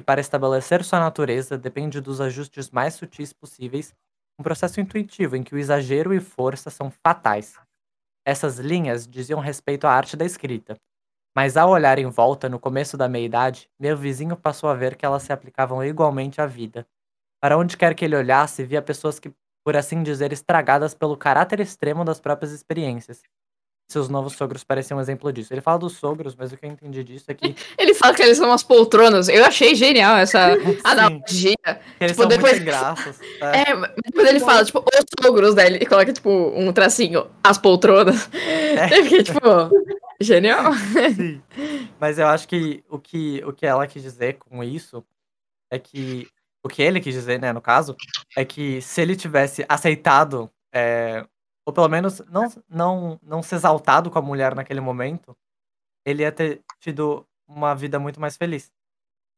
e 0.00 0.04
para 0.04 0.20
estabelecer 0.20 0.84
sua 0.84 1.00
natureza 1.00 1.58
depende 1.58 2.00
dos 2.00 2.20
ajustes 2.20 2.70
mais 2.70 2.94
sutis 2.94 3.32
possíveis, 3.32 3.94
um 4.38 4.42
processo 4.42 4.80
intuitivo 4.80 5.36
em 5.36 5.42
que 5.44 5.54
o 5.54 5.58
exagero 5.58 6.14
e 6.14 6.20
força 6.20 6.70
são 6.70 6.90
fatais. 6.90 7.56
Essas 8.26 8.58
linhas 8.58 9.06
diziam 9.06 9.40
respeito 9.40 9.86
à 9.86 9.92
arte 9.92 10.16
da 10.16 10.24
escrita, 10.24 10.76
mas 11.36 11.56
ao 11.56 11.70
olhar 11.70 11.98
em 11.98 12.08
volta 12.10 12.48
no 12.48 12.60
começo 12.60 12.96
da 12.96 13.08
meia-idade, 13.08 13.70
meu 13.78 13.96
vizinho 13.96 14.36
passou 14.36 14.68
a 14.70 14.74
ver 14.74 14.96
que 14.96 15.06
elas 15.06 15.22
se 15.24 15.32
aplicavam 15.32 15.84
igualmente 15.84 16.40
à 16.40 16.46
vida. 16.46 16.86
Para 17.40 17.56
onde 17.58 17.76
quer 17.76 17.94
que 17.94 18.04
ele 18.04 18.16
olhasse, 18.16 18.62
via 18.64 18.82
pessoas 18.82 19.18
que, 19.18 19.32
por 19.64 19.76
assim 19.76 20.02
dizer, 20.02 20.32
estragadas 20.32 20.94
pelo 20.94 21.16
caráter 21.16 21.60
extremo 21.60 22.04
das 22.04 22.20
próprias 22.20 22.52
experiências. 22.52 23.22
Seus 23.90 24.08
novos 24.08 24.34
sogros 24.34 24.62
parecem 24.62 24.96
um 24.96 25.00
exemplo 25.00 25.32
disso. 25.32 25.52
Ele 25.52 25.60
fala 25.60 25.76
dos 25.80 25.94
sogros, 25.96 26.36
mas 26.36 26.52
o 26.52 26.56
que 26.56 26.64
eu 26.64 26.70
entendi 26.70 27.02
disso 27.02 27.24
é 27.28 27.34
que. 27.34 27.56
Ele 27.76 27.92
fala 27.92 28.14
que 28.14 28.22
eles 28.22 28.38
são 28.38 28.46
umas 28.48 28.62
poltronas. 28.62 29.28
Eu 29.28 29.44
achei 29.44 29.74
genial 29.74 30.16
essa 30.16 30.50
analogia. 30.84 31.56
eles 31.98 32.12
Tipo, 32.12 32.14
são 32.14 32.28
depois- 32.28 32.52
muito 32.52 32.62
engraços. 32.62 33.18
É. 33.40 33.62
É, 33.70 33.74
mas 33.74 33.90
depois 34.04 34.28
ele 34.28 34.38
fala, 34.38 34.64
tipo, 34.64 34.78
os 34.78 35.04
sogros 35.26 35.54
dele 35.56 35.78
e 35.82 35.86
coloca, 35.86 36.12
tipo, 36.12 36.30
um 36.30 36.72
tracinho, 36.72 37.28
as 37.42 37.58
poltronas. 37.58 38.30
É. 38.32 38.96
Eu 38.96 39.02
fiquei, 39.02 39.22
tipo, 39.24 39.40
genial. 40.20 40.72
Sim. 41.16 41.42
Mas 41.98 42.16
eu 42.16 42.28
acho 42.28 42.46
que 42.46 42.84
o, 42.88 42.96
que 42.96 43.42
o 43.44 43.52
que 43.52 43.66
ela 43.66 43.88
quis 43.88 44.04
dizer 44.04 44.34
com 44.34 44.62
isso 44.62 45.04
é 45.68 45.80
que. 45.80 46.28
O 46.62 46.68
que 46.68 46.82
ele 46.82 47.00
quis 47.00 47.14
dizer, 47.14 47.40
né, 47.40 47.52
no 47.52 47.60
caso, 47.60 47.96
é 48.36 48.44
que 48.44 48.82
se 48.82 49.00
ele 49.00 49.16
tivesse 49.16 49.64
aceitado, 49.68 50.50
é, 50.72 51.26
ou 51.66 51.72
pelo 51.72 51.88
menos 51.88 52.20
não, 52.28 52.48
não, 52.68 53.18
não 53.22 53.42
se 53.42 53.54
exaltado 53.54 54.10
com 54.10 54.18
a 54.18 54.22
mulher 54.22 54.54
naquele 54.54 54.80
momento, 54.80 55.36
ele 56.04 56.22
ia 56.22 56.32
ter 56.32 56.60
tido 56.78 57.26
uma 57.48 57.74
vida 57.74 57.98
muito 57.98 58.20
mais 58.20 58.36
feliz. 58.36 58.70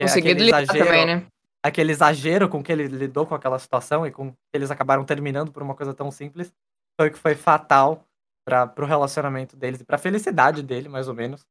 Conseguido 0.01 0.31
aquele 0.31 0.45
lidar 0.47 0.63
exagero- 0.63 0.85
também, 0.87 1.07
né? 1.07 1.27
aquele 1.65 1.93
exagero 1.93 2.49
com 2.49 2.63
que 2.63 2.73
ele 2.73 2.89
lidou 2.89 3.25
com 3.25 3.35
aquela 3.35 3.59
situação 3.59 4.05
e 4.05 4.11
com 4.11 4.33
que 4.33 4.37
eles 4.53 4.71
acabaram 4.71 5.05
terminando 5.05 5.53
por 5.53 5.63
uma 5.63 5.77
coisa 5.77 5.95
tão 5.95 6.11
simples 6.11 6.53
foi 7.01 7.09
o 7.09 7.13
que 7.13 7.19
foi 7.19 7.35
fatal 7.37 8.05
para 8.45 8.67
pro 8.67 8.85
relacionamento 8.85 9.57
deles 9.57 9.81
e 9.81 9.85
pra 9.85 9.97
felicidade 9.97 10.63
dele, 10.63 10.89
mais 10.89 11.07
ou 11.09 11.15
menos. 11.15 11.47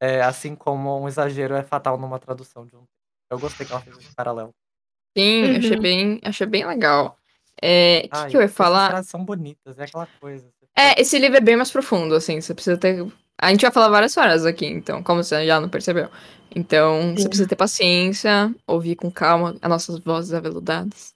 É, 0.00 0.22
assim 0.22 0.54
como 0.54 1.00
um 1.00 1.08
exagero 1.08 1.54
é 1.54 1.62
fatal 1.64 1.98
numa 1.98 2.18
tradução 2.18 2.64
de 2.64 2.76
um. 2.76 2.84
Eu 3.30 3.38
gostei 3.38 3.66
que 3.66 3.72
ela 3.72 3.80
fez 3.80 3.96
esse 3.98 4.14
paralelo. 4.14 4.54
Sim, 5.16 5.44
Uhum. 5.44 5.56
achei 5.56 5.76
bem, 5.76 6.20
achei 6.24 6.46
bem 6.46 6.66
legal. 6.66 7.18
É, 7.60 8.02
o 8.06 8.08
que, 8.10 8.30
que 8.30 8.36
eu 8.36 8.42
ia 8.42 8.48
falar? 8.48 8.90
frases 8.90 9.10
são 9.10 9.24
bonitas, 9.24 9.78
é 9.78 9.84
aquela 9.84 10.06
coisa. 10.20 10.46
É, 10.76 11.00
esse 11.00 11.18
livro 11.18 11.38
é 11.38 11.40
bem 11.40 11.56
mais 11.56 11.70
profundo, 11.70 12.14
assim, 12.14 12.38
você 12.40 12.52
precisa 12.52 12.76
ter. 12.76 13.06
A 13.38 13.50
gente 13.50 13.62
vai 13.62 13.70
falar 13.70 13.88
várias 13.88 14.14
horas 14.16 14.44
aqui, 14.44 14.66
então, 14.66 15.02
como 15.02 15.22
você 15.24 15.46
já 15.46 15.58
não 15.58 15.68
percebeu. 15.70 16.08
Então, 16.54 17.14
você 17.16 17.22
Sim. 17.22 17.28
precisa 17.28 17.48
ter 17.48 17.56
paciência, 17.56 18.54
ouvir 18.66 18.94
com 18.96 19.10
calma 19.10 19.56
as 19.62 19.68
nossas 19.70 19.98
vozes 20.00 20.34
aveludadas. 20.34 21.14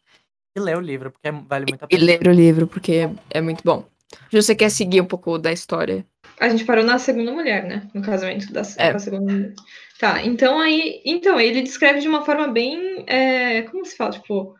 E 0.57 0.61
ler 0.61 0.77
o 0.77 0.81
livro, 0.81 1.11
porque 1.11 1.29
é- 1.29 1.33
vale 1.33 1.67
muito 1.67 1.83
a 1.85 1.87
E 1.91 1.97
pena. 1.97 2.05
ler 2.05 2.27
o 2.27 2.33
livro, 2.33 2.67
porque 2.67 2.93
é, 2.93 3.11
é 3.31 3.41
muito 3.43 3.63
bom. 3.63 3.85
Se 4.31 4.41
você 4.43 4.55
quer 4.55 4.71
seguir 4.71 5.01
um 5.03 5.07
pouco 5.07 5.39
da 5.39 5.53
história. 5.53 6.05
A 6.41 6.49
gente 6.49 6.65
parou 6.65 6.85
na 6.85 6.99
segunda 6.99 7.31
mulher, 7.33 7.65
né? 7.65 7.83
No 7.95 8.03
casamento 8.03 8.51
da, 8.53 8.63
É. 8.79 8.93
da 8.93 8.99
segunda 8.99 9.31
mulher. 9.33 9.53
Tá, 9.99 10.25
então 10.25 10.59
aí. 10.59 11.01
Então, 11.05 11.39
ele 11.39 11.61
descreve 11.63 12.01
de 12.01 12.09
uma 12.09 12.25
forma 12.25 12.49
bem. 12.49 13.05
é, 13.07 13.63
como 13.63 13.85
se 13.85 13.97
fala? 13.97 14.13
Tipo. 14.13 14.55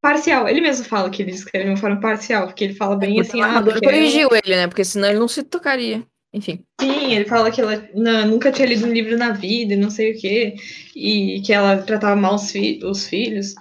Parcial. 0.00 0.46
Ele 0.46 0.60
mesmo 0.60 0.84
fala 0.84 1.08
que 1.08 1.22
ele 1.22 1.32
descreve 1.32 1.64
de 1.64 1.70
uma 1.70 1.78
forma 1.78 1.98
parcial, 1.98 2.46
porque 2.46 2.62
ele 2.62 2.74
fala 2.74 2.94
bem 2.94 3.18
assim. 3.20 3.40
o 3.40 3.42
Ah, 3.42 3.46
narrador 3.48 3.80
corrigiu 3.82 4.28
ele, 4.32 4.54
né? 4.54 4.66
Porque 4.68 4.84
senão 4.84 5.08
ele 5.08 5.18
não 5.18 5.26
se 5.28 5.42
tocaria. 5.42 6.02
Enfim. 6.30 6.60
Sim, 6.78 7.14
ele 7.14 7.24
fala 7.24 7.50
que 7.50 7.60
ela 7.60 7.88
na- 7.94 8.26
nunca 8.26 8.52
tinha 8.52 8.68
lido 8.68 8.84
um 8.86 8.92
livro 8.92 9.16
na 9.16 9.30
vida 9.30 9.72
e 9.72 9.76
não 9.78 9.88
sei 9.88 10.12
o 10.12 10.20
quê, 10.20 10.56
e 10.94 11.40
que 11.40 11.52
ela 11.54 11.78
tratava 11.78 12.14
mal 12.16 12.34
os, 12.34 12.50
fi- 12.52 12.80
os 12.84 13.06
filhos. 13.08 13.54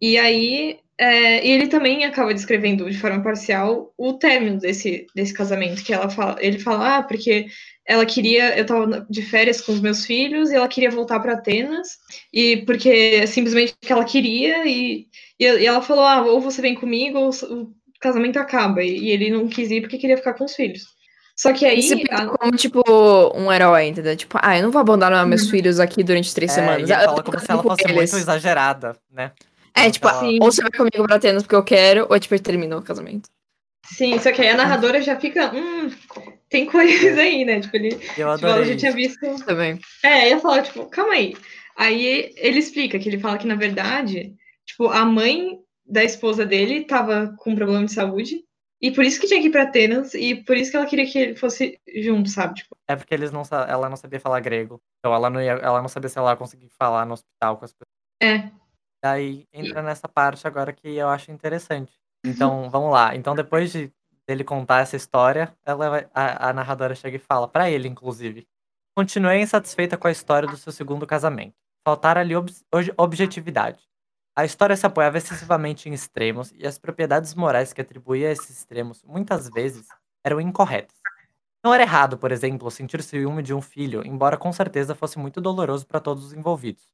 E 0.00 0.16
aí, 0.18 0.78
é, 0.98 1.44
e 1.46 1.50
ele 1.50 1.66
também 1.68 2.04
acaba 2.04 2.32
descrevendo 2.34 2.88
de 2.90 2.98
forma 2.98 3.22
parcial 3.22 3.92
o 3.96 4.12
término 4.14 4.58
desse, 4.58 5.06
desse 5.14 5.34
casamento, 5.34 5.82
que 5.82 5.92
ela 5.92 6.08
fala, 6.08 6.36
ele 6.40 6.58
fala, 6.58 6.98
ah, 6.98 7.02
porque 7.02 7.46
ela 7.86 8.06
queria, 8.06 8.56
eu 8.56 8.64
tava 8.64 9.06
de 9.10 9.22
férias 9.22 9.60
com 9.60 9.72
os 9.72 9.80
meus 9.80 10.04
filhos 10.06 10.50
e 10.50 10.54
ela 10.54 10.68
queria 10.68 10.90
voltar 10.90 11.18
para 11.20 11.32
Atenas, 11.34 11.88
e 12.32 12.58
porque 12.58 13.26
simplesmente 13.26 13.74
que 13.80 13.92
ela 13.92 14.04
queria, 14.04 14.66
e, 14.66 15.06
e, 15.40 15.44
e 15.44 15.66
ela 15.66 15.82
falou, 15.82 16.04
ah, 16.04 16.22
ou 16.22 16.40
você 16.40 16.62
vem 16.62 16.74
comigo, 16.74 17.18
ou 17.18 17.30
o 17.30 17.72
casamento 18.00 18.38
acaba, 18.38 18.82
e, 18.84 18.98
e 18.98 19.10
ele 19.10 19.30
não 19.30 19.48
quis 19.48 19.70
ir 19.70 19.80
porque 19.80 19.98
queria 19.98 20.16
ficar 20.16 20.34
com 20.34 20.44
os 20.44 20.54
filhos. 20.54 20.82
Só 21.36 21.52
que 21.52 21.64
aí. 21.64 21.78
E 21.78 21.82
se 21.82 22.04
a- 22.10 22.26
como, 22.26 22.52
tipo, 22.56 22.82
um 23.34 23.50
herói, 23.50 23.86
entendeu? 23.86 24.16
Tipo, 24.16 24.38
ah, 24.40 24.56
eu 24.56 24.62
não 24.64 24.70
vou 24.70 24.80
abandonar 24.80 25.26
meus 25.26 25.44
Uhum. 25.44 25.50
filhos 25.50 25.80
aqui 25.80 26.04
durante 26.04 26.32
três 26.34 26.52
É, 26.52 26.54
semanas. 26.56 26.88
e 26.88 26.92
Ah, 26.92 27.08
tô 27.08 27.22
como 27.22 27.40
se 27.40 27.50
ela 27.50 27.62
fosse 27.62 27.82
eles. 27.84 27.94
muito 27.94 28.16
exagerada, 28.16 28.96
né? 29.10 29.32
É, 29.76 29.90
tipo, 29.90 30.06
Ela- 30.08 30.20
Sim. 30.20 30.38
ou 30.40 30.50
você 30.52 30.62
vai 30.62 30.70
comigo 30.70 31.04
pra 31.06 31.16
Atenas 31.16 31.42
porque 31.42 31.54
eu 31.54 31.64
quero, 31.64 32.06
ou 32.10 32.18
tipo, 32.20 32.38
terminou 32.40 32.80
o 32.80 32.82
casamento. 32.84 33.28
Sim, 33.86 34.18
só 34.18 34.30
que 34.32 34.40
aí 34.42 34.48
a 34.50 34.56
narradora 34.56 35.02
já 35.02 35.18
fica, 35.18 35.52
hum, 35.54 35.90
tem 36.48 36.66
coisa 36.66 37.20
aí, 37.20 37.44
né? 37.44 37.60
Tipo, 37.60 37.76
ele, 37.76 37.94
Eu 38.16 38.34
tipo, 38.36 38.46
ela 38.46 38.64
já 38.64 38.76
tinha 38.76 38.90
isso. 38.96 39.18
visto. 39.20 39.44
Também. 39.44 39.78
É, 40.04 40.30
ia 40.30 40.38
falar, 40.38 40.62
tipo, 40.62 40.86
calma 40.86 41.14
aí. 41.14 41.34
Aí 41.76 42.32
ele 42.36 42.58
explica 42.58 42.98
que 42.98 43.08
ele 43.08 43.18
fala 43.18 43.38
que, 43.38 43.46
na 43.46 43.54
verdade, 43.56 44.34
tipo, 44.66 44.88
a 44.88 45.04
mãe 45.04 45.58
da 45.84 46.04
esposa 46.04 46.46
dele 46.46 46.84
tava 46.84 47.34
com 47.38 47.54
problema 47.56 47.84
de 47.84 47.92
saúde, 47.92 48.44
e 48.80 48.90
por 48.90 49.04
isso 49.04 49.20
que 49.20 49.26
tinha 49.26 49.40
que 49.40 49.48
ir 49.48 49.50
pra 49.50 49.62
Atenas, 49.64 50.14
e 50.14 50.34
por 50.34 50.56
isso 50.56 50.70
que 50.70 50.76
ela 50.76 50.86
queria 50.86 51.06
que 51.06 51.18
ele 51.18 51.36
fosse 51.36 51.78
junto, 52.02 52.28
sabe? 52.28 52.54
Tipo, 52.54 52.76
É 52.88 52.94
porque 52.96 53.12
eles 53.14 53.30
não, 53.32 53.42
ela 53.68 53.88
não 53.88 53.96
sabia 53.96 54.20
falar 54.20 54.40
grego. 54.40 54.80
Então 54.98 55.14
ela 55.14 55.28
não, 55.30 55.40
ia, 55.40 55.52
ela 55.52 55.80
não 55.82 55.88
sabia 55.88 56.08
se 56.08 56.18
ela 56.18 56.30
ia 56.30 56.36
conseguir 56.36 56.68
falar 56.78 57.04
no 57.06 57.14
hospital 57.14 57.56
com 57.56 57.64
as 57.64 57.72
pessoas. 57.72 57.88
é. 58.22 58.61
Daí 59.02 59.46
entra 59.52 59.82
nessa 59.82 60.08
parte 60.08 60.46
agora 60.46 60.72
que 60.72 60.88
eu 60.96 61.08
acho 61.08 61.30
interessante. 61.32 61.92
Então, 62.24 62.70
vamos 62.70 62.92
lá. 62.92 63.16
Então, 63.16 63.34
depois 63.34 63.72
de 63.72 63.92
dele 64.26 64.44
contar 64.44 64.80
essa 64.80 64.94
história, 64.96 65.56
ela 65.64 66.08
a, 66.14 66.50
a 66.50 66.52
narradora 66.52 66.94
chega 66.94 67.16
e 67.16 67.20
fala, 67.20 67.48
pra 67.48 67.68
ele, 67.70 67.88
inclusive. 67.88 68.46
Continuei 68.96 69.40
insatisfeita 69.40 69.96
com 69.96 70.06
a 70.06 70.12
história 70.12 70.48
do 70.48 70.56
seu 70.56 70.72
segundo 70.72 71.06
casamento. 71.06 71.54
Faltara-lhe 71.84 72.36
ob- 72.36 72.52
objetividade. 72.96 73.80
A 74.36 74.44
história 74.44 74.76
se 74.76 74.86
apoiava 74.86 75.18
excessivamente 75.18 75.88
em 75.88 75.92
extremos 75.92 76.52
e 76.56 76.66
as 76.66 76.78
propriedades 76.78 77.34
morais 77.34 77.72
que 77.72 77.80
atribuía 77.80 78.28
a 78.28 78.32
esses 78.32 78.50
extremos, 78.50 79.02
muitas 79.02 79.48
vezes, 79.48 79.86
eram 80.24 80.40
incorretas. 80.40 80.96
Não 81.64 81.74
era 81.74 81.82
errado, 81.82 82.16
por 82.18 82.32
exemplo, 82.32 82.70
sentir 82.70 83.02
ciúme 83.02 83.42
de 83.42 83.52
um 83.54 83.60
filho, 83.60 84.06
embora 84.06 84.36
com 84.36 84.52
certeza 84.52 84.94
fosse 84.94 85.18
muito 85.18 85.40
doloroso 85.40 85.86
para 85.86 86.00
todos 86.00 86.24
os 86.24 86.32
envolvidos. 86.32 86.90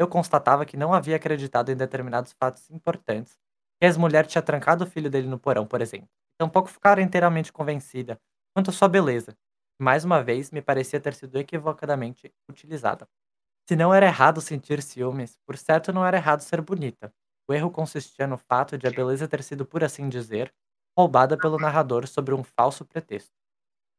Eu 0.00 0.08
constatava 0.08 0.64
que 0.64 0.78
não 0.78 0.94
havia 0.94 1.16
acreditado 1.16 1.70
em 1.70 1.76
determinados 1.76 2.32
fatos 2.32 2.70
importantes, 2.70 3.34
que 3.78 3.84
a 3.84 3.88
ex-mulher 3.88 4.26
tinha 4.26 4.40
trancado 4.40 4.84
o 4.84 4.86
filho 4.86 5.10
dele 5.10 5.28
no 5.28 5.38
porão, 5.38 5.66
por 5.66 5.82
exemplo. 5.82 6.08
Tampouco 6.38 6.70
ficara 6.70 7.02
inteiramente 7.02 7.52
convencida 7.52 8.18
quanto 8.54 8.70
à 8.70 8.72
sua 8.72 8.88
beleza, 8.88 9.32
que 9.32 9.84
mais 9.84 10.02
uma 10.04 10.22
vez 10.24 10.50
me 10.50 10.62
parecia 10.62 10.98
ter 11.00 11.12
sido 11.14 11.36
equivocadamente 11.38 12.32
utilizada. 12.48 13.06
Se 13.68 13.76
não 13.76 13.94
era 13.94 14.06
errado 14.06 14.40
sentir 14.40 14.82
ciúmes, 14.82 15.38
por 15.46 15.58
certo 15.58 15.92
não 15.92 16.06
era 16.06 16.16
errado 16.18 16.40
ser 16.42 16.62
bonita. 16.62 17.12
O 17.48 17.54
erro 17.54 17.70
consistia 17.70 18.26
no 18.26 18.38
fato 18.38 18.78
de 18.78 18.86
a 18.86 18.90
beleza 18.90 19.28
ter 19.28 19.42
sido, 19.42 19.66
por 19.66 19.84
assim 19.84 20.08
dizer, 20.08 20.54
roubada 20.98 21.38
pelo 21.38 21.58
narrador 21.58 22.08
sobre 22.08 22.34
um 22.34 22.44
falso 22.44 22.84
pretexto. 22.86 23.32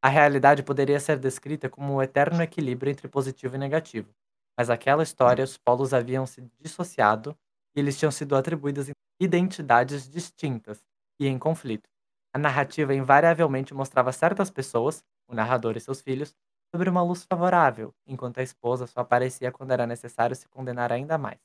A 0.02 0.08
realidade 0.08 0.62
poderia 0.64 1.00
ser 1.00 1.18
descrita 1.18 1.70
como 1.70 1.94
um 1.94 2.02
eterno 2.02 2.42
equilíbrio 2.42 2.90
entre 2.90 3.08
positivo 3.08 3.56
e 3.56 3.58
negativo, 3.58 4.14
mas 4.56 4.70
aquela 4.70 5.02
história 5.02 5.44
os 5.44 5.56
polos 5.56 5.94
haviam 5.94 6.26
se 6.26 6.42
dissociado 6.60 7.36
e 7.74 7.80
eles 7.80 7.98
tinham 7.98 8.10
sido 8.10 8.36
atribuídos 8.36 8.90
identidades 9.20 10.08
distintas 10.08 10.82
e 11.18 11.26
em 11.26 11.38
conflito. 11.38 11.88
A 12.34 12.38
narrativa 12.38 12.94
invariavelmente 12.94 13.74
mostrava 13.74 14.12
certas 14.12 14.50
pessoas, 14.50 15.04
o 15.28 15.34
narrador 15.34 15.76
e 15.76 15.80
seus 15.80 16.00
filhos, 16.00 16.34
sobre 16.74 16.88
uma 16.88 17.02
luz 17.02 17.24
favorável, 17.24 17.94
enquanto 18.06 18.38
a 18.38 18.42
esposa 18.42 18.86
só 18.86 19.00
aparecia 19.00 19.52
quando 19.52 19.72
era 19.72 19.86
necessário 19.86 20.34
se 20.34 20.48
condenar 20.48 20.90
ainda 20.90 21.18
mais. 21.18 21.38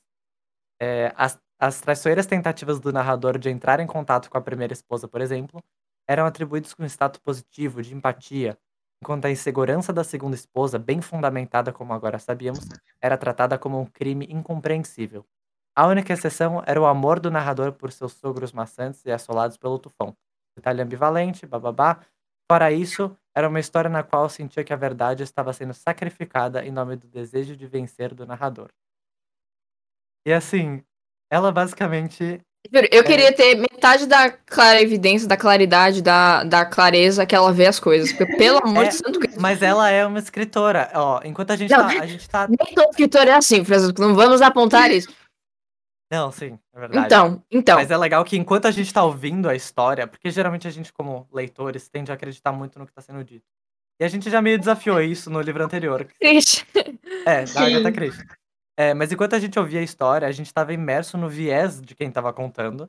É, 0.80 1.12
as, 1.16 1.38
as 1.58 1.80
traiçoeiras 1.80 2.26
tentativas 2.26 2.80
do 2.80 2.92
narrador 2.92 3.38
de 3.38 3.50
entrar 3.50 3.80
em 3.80 3.86
contato 3.86 4.30
com 4.30 4.38
a 4.38 4.40
primeira 4.40 4.72
esposa, 4.72 5.06
por 5.06 5.20
exemplo, 5.20 5.62
eram 6.08 6.24
atribuídos 6.24 6.72
com 6.72 6.84
status 6.84 7.20
positivo, 7.20 7.82
de 7.82 7.94
empatia, 7.94 8.58
enquanto 9.02 9.26
a 9.26 9.30
insegurança 9.30 9.92
da 9.92 10.04
segunda 10.04 10.34
esposa, 10.34 10.78
bem 10.78 11.00
fundamentada 11.00 11.72
como 11.72 11.92
agora 11.92 12.18
sabíamos, 12.18 12.66
era 13.00 13.16
tratada 13.16 13.58
como 13.58 13.80
um 13.80 13.86
crime 13.86 14.26
incompreensível. 14.30 15.24
A 15.76 15.86
única 15.86 16.12
exceção 16.12 16.62
era 16.66 16.80
o 16.80 16.86
amor 16.86 17.20
do 17.20 17.30
narrador 17.30 17.72
por 17.72 17.92
seus 17.92 18.12
sogros 18.14 18.52
maçantes 18.52 19.04
e 19.04 19.12
assolados 19.12 19.56
pelo 19.56 19.78
tufão. 19.78 20.16
Detalhe 20.56 20.82
ambivalente, 20.82 21.46
bababá. 21.46 22.00
Fora 22.50 22.72
isso, 22.72 23.16
era 23.34 23.48
uma 23.48 23.60
história 23.60 23.88
na 23.88 24.02
qual 24.02 24.28
sentia 24.28 24.64
que 24.64 24.72
a 24.72 24.76
verdade 24.76 25.22
estava 25.22 25.52
sendo 25.52 25.72
sacrificada 25.74 26.64
em 26.64 26.72
nome 26.72 26.96
do 26.96 27.06
desejo 27.06 27.56
de 27.56 27.66
vencer 27.66 28.12
do 28.14 28.26
narrador. 28.26 28.70
E 30.26 30.32
assim, 30.32 30.84
ela 31.30 31.52
basicamente 31.52 32.40
Eu 32.90 33.02
queria 33.04 33.32
ter 33.32 33.54
metade 33.54 34.06
da 34.06 34.30
clarividência, 34.30 35.26
da 35.26 35.36
claridade, 35.36 36.02
da, 36.02 36.44
da 36.44 36.66
clareza 36.66 37.24
que 37.24 37.34
ela 37.34 37.52
vê 37.52 37.66
as 37.66 37.80
coisas. 37.80 38.12
Porque, 38.12 38.36
pelo 38.36 38.58
amor 38.64 38.84
É, 38.84 38.88
de 38.88 38.94
santo 38.94 39.18
Cristo. 39.18 39.40
Mas 39.40 39.62
ela 39.62 39.88
é 39.90 40.04
uma 40.04 40.18
escritora. 40.18 40.90
Ó, 40.94 41.20
enquanto 41.24 41.52
a 41.52 41.56
gente 41.56 41.70
Não. 41.70 41.78
tá. 41.78 42.02
A 42.02 42.06
gente 42.06 42.28
tá. 42.28 42.46
Nem 42.48 42.74
todo 42.74 42.90
escritor 42.90 43.26
é 43.26 43.32
assim, 43.32 43.64
Francisco. 43.64 44.00
Não 44.00 44.14
vamos 44.14 44.42
apontar 44.42 44.90
isso. 44.90 45.08
Não, 46.10 46.32
sim, 46.32 46.58
é 46.74 46.80
verdade. 46.80 47.06
Então, 47.06 47.42
então. 47.50 47.76
Mas 47.76 47.90
é 47.90 47.96
legal 47.96 48.24
que 48.24 48.36
enquanto 48.36 48.66
a 48.66 48.70
gente 48.70 48.92
tá 48.92 49.04
ouvindo 49.04 49.48
a 49.48 49.54
história, 49.54 50.06
porque 50.06 50.30
geralmente 50.30 50.66
a 50.66 50.70
gente, 50.70 50.90
como 50.90 51.28
leitores, 51.30 51.86
tende 51.88 52.10
a 52.10 52.14
acreditar 52.14 52.50
muito 52.50 52.78
no 52.78 52.86
que 52.86 52.92
tá 52.92 53.02
sendo 53.02 53.22
dito. 53.22 53.44
E 54.00 54.04
a 54.04 54.08
gente 54.08 54.30
já 54.30 54.40
meio 54.40 54.58
desafiou 54.58 55.02
isso 55.02 55.28
no 55.28 55.40
livro 55.40 55.62
anterior. 55.62 56.08
Triste. 56.18 56.66
É, 57.26 57.44
da. 57.44 57.60
Agatha 57.62 57.92
Christie. 57.92 58.24
É, 58.80 58.94
mas 58.94 59.10
enquanto 59.10 59.34
a 59.34 59.40
gente 59.40 59.58
ouvia 59.58 59.80
a 59.80 59.82
história, 59.82 60.28
a 60.28 60.30
gente 60.30 60.54
tava 60.54 60.72
imerso 60.72 61.18
no 61.18 61.28
viés 61.28 61.80
de 61.82 61.96
quem 61.96 62.12
tava 62.12 62.32
contando. 62.32 62.88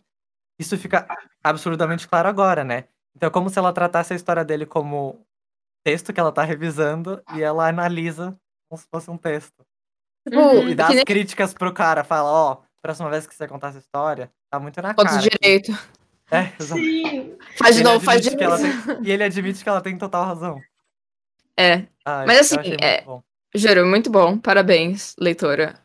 Isso 0.59 0.77
fica 0.77 1.07
absurdamente 1.43 2.07
claro 2.07 2.29
agora, 2.29 2.63
né? 2.63 2.83
Então 3.15 3.25
é 3.25 3.31
como 3.31 3.49
se 3.49 3.57
ela 3.57 3.73
tratasse 3.73 4.13
a 4.13 4.15
história 4.15 4.45
dele 4.45 4.67
como 4.67 5.25
texto 5.83 6.13
que 6.13 6.19
ela 6.19 6.31
tá 6.31 6.43
revisando 6.43 7.19
e 7.35 7.41
ela 7.41 7.67
analisa 7.67 8.37
como 8.69 8.79
se 8.79 8.87
fosse 8.87 9.09
um 9.09 9.17
texto. 9.17 9.65
Uhum. 10.31 10.69
E 10.69 10.75
dá 10.75 10.89
as 10.89 10.95
nem 10.95 11.03
críticas 11.05 11.55
pro 11.55 11.73
cara, 11.73 12.03
fala, 12.03 12.29
ó, 12.29 12.57
próxima 12.83 13.09
vez 13.09 13.25
que 13.25 13.33
você 13.33 13.47
contar 13.47 13.69
essa 13.69 13.79
história, 13.79 14.31
tá 14.47 14.59
muito 14.59 14.79
na 14.83 14.93
cara. 14.93 15.17
de 15.17 15.27
que- 15.29 15.37
direito. 15.39 15.71
É, 16.29 16.51
exato. 16.61 16.79
Sim. 16.79 17.35
Faz 17.57 17.75
de 17.75 17.83
novo, 17.83 17.99
faz 18.05 18.21
de 18.21 18.35
novo. 18.35 18.57
tem- 18.61 18.99
E 19.07 19.11
ele 19.11 19.23
admite 19.23 19.63
que 19.63 19.69
ela 19.69 19.81
tem 19.81 19.97
total 19.97 20.23
razão. 20.25 20.61
É, 21.57 21.87
Ah, 22.05 22.25
Mas 22.27 22.53
assim, 22.53 22.75
é- 22.79 23.01
bom. 23.01 23.23
Juro, 23.55 23.85
muito 23.85 24.09
bom. 24.09 24.37
Parabéns, 24.37 25.15
leitora. 25.19 25.79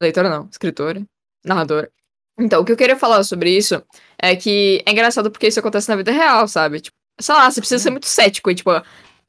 Leitora 0.00 0.28
não, 0.30 0.48
escritora, 0.50 1.02
narradora. 1.44 1.90
Então, 2.38 2.62
o 2.62 2.64
que 2.64 2.70
eu 2.70 2.76
queria 2.76 2.96
falar 2.96 3.24
sobre 3.24 3.50
isso 3.50 3.82
é 4.16 4.36
que 4.36 4.82
é 4.86 4.92
engraçado 4.92 5.30
porque 5.30 5.48
isso 5.48 5.58
acontece 5.58 5.88
na 5.88 5.96
vida 5.96 6.12
real, 6.12 6.46
sabe? 6.46 6.80
Tipo, 6.80 6.96
sei 7.20 7.34
lá, 7.34 7.50
você 7.50 7.60
precisa 7.60 7.82
ser 7.82 7.88
Hum. 7.88 7.92
muito 7.92 8.06
cético 8.06 8.48
e, 8.50 8.54
tipo, 8.54 8.70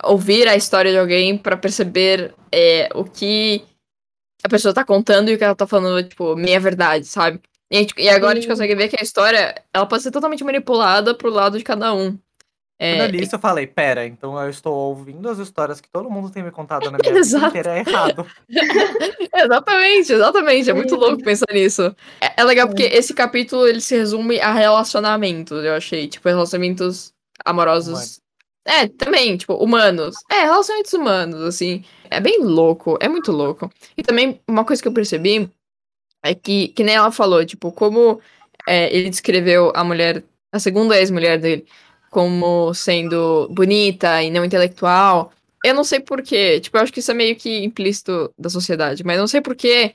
ouvir 0.03 0.47
a 0.47 0.55
história 0.55 0.91
de 0.91 0.97
alguém 0.99 1.35
pra 1.37 1.57
perceber 1.57 2.35
é, 2.51 2.87
o 2.93 3.03
que 3.03 3.65
a 4.43 4.49
pessoa 4.49 4.73
tá 4.73 4.85
contando 4.85 5.29
e 5.29 5.33
o 5.35 5.37
que 5.37 5.43
ela 5.43 5.55
tá 5.55 5.65
falando, 5.67 6.07
tipo, 6.07 6.35
meia 6.35 6.59
verdade, 6.59 7.05
sabe? 7.05 7.41
E, 7.71 7.77
gente- 7.79 7.93
e 7.97 8.07
agora 8.09 8.33
a 8.33 8.35
gente 8.35 8.43
Sim. 8.43 8.49
consegue 8.49 8.75
ver 8.75 8.89
que 8.89 8.97
a 8.99 9.03
história, 9.03 9.63
ela 9.73 9.85
pode 9.87 10.03
ser 10.03 10.11
totalmente 10.11 10.43
manipulada 10.43 11.15
pro 11.15 11.29
lado 11.31 11.57
de 11.57 11.63
cada 11.63 11.93
um. 11.93 12.17
É, 12.81 12.95
Quando 12.95 13.01
eu 13.01 13.11
li 13.19 13.23
isso, 13.23 13.35
eu 13.35 13.39
falei, 13.39 13.67
pera, 13.67 14.05
então 14.05 14.41
eu 14.41 14.49
estou 14.49 14.73
ouvindo 14.73 15.27
as 15.29 15.37
histórias 15.37 15.81
que 15.81 15.89
todo 15.89 16.09
mundo 16.09 16.29
tem 16.29 16.41
me 16.41 16.49
contado 16.49 16.89
na 16.89 16.97
minha 17.03 17.13
vida 17.23 17.47
inteira 17.47 17.75
é 17.77 17.79
errado. 17.79 18.25
Exatamente, 19.35 20.13
exatamente. 20.13 20.69
É 20.69 20.73
muito 20.73 20.93
Uhum. 20.95 20.99
louco 21.01 21.23
pensar 21.23 21.45
nisso. 21.53 21.95
É, 22.21 22.41
é 22.41 22.43
legal 22.43 22.67
porque 22.67 22.83
esse 22.83 23.13
capítulo 23.13 23.67
ele 23.67 23.81
se 23.81 23.95
resume 23.97 24.39
a 24.39 24.53
relacionamentos, 24.53 25.63
eu 25.63 25.73
achei. 25.75 26.07
Tipo, 26.07 26.27
relacionamentos 26.29 27.13
amorosos. 27.45 27.89
Humanos. 27.89 28.21
É, 28.65 28.87
também, 28.87 29.37
tipo, 29.37 29.53
humanos. 29.55 30.15
É, 30.31 30.43
relacionamentos 30.43 30.93
humanos, 30.93 31.41
assim. 31.41 31.83
É 32.09 32.19
bem 32.19 32.39
louco, 32.43 32.97
é 33.01 33.07
muito 33.07 33.31
louco. 33.31 33.71
E 33.97 34.03
também, 34.03 34.39
uma 34.47 34.65
coisa 34.65 34.81
que 34.81 34.87
eu 34.87 34.93
percebi 34.93 35.49
é 36.23 36.33
que, 36.35 36.69
que 36.69 36.83
nem 36.83 36.95
ela 36.95 37.11
falou, 37.11 37.45
tipo, 37.45 37.71
como 37.71 38.19
é, 38.67 38.93
ele 38.95 39.09
descreveu 39.09 39.71
a 39.75 39.83
mulher, 39.83 40.23
a 40.51 40.59
segunda 40.59 40.97
ex-mulher 40.99 41.37
dele, 41.39 41.65
como 42.09 42.73
sendo 42.73 43.47
bonita 43.51 44.21
e 44.23 44.29
não 44.29 44.45
intelectual. 44.45 45.31
Eu 45.63 45.73
não 45.73 45.83
sei 45.83 45.99
porquê. 45.99 46.59
Tipo, 46.59 46.77
eu 46.77 46.81
acho 46.81 46.93
que 46.93 46.99
isso 46.99 47.11
é 47.11 47.13
meio 47.13 47.35
que 47.35 47.63
implícito 47.63 48.33
da 48.37 48.49
sociedade, 48.49 49.03
mas 49.03 49.17
não 49.17 49.27
sei 49.27 49.41
porquê 49.41 49.93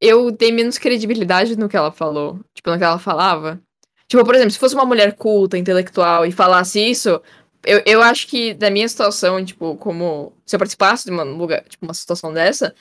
eu 0.00 0.30
dei 0.30 0.52
menos 0.52 0.78
credibilidade 0.78 1.56
no 1.56 1.68
que 1.68 1.76
ela 1.76 1.90
falou. 1.90 2.40
Tipo, 2.54 2.70
no 2.70 2.78
que 2.78 2.84
ela 2.84 2.98
falava. 2.98 3.60
Tipo, 4.08 4.24
por 4.24 4.34
exemplo, 4.34 4.52
se 4.52 4.58
fosse 4.58 4.74
uma 4.74 4.84
mulher 4.84 5.14
culta, 5.14 5.58
intelectual 5.58 6.24
e 6.24 6.32
falasse 6.32 6.78
isso, 6.80 7.20
eu, 7.64 7.82
eu 7.84 8.02
acho 8.02 8.28
que 8.28 8.54
da 8.54 8.70
minha 8.70 8.88
situação, 8.88 9.44
tipo, 9.44 9.76
como 9.76 10.32
se 10.44 10.54
eu 10.54 10.58
participasse 10.58 11.04
de 11.04 11.10
uma, 11.10 11.24
lugar, 11.24 11.64
tipo, 11.64 11.84
uma 11.84 11.94
situação 11.94 12.32
dessa, 12.32 12.74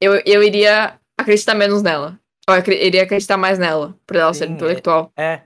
eu, 0.00 0.22
eu 0.24 0.42
iria 0.42 0.94
acreditar 1.16 1.54
menos 1.54 1.82
nela. 1.82 2.18
Ou 2.48 2.54
eu 2.54 2.62
iria 2.72 3.02
acreditar 3.02 3.36
mais 3.36 3.58
nela, 3.58 3.94
por 4.06 4.16
ela 4.16 4.32
ser 4.32 4.46
Sim, 4.46 4.52
é- 4.52 4.54
intelectual. 4.54 5.12
É, 5.16 5.24
é, 5.24 5.42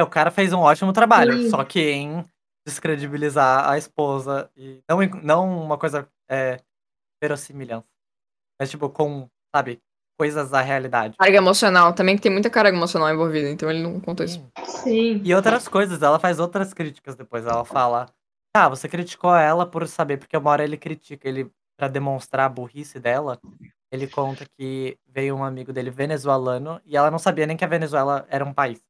o 0.00 0.06
cara 0.06 0.30
fez 0.30 0.52
um 0.52 0.60
ótimo 0.60 0.92
trabalho, 0.92 1.34
Sim. 1.34 1.50
só 1.50 1.64
que 1.64 1.80
em 1.90 2.24
descredibilizar 2.66 3.68
a 3.68 3.76
esposa 3.76 4.48
e 4.56 4.80
não, 4.88 5.00
não 5.22 5.64
uma 5.64 5.76
coisa 5.76 6.08
é, 6.30 6.60
verossimilhança, 7.20 7.86
mas 8.58 8.70
tipo 8.70 8.88
com, 8.88 9.28
sabe, 9.54 9.82
coisas 10.18 10.50
da 10.50 10.60
realidade. 10.60 11.16
Carga 11.18 11.36
emocional, 11.36 11.92
também 11.92 12.16
que 12.16 12.22
tem 12.22 12.30
muita 12.30 12.48
carga 12.48 12.76
emocional 12.76 13.10
envolvida, 13.10 13.50
então 13.50 13.68
ele 13.68 13.82
não 13.82 14.00
contou 14.00 14.24
isso. 14.24 14.40
Sim. 14.64 15.20
E 15.24 15.34
outras 15.34 15.66
coisas, 15.66 16.00
ela 16.00 16.18
faz 16.18 16.38
outras 16.38 16.72
críticas 16.72 17.16
depois. 17.16 17.44
Ela 17.44 17.64
fala: 17.64 18.06
Ah, 18.54 18.68
você 18.68 18.88
criticou 18.88 19.34
ela 19.34 19.66
por 19.66 19.86
saber, 19.88 20.18
porque 20.18 20.36
uma 20.36 20.50
hora 20.50 20.62
ele 20.64 20.76
critica, 20.76 21.28
ele, 21.28 21.50
pra 21.76 21.88
demonstrar 21.88 22.46
a 22.46 22.48
burrice 22.48 23.00
dela, 23.00 23.40
ele 23.90 24.06
conta 24.06 24.46
que 24.56 24.96
veio 25.08 25.34
um 25.36 25.44
amigo 25.44 25.72
dele 25.72 25.90
venezuelano 25.90 26.80
e 26.86 26.96
ela 26.96 27.10
não 27.10 27.18
sabia 27.18 27.46
nem 27.46 27.56
que 27.56 27.64
a 27.64 27.68
Venezuela 27.68 28.24
era 28.30 28.44
um 28.44 28.52
país. 28.52 28.80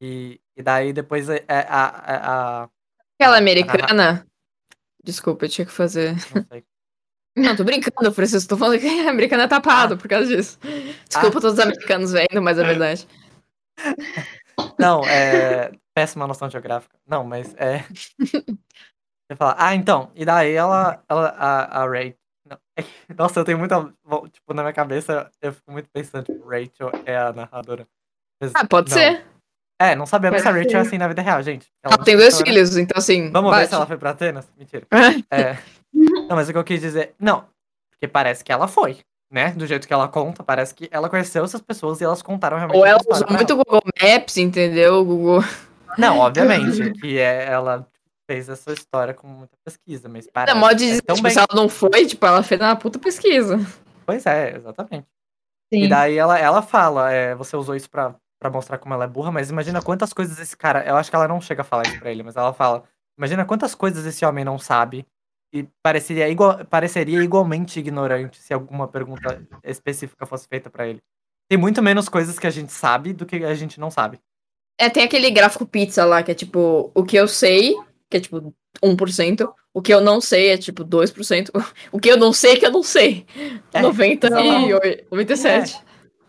E, 0.00 0.40
e 0.56 0.62
daí 0.62 0.92
depois 0.92 1.28
é, 1.28 1.44
é, 1.48 1.58
a, 1.68 1.84
a, 1.86 2.62
a- 2.62 2.68
Aquela 3.18 3.36
Ah, 3.36 3.38
americana. 3.38 4.26
Desculpa, 5.02 5.44
eu 5.44 5.48
tinha 5.48 5.64
que 5.64 5.72
fazer. 5.72 6.12
Não 6.34 6.44
sei. 6.44 6.64
Não, 7.36 7.54
tô 7.54 7.64
brincando, 7.64 8.12
Francisco. 8.14 8.48
Tô 8.48 8.56
falando 8.56 8.80
que 8.80 8.86
a 9.06 9.10
americana 9.10 9.42
é 9.44 9.48
tapado 9.48 9.94
Ah. 9.94 9.96
por 9.96 10.08
causa 10.08 10.26
disso. 10.26 10.58
Desculpa 11.08 11.40
todos 11.40 11.52
os 11.54 11.58
americanos 11.58 12.12
vendo, 12.12 12.40
mas 12.42 12.58
é 12.58 12.64
verdade. 12.64 13.06
Não, 14.78 15.04
é. 15.06 15.70
Péssima 15.94 16.26
noção 16.26 16.50
geográfica. 16.50 16.98
Não, 17.06 17.24
mas 17.24 17.54
é. 17.56 17.84
Você 19.28 19.36
fala, 19.36 19.54
ah, 19.58 19.74
então. 19.74 20.10
E 20.14 20.24
daí 20.24 20.52
ela. 20.52 21.02
ela 21.08 21.28
a, 21.30 21.82
a 21.82 21.88
Ray. 21.88 22.16
não, 22.48 22.58
é 22.78 22.84
Nossa, 23.14 23.40
eu 23.40 23.44
tenho 23.44 23.58
muita. 23.58 23.82
Tipo, 24.32 24.54
na 24.54 24.62
minha 24.62 24.72
cabeça, 24.72 25.30
eu 25.42 25.52
fico 25.52 25.72
muito 25.72 25.88
pensando, 25.90 26.24
tipo, 26.24 26.46
Rachel 26.48 26.90
é 27.04 27.16
a 27.16 27.32
narradora. 27.32 27.86
Mas 28.40 28.52
Ah, 28.54 28.66
pode 28.66 28.90
não. 28.90 28.96
ser. 28.96 29.24
É, 29.78 29.94
não 29.94 30.06
sabemos 30.06 30.40
se 30.40 30.48
a 30.48 30.50
Rachel 30.50 30.78
é 30.78 30.82
assim 30.82 30.98
na 30.98 31.08
vida 31.08 31.20
real, 31.20 31.42
gente. 31.42 31.66
Ela 31.82 31.98
tem 31.98 32.16
dois 32.16 32.40
filhos, 32.40 32.76
então 32.76 32.98
assim. 32.98 33.30
Vamos 33.30 33.50
ver 33.50 33.58
bate. 33.58 33.68
se 33.68 33.74
ela 33.74 33.86
foi 33.86 33.98
pra 33.98 34.10
Atenas? 34.10 34.48
Mentira. 34.56 34.86
É. 35.30 35.58
Não, 35.92 36.36
mas 36.36 36.48
o 36.48 36.52
que 36.52 36.58
eu 36.58 36.64
quis 36.64 36.80
dizer. 36.80 37.14
Não, 37.18 37.44
porque 37.90 38.08
parece 38.08 38.44
que 38.44 38.52
ela 38.52 38.68
foi, 38.68 38.98
né? 39.30 39.50
Do 39.52 39.66
jeito 39.66 39.86
que 39.86 39.92
ela 39.92 40.08
conta, 40.08 40.42
parece 40.42 40.74
que 40.74 40.88
ela 40.90 41.08
conheceu 41.08 41.44
essas 41.44 41.60
pessoas 41.60 42.00
e 42.00 42.04
elas 42.04 42.22
contaram 42.22 42.56
realmente. 42.56 42.76
Ou 42.76 42.86
ela 42.86 43.00
usou 43.08 43.26
muito 43.30 43.52
ela. 43.52 43.64
Google 43.64 43.82
Maps, 44.02 44.36
entendeu? 44.36 45.04
Google. 45.04 45.42
Não, 45.96 46.18
obviamente, 46.18 46.92
que 47.00 47.18
é, 47.18 47.46
ela 47.46 47.86
fez 48.28 48.48
essa 48.48 48.72
história 48.72 49.14
com 49.14 49.26
muita 49.26 49.56
pesquisa, 49.64 50.08
mas 50.08 50.28
parece. 50.30 50.54
Não, 50.54 50.60
pode 50.60 50.84
é 50.84 50.88
dizer, 50.88 51.02
tão 51.02 51.16
tipo, 51.16 51.24
bem. 51.24 51.32
se 51.32 51.38
ela 51.38 51.48
não 51.54 51.68
foi, 51.68 52.06
tipo, 52.06 52.26
ela 52.26 52.42
fez 52.42 52.60
uma 52.60 52.76
puta 52.76 52.98
pesquisa. 52.98 53.58
Pois 54.04 54.26
é, 54.26 54.56
exatamente. 54.56 55.06
Sim. 55.72 55.84
E 55.84 55.88
daí 55.88 56.16
ela, 56.16 56.38
ela 56.38 56.62
fala, 56.62 57.10
é, 57.10 57.34
você 57.34 57.56
usou 57.56 57.74
isso 57.74 57.90
pra, 57.90 58.14
pra 58.38 58.50
mostrar 58.50 58.78
como 58.78 58.94
ela 58.94 59.04
é 59.04 59.08
burra, 59.08 59.32
mas 59.32 59.50
imagina 59.50 59.80
quantas 59.82 60.12
coisas 60.12 60.38
esse 60.38 60.56
cara. 60.56 60.84
Eu 60.86 60.96
acho 60.96 61.10
que 61.10 61.16
ela 61.16 61.28
não 61.28 61.40
chega 61.40 61.62
a 61.62 61.64
falar 61.64 61.86
isso 61.86 61.98
pra 61.98 62.10
ele, 62.10 62.22
mas 62.22 62.36
ela 62.36 62.52
fala. 62.52 62.84
Imagina 63.18 63.44
quantas 63.44 63.74
coisas 63.74 64.04
esse 64.04 64.24
homem 64.24 64.44
não 64.44 64.58
sabe. 64.58 65.06
E 65.54 65.66
pareceria, 65.82 66.28
igual, 66.28 66.64
pareceria 66.66 67.22
igualmente 67.22 67.78
ignorante 67.80 68.38
se 68.38 68.52
alguma 68.52 68.86
pergunta 68.88 69.42
específica 69.64 70.26
fosse 70.26 70.46
feita 70.48 70.68
pra 70.68 70.86
ele. 70.86 71.00
Tem 71.48 71.56
muito 71.58 71.82
menos 71.82 72.08
coisas 72.08 72.38
que 72.38 72.46
a 72.46 72.50
gente 72.50 72.72
sabe 72.72 73.12
do 73.12 73.24
que 73.24 73.36
a 73.36 73.54
gente 73.54 73.80
não 73.80 73.90
sabe. 73.90 74.20
É, 74.78 74.90
tem 74.90 75.04
aquele 75.04 75.30
gráfico 75.30 75.64
pizza 75.64 76.04
lá, 76.04 76.22
que 76.22 76.30
é 76.30 76.34
tipo, 76.34 76.90
o 76.94 77.04
que 77.04 77.16
eu 77.16 77.26
sei, 77.26 77.74
que 78.10 78.18
é 78.18 78.20
tipo 78.20 78.52
1%, 78.84 79.50
o 79.72 79.80
que 79.80 79.94
eu 79.94 80.00
não 80.00 80.20
sei 80.20 80.50
é 80.50 80.58
tipo 80.58 80.84
2%, 80.84 81.50
o 81.92 81.98
que 81.98 82.10
eu 82.10 82.16
não 82.18 82.32
sei 82.32 82.52
é 82.52 82.56
que 82.56 82.66
eu 82.66 82.72
não 82.72 82.82
sei. 82.82 83.24
É, 83.72 83.80
90 83.80 84.26
e 84.26 84.30
exatamente. 84.30 84.74
oi- 84.74 85.06
97. 85.10 85.78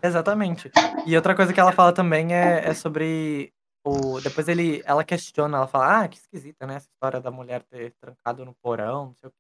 Exatamente. 0.08 0.72
E 1.06 1.16
outra 1.16 1.36
coisa 1.36 1.54
que 1.54 1.60
ela 1.60 1.72
fala 1.72 1.94
também 1.94 2.34
é, 2.34 2.70
é 2.70 2.74
sobre 2.74 3.54
o. 3.86 4.20
Depois 4.22 4.48
ele, 4.48 4.82
ela 4.86 5.04
questiona, 5.04 5.58
ela 5.58 5.68
fala, 5.68 6.04
ah, 6.04 6.08
que 6.08 6.18
esquisita, 6.18 6.66
né? 6.66 6.76
Essa 6.76 6.90
história 6.90 7.22
da 7.22 7.32
mulher 7.32 7.64
ter 7.64 7.94
trancado 8.02 8.46
no 8.46 8.54
porão, 8.56 9.08
não 9.08 9.16
sei 9.16 9.30
o 9.30 9.32
quê. 9.32 9.38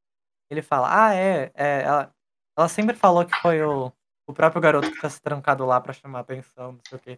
Ele 0.50 0.62
fala, 0.62 1.08
ah, 1.08 1.16
é, 1.16 1.52
é 1.54 1.82
ela, 1.82 2.14
ela 2.58 2.68
sempre 2.68 2.96
falou 2.96 3.26
que 3.26 3.36
foi 3.42 3.62
o, 3.62 3.92
o 4.28 4.34
próprio 4.34 4.62
garoto 4.62 4.92
que 4.92 5.02
tá 5.02 5.10
se 5.10 5.22
trancado 5.22 5.66
lá 5.66 5.80
pra 5.82 5.94
chamar 5.94 6.20
atenção, 6.20 6.74
não 6.74 6.82
sei 6.88 6.98
o 6.98 7.02
quê. 7.02 7.16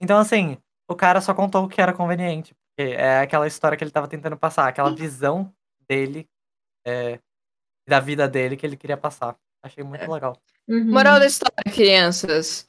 Então, 0.00 0.18
assim, 0.18 0.56
o 0.88 0.94
cara 0.94 1.20
só 1.20 1.34
contou 1.34 1.64
o 1.64 1.68
que 1.68 1.80
era 1.80 1.92
conveniente. 1.92 2.54
Porque 2.54 2.94
é 2.94 3.20
aquela 3.20 3.46
história 3.46 3.76
que 3.76 3.84
ele 3.84 3.90
tava 3.90 4.08
tentando 4.08 4.36
passar, 4.36 4.68
aquela 4.68 4.94
visão 4.94 5.52
dele, 5.88 6.28
é, 6.86 7.18
da 7.86 8.00
vida 8.00 8.26
dele 8.28 8.56
que 8.56 8.64
ele 8.64 8.76
queria 8.76 8.96
passar. 8.96 9.36
Achei 9.62 9.84
muito 9.84 10.10
legal. 10.10 10.36
Uhum. 10.66 10.90
Moral 10.90 11.20
da 11.20 11.26
história, 11.26 11.72
crianças. 11.72 12.66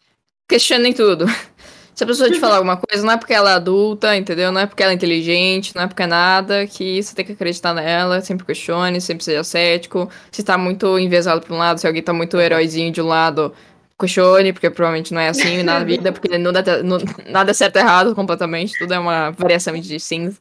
Questionem 0.53 0.93
tudo. 0.93 1.25
Se 1.95 2.03
a 2.03 2.07
pessoa 2.07 2.29
te 2.29 2.39
falar 2.39 2.57
alguma 2.61 2.77
coisa, 2.77 3.03
não 3.03 3.13
é 3.13 3.17
porque 3.17 3.33
ela 3.33 3.49
é 3.49 3.53
adulta, 3.55 4.15
entendeu? 4.15 4.51
Não 4.51 4.61
é 4.61 4.67
porque 4.67 4.83
ela 4.83 4.91
é 4.91 4.95
inteligente, 4.95 5.75
não 5.75 5.81
é 5.81 5.87
porque 5.87 6.03
é 6.03 6.05
nada, 6.05 6.67
que 6.67 7.01
você 7.01 7.15
tem 7.15 7.25
que 7.25 7.31
acreditar 7.31 7.73
nela. 7.73 8.21
Sempre 8.21 8.45
questione, 8.45 9.01
sempre 9.01 9.23
seja 9.23 9.43
cético. 9.43 10.07
Se 10.31 10.43
tá 10.43 10.55
muito 10.55 10.99
envezado 10.99 11.41
pra 11.41 11.55
um 11.55 11.57
lado, 11.57 11.79
se 11.79 11.87
alguém 11.87 12.03
tá 12.03 12.13
muito 12.13 12.39
heróizinho 12.39 12.91
de 12.91 13.01
um 13.01 13.07
lado, 13.07 13.51
questione, 13.99 14.53
porque 14.53 14.69
provavelmente 14.69 15.11
não 15.11 15.21
é 15.21 15.29
assim 15.29 15.63
na 15.63 15.79
vida, 15.83 16.13
porque 16.13 16.37
não 16.37 16.53
dá, 16.53 16.83
não, 16.83 16.99
nada 17.31 17.49
é 17.49 17.53
certo 17.55 17.77
ou 17.77 17.81
errado 17.81 18.13
completamente, 18.13 18.77
tudo 18.77 18.93
é 18.93 18.99
uma 18.99 19.31
variação 19.31 19.73
de 19.73 19.99
cinza. 19.99 20.39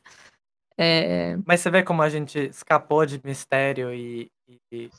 É... 0.76 1.38
Mas 1.46 1.60
você 1.60 1.70
vê 1.70 1.82
como 1.82 2.02
a 2.02 2.10
gente 2.10 2.38
escapou 2.38 3.06
de 3.06 3.18
mistério 3.24 3.94
e, 3.94 4.30
e, 4.46 4.60
e 4.70 4.90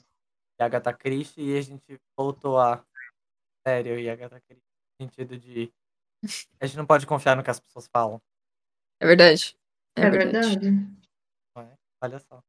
Agatha 0.59 0.91
Christie 0.91 1.51
e 1.51 1.57
a 1.59 1.61
gente 1.61 1.99
voltou 2.17 2.57
a 2.57 2.81
mistério 3.63 3.99
e 3.99 4.09
Agatha 4.09 4.41
Christie 4.47 4.62
sentido 4.99 5.37
de 5.37 5.71
a 6.59 6.65
gente 6.65 6.77
não 6.77 6.85
pode 6.85 7.05
confiar 7.05 7.35
no 7.35 7.43
que 7.43 7.49
as 7.49 7.59
pessoas 7.59 7.87
falam. 7.91 8.21
É 8.99 9.07
verdade. 9.07 9.55
É, 9.95 10.03
é 10.03 10.09
verdade. 10.09 10.59
verdade. 10.59 10.87
Olha 12.01 12.19
só. 12.19 12.43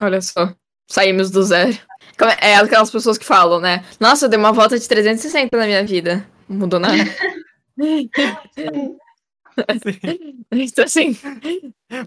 Olha 0.00 0.20
só. 0.20 0.54
Saímos 0.88 1.30
do 1.30 1.42
zero. 1.42 1.76
É 2.40 2.56
aquelas 2.56 2.90
pessoas 2.90 3.18
que 3.18 3.24
falam, 3.24 3.60
né? 3.60 3.84
Nossa, 3.98 4.26
eu 4.26 4.28
dei 4.28 4.38
uma 4.38 4.52
volta 4.52 4.78
de 4.78 4.88
360 4.88 5.56
na 5.56 5.66
minha 5.66 5.84
vida. 5.84 6.28
Não 6.48 6.58
mudou 6.58 6.78
nada. 6.78 6.96
então, 10.52 10.84
assim. 10.84 11.12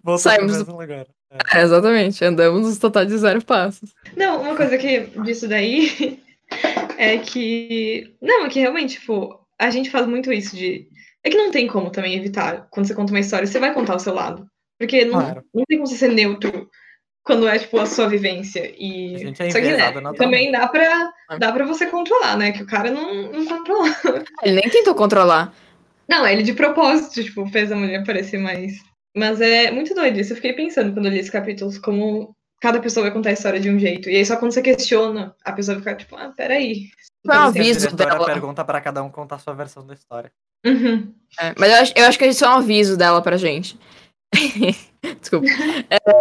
Voltou 0.03 0.17
saímos 0.17 0.63
do 0.63 0.77
lugar. 0.77 1.07
É. 1.31 1.59
é, 1.59 1.61
exatamente. 1.61 2.23
Andamos 2.23 2.67
nos 2.67 2.77
total 2.77 3.05
de 3.05 3.17
zero 3.17 3.43
passos. 3.43 3.93
Não, 4.15 4.41
uma 4.41 4.55
coisa 4.55 4.77
que 4.77 5.07
disso 5.23 5.47
daí 5.47 6.21
é 6.97 7.17
que. 7.17 8.15
Não, 8.21 8.45
é 8.45 8.49
que 8.49 8.59
realmente, 8.59 8.99
tipo, 8.99 9.38
a 9.59 9.69
gente 9.69 9.89
faz 9.89 10.07
muito 10.07 10.31
isso 10.31 10.55
de. 10.55 10.87
É 11.23 11.29
que 11.29 11.37
não 11.37 11.51
tem 11.51 11.67
como 11.67 11.91
também 11.91 12.15
evitar. 12.15 12.67
Quando 12.71 12.87
você 12.87 12.95
conta 12.95 13.11
uma 13.11 13.19
história, 13.19 13.45
você 13.45 13.59
vai 13.59 13.73
contar 13.73 13.95
o 13.95 13.99
seu 13.99 14.13
lado. 14.13 14.47
Porque 14.79 15.03
não, 15.03 15.19
claro. 15.19 15.43
não 15.53 15.65
tem 15.65 15.77
como 15.77 15.87
você 15.87 15.97
ser 15.97 16.13
neutro 16.13 16.69
quando 17.21 17.47
é, 17.47 17.59
tipo, 17.59 17.77
a 17.77 17.85
sua 17.85 18.07
vivência. 18.07 18.73
E... 18.77 19.15
A 19.15 19.17
gente 19.19 19.43
é 19.43 19.51
Só 19.51 19.59
que, 19.59 19.71
né, 19.71 19.91
também 20.17 20.51
dá 20.51 20.67
pra, 20.67 21.11
dá 21.37 21.51
pra 21.51 21.65
você 21.65 21.85
controlar, 21.85 22.37
né? 22.37 22.53
Que 22.53 22.63
o 22.63 22.65
cara 22.65 22.89
não, 22.89 23.31
não 23.31 23.45
controlou. 23.45 23.85
Ele 24.41 24.55
nem 24.55 24.69
tentou 24.69 24.95
controlar. 24.95 25.53
Não, 26.07 26.25
ele 26.25 26.41
de 26.41 26.53
propósito, 26.53 27.23
tipo, 27.23 27.45
fez 27.49 27.71
a 27.71 27.75
mulher 27.75 28.03
parecer 28.03 28.39
mais. 28.39 28.73
Mas 29.15 29.39
é 29.41 29.69
muito 29.69 29.93
doido 29.93 30.19
isso. 30.19 30.31
Eu 30.31 30.37
fiquei 30.37 30.53
pensando 30.53 30.91
quando 30.91 31.05
eu 31.05 31.11
li 31.11 31.19
esse 31.19 31.31
capítulo, 31.31 31.71
como 31.81 32.35
cada 32.59 32.79
pessoa 32.79 33.05
vai 33.05 33.13
contar 33.13 33.29
a 33.29 33.33
história 33.33 33.59
de 33.59 33.69
um 33.69 33.79
jeito. 33.79 34.09
E 34.09 34.15
aí 34.15 34.25
só 34.25 34.37
quando 34.37 34.51
você 34.51 34.61
questiona, 34.61 35.35
a 35.43 35.51
pessoa 35.51 35.77
fica 35.77 35.95
tipo, 35.95 36.15
ah, 36.15 36.33
peraí. 36.35 36.89
Foi 37.25 37.35
um 37.35 37.39
aviso 37.39 37.95
dela. 37.95 38.25
pergunta 38.25 38.63
para 38.63 38.81
cada 38.81 39.03
um 39.03 39.09
contar 39.09 39.35
a 39.35 39.39
sua 39.39 39.53
versão 39.53 39.85
da 39.85 39.93
história. 39.93 40.31
Uhum. 40.65 41.13
É, 41.39 41.53
mas 41.57 41.69
eu 41.71 41.77
acho, 41.77 41.93
eu 41.95 42.05
acho 42.05 42.19
que 42.19 42.25
isso 42.25 42.45
é 42.45 42.49
um 42.49 42.53
aviso 42.53 42.97
dela 42.97 43.21
pra 43.21 43.37
gente. 43.37 43.79
Desculpa. 45.19 45.47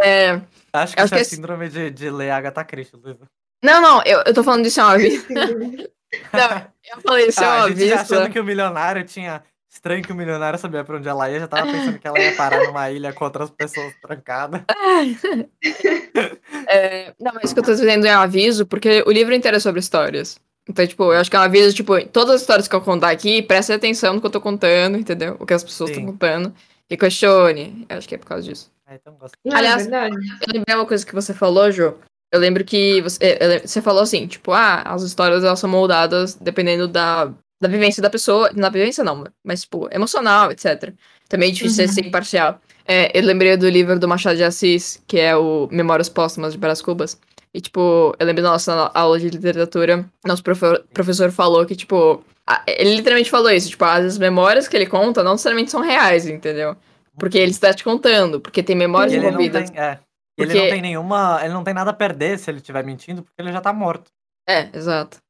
É, 0.05 0.41
Acho 0.73 0.95
que 0.95 1.03
isso 1.03 1.15
é 1.15 1.25
síndrome 1.25 1.69
de, 1.69 1.91
de 1.91 2.11
ler 2.11 2.31
Agatha 2.31 2.65
Christie, 2.65 2.97
Luísa. 2.97 3.27
Não, 3.63 3.81
não, 3.81 4.03
eu, 4.05 4.23
eu 4.25 4.35
tô 4.35 4.45
falando 4.45 4.63
disso 4.63 4.81
é 4.81 4.85
um 4.85 4.89
aviso. 4.89 5.27
não, 5.31 6.67
eu 6.95 7.01
falei 7.03 7.27
isso 7.27 7.43
é 7.43 7.47
ah, 7.47 7.49
um 7.49 7.63
aviso. 7.63 7.95
A 7.95 7.97
gente 7.97 8.13
achando 8.13 8.33
que 8.33 8.41
o 8.41 8.45
milionário 8.45 9.05
tinha... 9.05 9.43
Estranho 9.71 10.03
que 10.03 10.13
o 10.13 10.17
milionário 10.17 10.59
sabia 10.59 10.83
pra 10.83 10.97
onde 10.97 11.07
ela 11.07 11.31
ia, 11.31 11.41
já 11.41 11.47
tava 11.47 11.71
pensando 11.71 11.99
que 11.99 12.09
ela 12.09 12.19
ia 12.19 12.35
parar 12.35 12.65
numa 12.65 12.91
ilha 12.91 13.13
com 13.13 13.25
outras 13.25 13.51
pessoas 13.51 13.93
trancadas. 14.01 14.63
é, 16.67 17.15
não, 17.21 17.33
mas 17.35 17.45
isso 17.45 17.55
que 17.55 17.61
eu 17.61 17.65
tô 17.65 17.73
dizendo 17.73 18.07
é 18.07 18.17
um 18.17 18.21
aviso, 18.21 18.67
porque 18.67 19.05
o 19.07 19.13
livro 19.13 19.35
inteiro 19.35 19.59
é 19.59 19.61
sobre 19.61 19.81
histórias. 19.81 20.41
Então, 20.67 20.87
tipo, 20.87 21.05
eu 21.05 21.19
acho 21.19 21.31
que 21.31 21.37
é 21.37 21.39
um 21.39 21.43
aviso, 21.43 21.75
tipo, 21.75 22.03
todas 22.09 22.37
as 22.37 22.41
histórias 22.41 22.67
que 22.67 22.75
eu 22.75 22.81
contar 22.81 23.11
aqui, 23.11 23.43
preste 23.43 23.73
atenção 23.73 24.15
no 24.15 24.21
que 24.21 24.27
eu 24.27 24.31
tô 24.31 24.41
contando, 24.41 24.99
entendeu? 24.99 25.37
O 25.39 25.47
que 25.47 25.55
as 25.55 25.65
pessoas 25.65 25.91
estão 25.91 26.05
contando. 26.05 26.53
E 26.91 26.97
questione. 26.97 27.87
Eu 27.89 27.99
acho 27.99 28.09
que 28.09 28.15
é 28.15 28.19
por 28.19 28.27
causa 28.27 28.45
disso. 28.49 28.71
É, 28.87 28.95
então 28.95 29.15
gosto. 29.15 29.37
Não, 29.45 29.55
é 29.55 29.59
Aliás, 29.59 29.87
é 29.87 30.09
eu 30.09 30.53
lembrei 30.53 30.75
uma 30.75 30.87
coisa 30.87 31.05
que 31.05 31.15
você 31.15 31.35
falou, 31.35 31.71
Jô. 31.71 31.95
Eu 32.33 32.41
lembro 32.41 32.65
que 32.65 33.01
você, 33.01 33.19
é, 33.23 33.67
você 33.67 33.81
falou 33.81 34.03
assim, 34.03 34.27
tipo, 34.27 34.53
ah, 34.53 34.83
as 34.83 35.03
histórias 35.03 35.45
elas 35.45 35.59
são 35.59 35.69
moldadas 35.69 36.35
dependendo 36.35 36.87
da, 36.87 37.33
da 37.61 37.69
vivência 37.69 38.03
da 38.03 38.11
pessoa. 38.11 38.51
Na 38.55 38.69
vivência 38.69 39.03
não, 39.05 39.25
mas, 39.45 39.63
tipo, 39.63 39.89
emocional, 39.93 40.51
etc. 40.51 40.93
Também 41.29 41.51
é 41.51 41.53
difícil 41.53 41.85
uhum. 41.85 41.93
ser 41.93 42.07
imparcial. 42.07 42.61
É, 42.87 43.17
eu 43.19 43.23
lembrei 43.23 43.57
do 43.57 43.69
livro 43.69 43.99
do 43.99 44.09
Machado 44.09 44.37
de 44.37 44.45
Assis, 44.45 45.03
que 45.07 45.19
é 45.19 45.37
o 45.37 45.69
Memórias 45.71 46.09
Póstumas 46.09 46.53
de 46.53 46.59
Brás 46.59 46.81
Cubas. 46.81 47.19
E, 47.53 47.61
tipo, 47.61 48.15
eu 48.19 48.27
lembro 48.27 48.43
da 48.43 48.51
nossa 48.51 48.91
aula 48.95 49.19
de 49.19 49.29
literatura, 49.29 50.05
nosso 50.25 50.43
profe 50.43 50.67
professor 50.93 51.31
falou 51.31 51.65
que, 51.67 51.75
tipo, 51.75 52.23
ele 52.67 52.97
literalmente 52.97 53.31
falou 53.31 53.51
isso, 53.51 53.71
tipo, 53.71 53.85
as 53.85 54.19
memórias 54.19 54.69
que 54.69 54.77
ele 54.77 54.87
conta 54.87 55.23
não 55.23 55.33
necessariamente 55.33 55.71
são 55.71 55.81
reais, 55.81 56.27
entendeu? 56.27 56.77
Porque 57.19 57.37
ele 57.37 57.51
está 57.51 57.75
te 57.75 57.83
contando, 57.83 58.41
porque 58.41 58.63
tem 58.63 58.77
memórias 58.77 59.13
ele 59.13 59.27
envolvidas. 59.27 59.71
Tem, 59.71 59.81
é. 59.81 59.99
Porque... 60.37 60.53
Ele 60.53 60.63
não 60.63 60.71
tem 60.71 60.83
nenhuma. 60.83 61.41
Ele 61.43 61.53
não 61.53 61.65
tem 61.65 61.75
nada 61.75 61.91
a 61.91 61.95
perder 61.95 62.39
se 62.39 62.49
ele 62.49 62.59
estiver 62.59 62.85
mentindo, 62.85 63.23
porque 63.23 63.43
ele 63.43 63.53
já 63.53 63.61
tá 63.61 63.73
morto. 63.73 64.11
É, 64.49 64.69
exato. 64.73 65.19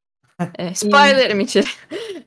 É, 0.57 0.70
spoiler, 0.70 1.35
mentira. 1.35 1.66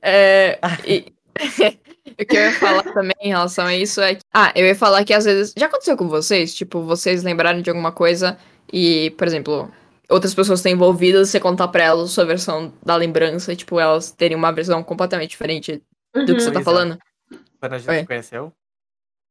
É, 0.01 0.59
e, 0.85 1.13
o 2.19 2.25
que 2.25 2.37
eu 2.37 2.41
ia 2.41 2.53
falar 2.53 2.83
também 2.83 3.15
em 3.21 3.29
relação 3.29 3.65
a 3.65 3.75
isso 3.75 4.01
é 4.01 4.15
que. 4.15 4.21
Ah, 4.33 4.51
eu 4.55 4.65
ia 4.65 4.75
falar 4.75 5.03
que 5.03 5.13
às 5.13 5.25
vezes. 5.25 5.53
Já 5.57 5.67
aconteceu 5.67 5.95
com 5.95 6.07
vocês? 6.07 6.53
Tipo, 6.53 6.81
vocês 6.81 7.23
lembrarem 7.23 7.61
de 7.61 7.69
alguma 7.69 7.91
coisa 7.91 8.37
e, 8.71 9.11
por 9.11 9.27
exemplo, 9.27 9.71
outras 10.09 10.33
pessoas 10.33 10.59
estão 10.59 10.71
envolvidas, 10.71 11.29
você 11.29 11.39
contar 11.39 11.67
pra 11.67 11.83
elas 11.83 12.09
a 12.09 12.13
sua 12.13 12.25
versão 12.25 12.73
da 12.83 12.95
lembrança 12.95 13.53
e, 13.53 13.55
tipo, 13.55 13.79
elas 13.79 14.11
terem 14.11 14.37
uma 14.37 14.51
versão 14.51 14.83
completamente 14.83 15.31
diferente 15.31 15.81
do 16.13 16.35
que 16.35 16.41
você 16.41 16.51
tá 16.51 16.59
uhum. 16.59 16.65
falando? 16.65 16.99
Quando 17.59 17.73
a 17.73 17.77
gente 17.77 17.99
se 17.99 18.07
conheceu? 18.07 18.51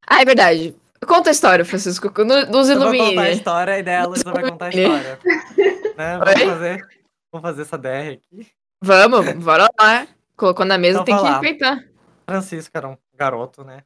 Ah, 0.07 0.23
é 0.23 0.25
verdade. 0.25 0.75
Conta 1.07 1.31
a 1.31 1.33
história, 1.33 1.65
Francisco. 1.65 2.13
Nos 2.51 2.69
ilumine. 2.69 2.99
Eu 2.99 3.05
vou 3.05 3.09
contar 3.09 3.23
a 3.23 3.31
história 3.31 3.79
e 3.79 3.83
daí 3.83 3.97
a 3.97 4.07
Luísa 4.07 4.33
vai 4.33 4.51
contar 4.51 4.67
a 4.67 4.69
história. 4.69 5.19
né? 5.97 6.19
Vamos 6.19 6.43
fazer, 6.43 6.89
vamos 7.33 7.49
fazer 7.49 7.63
essa 7.63 7.79
DR 7.79 8.13
aqui. 8.13 8.47
Vamos, 8.83 9.33
bora 9.45 9.69
lá. 9.79 10.07
Colocou 10.41 10.65
na 10.65 10.79
mesa, 10.79 11.03
então, 11.03 11.05
tem 11.05 11.17
que 11.19 11.31
respeitar. 11.31 11.85
Francisco 12.27 12.71
era 12.75 12.89
um 12.89 12.97
garoto, 13.15 13.63
né? 13.63 13.85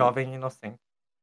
Jovem 0.00 0.32
e 0.32 0.34
inocente. 0.34 0.80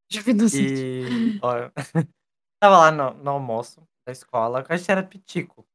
Jovem 0.10 0.34
inocente. 0.34 0.82
E, 0.82 1.40
tava 2.58 2.78
lá 2.78 2.90
no, 2.90 3.14
no, 3.16 3.32
almoço 3.32 3.84
da 4.08 4.14
escola, 4.14 4.66
a 4.70 4.78
gente 4.78 4.90
era 4.90 5.04
pitico. 5.04 5.66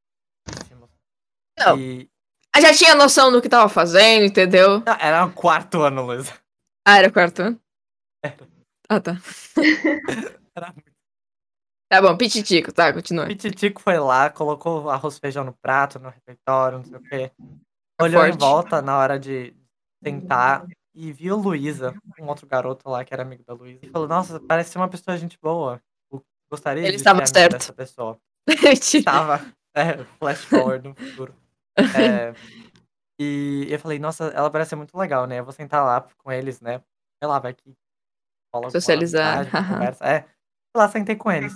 Não. 1.59 1.78
E... 1.78 2.09
Já 2.59 2.72
tinha 2.72 2.94
noção 2.94 3.30
do 3.30 3.42
que 3.42 3.51
tava 3.51 3.68
fazendo, 3.68 4.24
entendeu? 4.24 4.80
Não, 4.80 4.97
era 4.99 5.26
o 5.26 5.32
quarto 5.34 5.82
ano, 5.82 6.07
Luísa. 6.07 6.32
Ah, 6.88 6.97
era 6.97 7.09
o 7.09 7.12
quarto 7.12 7.42
ano? 7.42 7.61
Era. 8.24 8.49
Ah, 8.88 9.01
tá. 9.01 9.18
Era 10.57 10.72
muito. 10.72 10.97
Tá 11.88 12.01
bom, 12.01 12.16
Pititico, 12.16 12.72
tá, 12.72 12.94
continua. 12.94 13.26
Pititico 13.26 13.82
foi 13.82 13.99
lá, 13.99 14.30
colocou 14.30 14.88
arroz 14.88 15.16
e 15.16 15.20
feijão 15.20 15.44
no 15.44 15.53
prato, 15.53 15.99
no 15.99 16.09
refeitório, 16.09 16.78
não 16.78 16.84
sei 16.84 16.97
o 16.97 17.03
quê. 17.03 17.32
Olhou 18.01 18.22
Forte. 18.22 18.34
em 18.34 18.38
volta 18.38 18.82
na 18.82 18.99
hora 18.99 19.18
de 19.18 19.55
sentar 20.05 20.66
e 20.94 21.12
viu 21.12 21.36
Luísa, 21.36 21.94
um 22.20 22.26
outro 22.26 22.47
garoto 22.47 22.88
lá 22.88 23.05
que 23.05 23.12
era 23.12 23.22
amigo 23.22 23.44
da 23.44 23.55
Luísa, 23.55 23.80
e 23.82 23.88
falou: 23.90 24.09
Nossa, 24.09 24.40
parece 24.40 24.70
ser 24.70 24.78
uma 24.78 24.88
pessoa 24.88 25.16
gente 25.16 25.38
boa. 25.40 25.80
Eu 26.11 26.24
gostaria 26.51 26.82
Ele 26.82 26.92
de 26.92 26.97
estava 26.97 27.24
ser 27.26 27.34
certo. 27.34 27.53
dessa 27.53 27.72
pessoa. 27.72 28.18
Estava. 28.72 29.40
É, 29.74 30.05
flash 30.18 30.44
forward 30.44 30.88
no 30.88 30.94
futuro. 30.94 31.34
É, 31.94 32.32
e 33.20 33.66
eu 33.68 33.78
falei, 33.78 33.99
nossa, 33.99 34.28
ela 34.28 34.51
parece 34.51 34.70
ser 34.70 34.76
muito 34.76 34.97
legal, 34.97 35.26
né? 35.26 35.40
Eu 35.40 35.44
vou 35.44 35.53
sentar 35.53 35.84
lá 35.84 36.09
com 36.16 36.32
eles, 36.32 36.59
né? 36.59 36.82
Sei 37.22 37.28
lá, 37.28 37.38
vai 37.38 37.53
que 37.53 37.76
rola 38.55 38.70
Socializar. 38.70 39.44
conversa. 39.53 40.05
É, 40.07 40.26
lá 40.74 40.88
sentei 40.88 41.16
com 41.16 41.30
eles. 41.30 41.55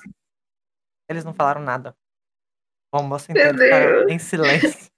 Eles 1.09 1.24
não 1.24 1.32
falaram 1.32 1.62
nada. 1.62 1.97
Bom, 2.93 3.11
eu 3.11 3.18
sentei 3.18 3.43
em 4.11 4.18
silêncio. 4.18 4.89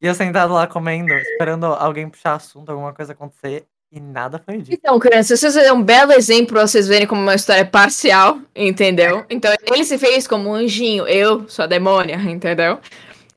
E 0.00 0.06
eu 0.06 0.14
sentado 0.14 0.52
lá 0.52 0.66
comendo, 0.66 1.12
esperando 1.12 1.66
alguém 1.66 2.08
puxar 2.08 2.34
assunto, 2.34 2.70
alguma 2.70 2.92
coisa 2.92 3.12
acontecer, 3.12 3.66
e 3.90 4.00
nada 4.00 4.38
foi 4.38 4.58
dito. 4.58 4.74
Então, 4.74 4.98
crianças, 4.98 5.40
vocês 5.40 5.56
é 5.56 5.72
um 5.72 5.82
belo 5.82 6.12
exemplo 6.12 6.54
pra 6.54 6.66
vocês 6.66 6.86
verem 6.86 7.06
como 7.06 7.20
uma 7.20 7.34
história 7.34 7.64
parcial, 7.64 8.38
entendeu? 8.54 9.24
Então, 9.30 9.52
ele 9.64 9.84
se 9.84 9.96
fez 9.96 10.26
como 10.26 10.50
um 10.50 10.54
anjinho, 10.54 11.06
eu 11.06 11.48
sou 11.48 11.64
a 11.64 11.66
demônia, 11.66 12.16
entendeu? 12.16 12.78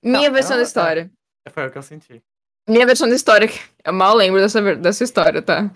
Minha 0.04 0.28
não, 0.28 0.34
versão 0.34 0.52
não, 0.52 0.58
da 0.58 0.64
história. 0.64 1.10
É, 1.46 1.50
foi 1.50 1.68
o 1.68 1.72
que 1.72 1.78
eu 1.78 1.84
senti. 1.84 2.22
Minha 2.68 2.86
versão 2.86 3.08
da 3.08 3.16
história, 3.16 3.50
eu 3.84 3.94
mal 3.94 4.16
lembro 4.16 4.42
dessa, 4.42 4.76
dessa 4.76 5.04
história, 5.04 5.42
tá? 5.42 5.70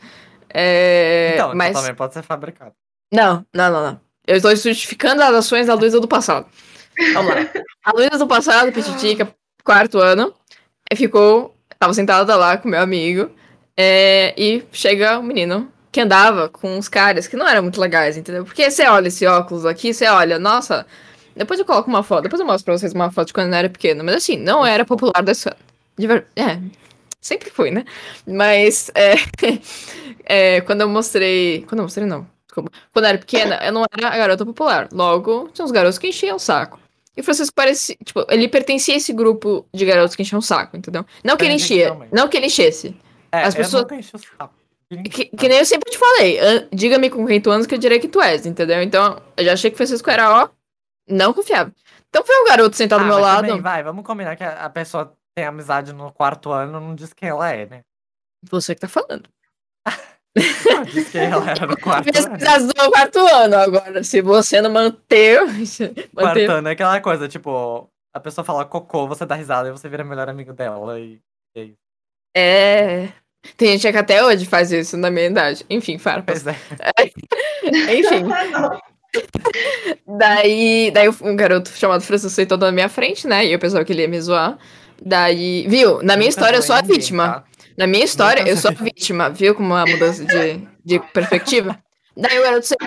É, 0.53 1.31
então, 1.33 1.55
mas... 1.55 1.73
também 1.73 1.95
pode 1.95 2.13
ser 2.13 2.23
fabricado. 2.23 2.73
Não, 3.11 3.45
não, 3.53 3.71
não, 3.71 3.83
não. 3.83 4.01
Eu 4.25 4.37
estou 4.37 4.55
justificando 4.55 5.21
as 5.21 5.33
ações 5.33 5.67
da 5.67 5.73
Luísa 5.73 5.99
do 5.99 6.07
passado. 6.07 6.47
Vamos 7.13 7.33
lá. 7.33 7.41
A 7.83 7.91
Luísa 7.91 8.17
do 8.17 8.27
passado, 8.27 8.71
Petitica, 8.71 9.33
quarto 9.63 9.99
ano, 9.99 10.33
ficou. 10.95 11.55
Tava 11.79 11.93
sentada 11.93 12.35
lá 12.35 12.57
com 12.57 12.69
meu 12.69 12.81
amigo. 12.81 13.29
É, 13.75 14.33
e 14.37 14.63
chega 14.71 15.19
um 15.19 15.23
menino 15.23 15.71
que 15.91 16.01
andava 16.01 16.49
com 16.49 16.77
uns 16.77 16.87
caras 16.87 17.27
que 17.27 17.35
não 17.35 17.47
eram 17.47 17.63
muito 17.63 17.79
legais, 17.79 18.17
entendeu? 18.17 18.43
Porque 18.45 18.69
você 18.69 18.87
olha 18.87 19.07
esse 19.07 19.25
óculos 19.25 19.65
aqui, 19.65 19.93
você 19.93 20.07
olha, 20.07 20.39
nossa. 20.39 20.85
Depois 21.35 21.59
eu 21.59 21.65
coloco 21.65 21.89
uma 21.89 22.03
foto, 22.03 22.23
depois 22.23 22.39
eu 22.39 22.45
mostro 22.45 22.65
pra 22.65 22.77
vocês 22.77 22.93
uma 22.93 23.11
foto 23.11 23.27
de 23.27 23.33
quando 23.33 23.49
eu 23.49 23.55
era 23.55 23.69
pequeno. 23.69 24.03
Mas 24.03 24.15
assim, 24.15 24.37
não 24.37 24.65
era 24.65 24.85
popular 24.85 25.21
dessa. 25.23 25.55
De 25.97 26.07
ver... 26.07 26.27
É, 26.35 26.59
sempre 27.21 27.49
fui, 27.49 27.71
né? 27.71 27.85
Mas 28.27 28.91
é, 28.95 29.15
é, 30.57 30.61
quando 30.61 30.81
eu 30.81 30.89
mostrei. 30.89 31.63
Quando 31.67 31.79
eu 31.79 31.83
mostrei, 31.85 32.07
não. 32.07 32.27
Desculpa. 32.47 32.71
Quando 32.91 33.05
eu 33.05 33.09
era 33.09 33.17
pequena, 33.17 33.59
eu 33.63 33.71
não 33.71 33.83
era 33.91 34.09
a 34.09 34.17
garota 34.17 34.45
popular. 34.45 34.89
Logo, 34.91 35.49
tinha 35.53 35.65
uns 35.65 35.71
garotos 35.71 35.97
que 35.97 36.07
enchiam 36.07 36.35
o 36.35 36.39
saco. 36.39 36.79
E 37.15 37.21
o 37.21 37.23
Francisco 37.23 37.53
parecia. 37.55 37.95
Tipo, 38.03 38.25
ele 38.29 38.47
pertencia 38.47 38.93
a 38.93 38.97
esse 38.97 39.13
grupo 39.13 39.67
de 39.73 39.85
garotos 39.85 40.15
que 40.15 40.21
enchiam 40.23 40.39
o 40.39 40.41
saco, 40.41 40.75
entendeu? 40.75 41.05
Não 41.23 41.37
que 41.37 41.45
ele 41.45 41.53
enchia. 41.55 41.85
Tangencialmente. 41.89 42.15
Não 42.15 42.27
que 42.27 42.37
ele 42.37 42.45
enchesse. 42.47 42.95
É, 43.31 43.43
As 43.43 43.53
eu 43.53 43.61
pessoas- 43.61 43.83
nunca 43.83 43.95
enchi 43.95 44.15
o 44.15 44.19
saco. 44.19 44.53
Que, 45.09 45.25
que 45.25 45.49
nem 45.49 45.57
eu 45.57 45.65
sempre 45.65 45.89
te 45.91 45.97
falei. 45.97 46.39
Diga-me 46.71 47.09
com 47.09 47.25
quem 47.25 47.41
tu 47.41 47.49
andas 47.49 47.65
que 47.65 47.73
eu 47.73 47.79
direi 47.79 47.99
que 47.99 48.07
tu 48.07 48.21
és, 48.21 48.45
entendeu? 48.45 48.81
Então, 48.83 49.19
eu 49.35 49.45
já 49.45 49.53
achei 49.53 49.71
que 49.71 49.75
o 49.75 49.77
Francisco 49.77 50.07
era, 50.09 50.43
ó, 50.43 50.49
não 51.09 51.33
confiável. 51.33 51.73
Então 52.09 52.23
foi 52.23 52.35
um 52.41 52.45
garoto 52.45 52.75
sentado 52.75 52.99
Ah, 53.01 53.03
do 53.03 53.09
meu 53.09 53.17
lado. 53.19 53.47
também, 53.47 53.61
vai, 53.61 53.81
vamos 53.81 54.05
combinar 54.05 54.35
que 54.35 54.43
a, 54.43 54.65
a 54.65 54.69
pessoa 54.69 55.11
tem 55.35 55.45
amizade 55.45 55.91
no 55.93 56.11
quarto 56.11 56.51
ano, 56.51 56.79
não 56.79 56.93
diz 56.93 57.11
quem 57.11 57.27
ela 57.29 57.49
é, 57.51 57.65
né? 57.65 57.81
Você 58.51 58.75
que 58.75 58.81
tá 58.81 58.87
falando. 58.87 59.27
Não 60.35 60.83
diz 60.83 61.09
quem 61.09 61.21
ela 61.21 61.49
era 61.51 61.67
no 61.67 61.77
quarto 61.77 62.09
ano. 62.09 62.67
Do 62.67 62.91
quarto 62.91 63.19
ano 63.19 63.55
agora. 63.55 64.03
Se 64.03 64.21
você 64.21 64.61
não 64.61 64.71
manter. 64.71 65.41
manter 65.45 66.09
Quarto 66.13 66.51
ano 66.51 66.67
é 66.69 66.71
aquela 66.71 66.99
coisa, 67.01 67.27
tipo, 67.27 67.87
a 68.13 68.19
pessoa 68.19 68.43
fala 68.43 68.65
cocô, 68.65 69.07
você 69.07 69.25
dá 69.25 69.35
risada 69.35 69.69
e 69.69 69.71
você 69.71 69.87
vira 69.87 70.03
melhor 70.03 70.29
amigo 70.29 70.53
dela. 70.53 70.99
E, 70.99 71.19
e 71.55 71.59
é 71.59 71.63
isso. 71.63 71.77
É. 72.35 73.09
Tem 73.57 73.77
gente 73.77 73.91
que 73.91 73.97
até 73.97 74.23
hoje 74.23 74.45
faz 74.45 74.71
isso 74.71 74.95
na 74.97 75.11
minha 75.11 75.27
idade. 75.27 75.65
Enfim, 75.69 75.97
farpas. 75.97 76.43
Pois 76.43 76.55
é. 76.55 77.93
Enfim. 77.99 78.23
Daí, 80.07 80.91
daí 80.91 81.09
um 81.21 81.35
garoto 81.35 81.69
chamado 81.69 82.01
Francisco 82.01 82.33
sentou 82.33 82.57
na 82.57 82.71
minha 82.71 82.89
frente, 82.89 83.27
né? 83.27 83.45
E 83.45 83.51
eu 83.51 83.59
pensava 83.59 83.83
que 83.83 83.91
ele 83.91 84.01
ia 84.01 84.07
me 84.07 84.19
zoar. 84.19 84.57
Daí, 85.05 85.67
viu? 85.67 85.97
Na 85.97 86.15
minha 86.15 86.29
Nunca 86.29 86.29
história 86.29 86.57
eu 86.57 86.61
sou 86.61 86.75
a 86.75 86.81
ninguém, 86.81 86.97
vítima. 86.97 87.27
tá? 87.27 87.43
Na 87.77 87.87
minha 87.87 88.05
história, 88.05 88.47
eu 88.47 88.55
sou 88.57 88.71
a 88.71 88.73
vítima, 88.73 89.29
viu? 89.29 89.55
Como 89.55 89.69
uma 89.69 89.85
mudança 89.85 90.23
de, 90.25 90.67
de 90.83 90.99
perspectiva. 91.11 91.77
Daí 92.15 92.37
o 92.39 92.43
garoto 92.43 92.65
senta, 92.65 92.85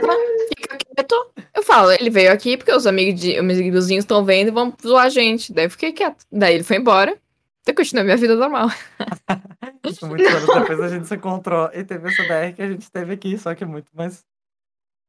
fica 0.57 0.77
quieto. 0.77 1.33
Eu 1.55 1.63
falo, 1.63 1.91
ele 1.91 2.11
veio 2.11 2.33
aqui 2.33 2.57
porque 2.57 2.73
os 2.73 2.87
amigos 2.87 3.21
de, 3.21 3.41
meus 3.43 3.59
vizinhos 3.59 4.05
estão 4.05 4.25
vendo 4.25 4.49
e 4.49 4.51
vão 4.53 4.73
zoar 4.81 5.07
a 5.07 5.09
gente. 5.09 5.53
Daí 5.53 5.67
eu 5.67 5.71
fiquei 5.71 5.93
quieto. 5.93 6.25
Daí 6.31 6.55
ele 6.55 6.63
foi 6.65 6.77
embora. 6.77 7.13
Daí 7.13 7.73
eu 7.73 7.75
continuei 7.75 8.05
minha 8.05 8.17
vida 8.17 8.37
normal. 8.37 8.69
Tipo, 9.83 10.07
muitos 10.07 10.27
anos 10.27 10.47
depois 10.47 10.81
a 10.81 10.89
gente 10.89 11.07
se 11.07 11.15
encontrou 11.15 11.71
e 11.73 11.85
teve 11.85 12.09
essa 12.09 12.23
DR 12.25 12.55
que 12.55 12.63
a 12.63 12.69
gente 12.69 12.91
teve 12.91 13.15
aqui, 13.15 13.39
só 13.39 13.55
que 13.55 13.65
muito 13.65 13.89
mais 13.95 14.25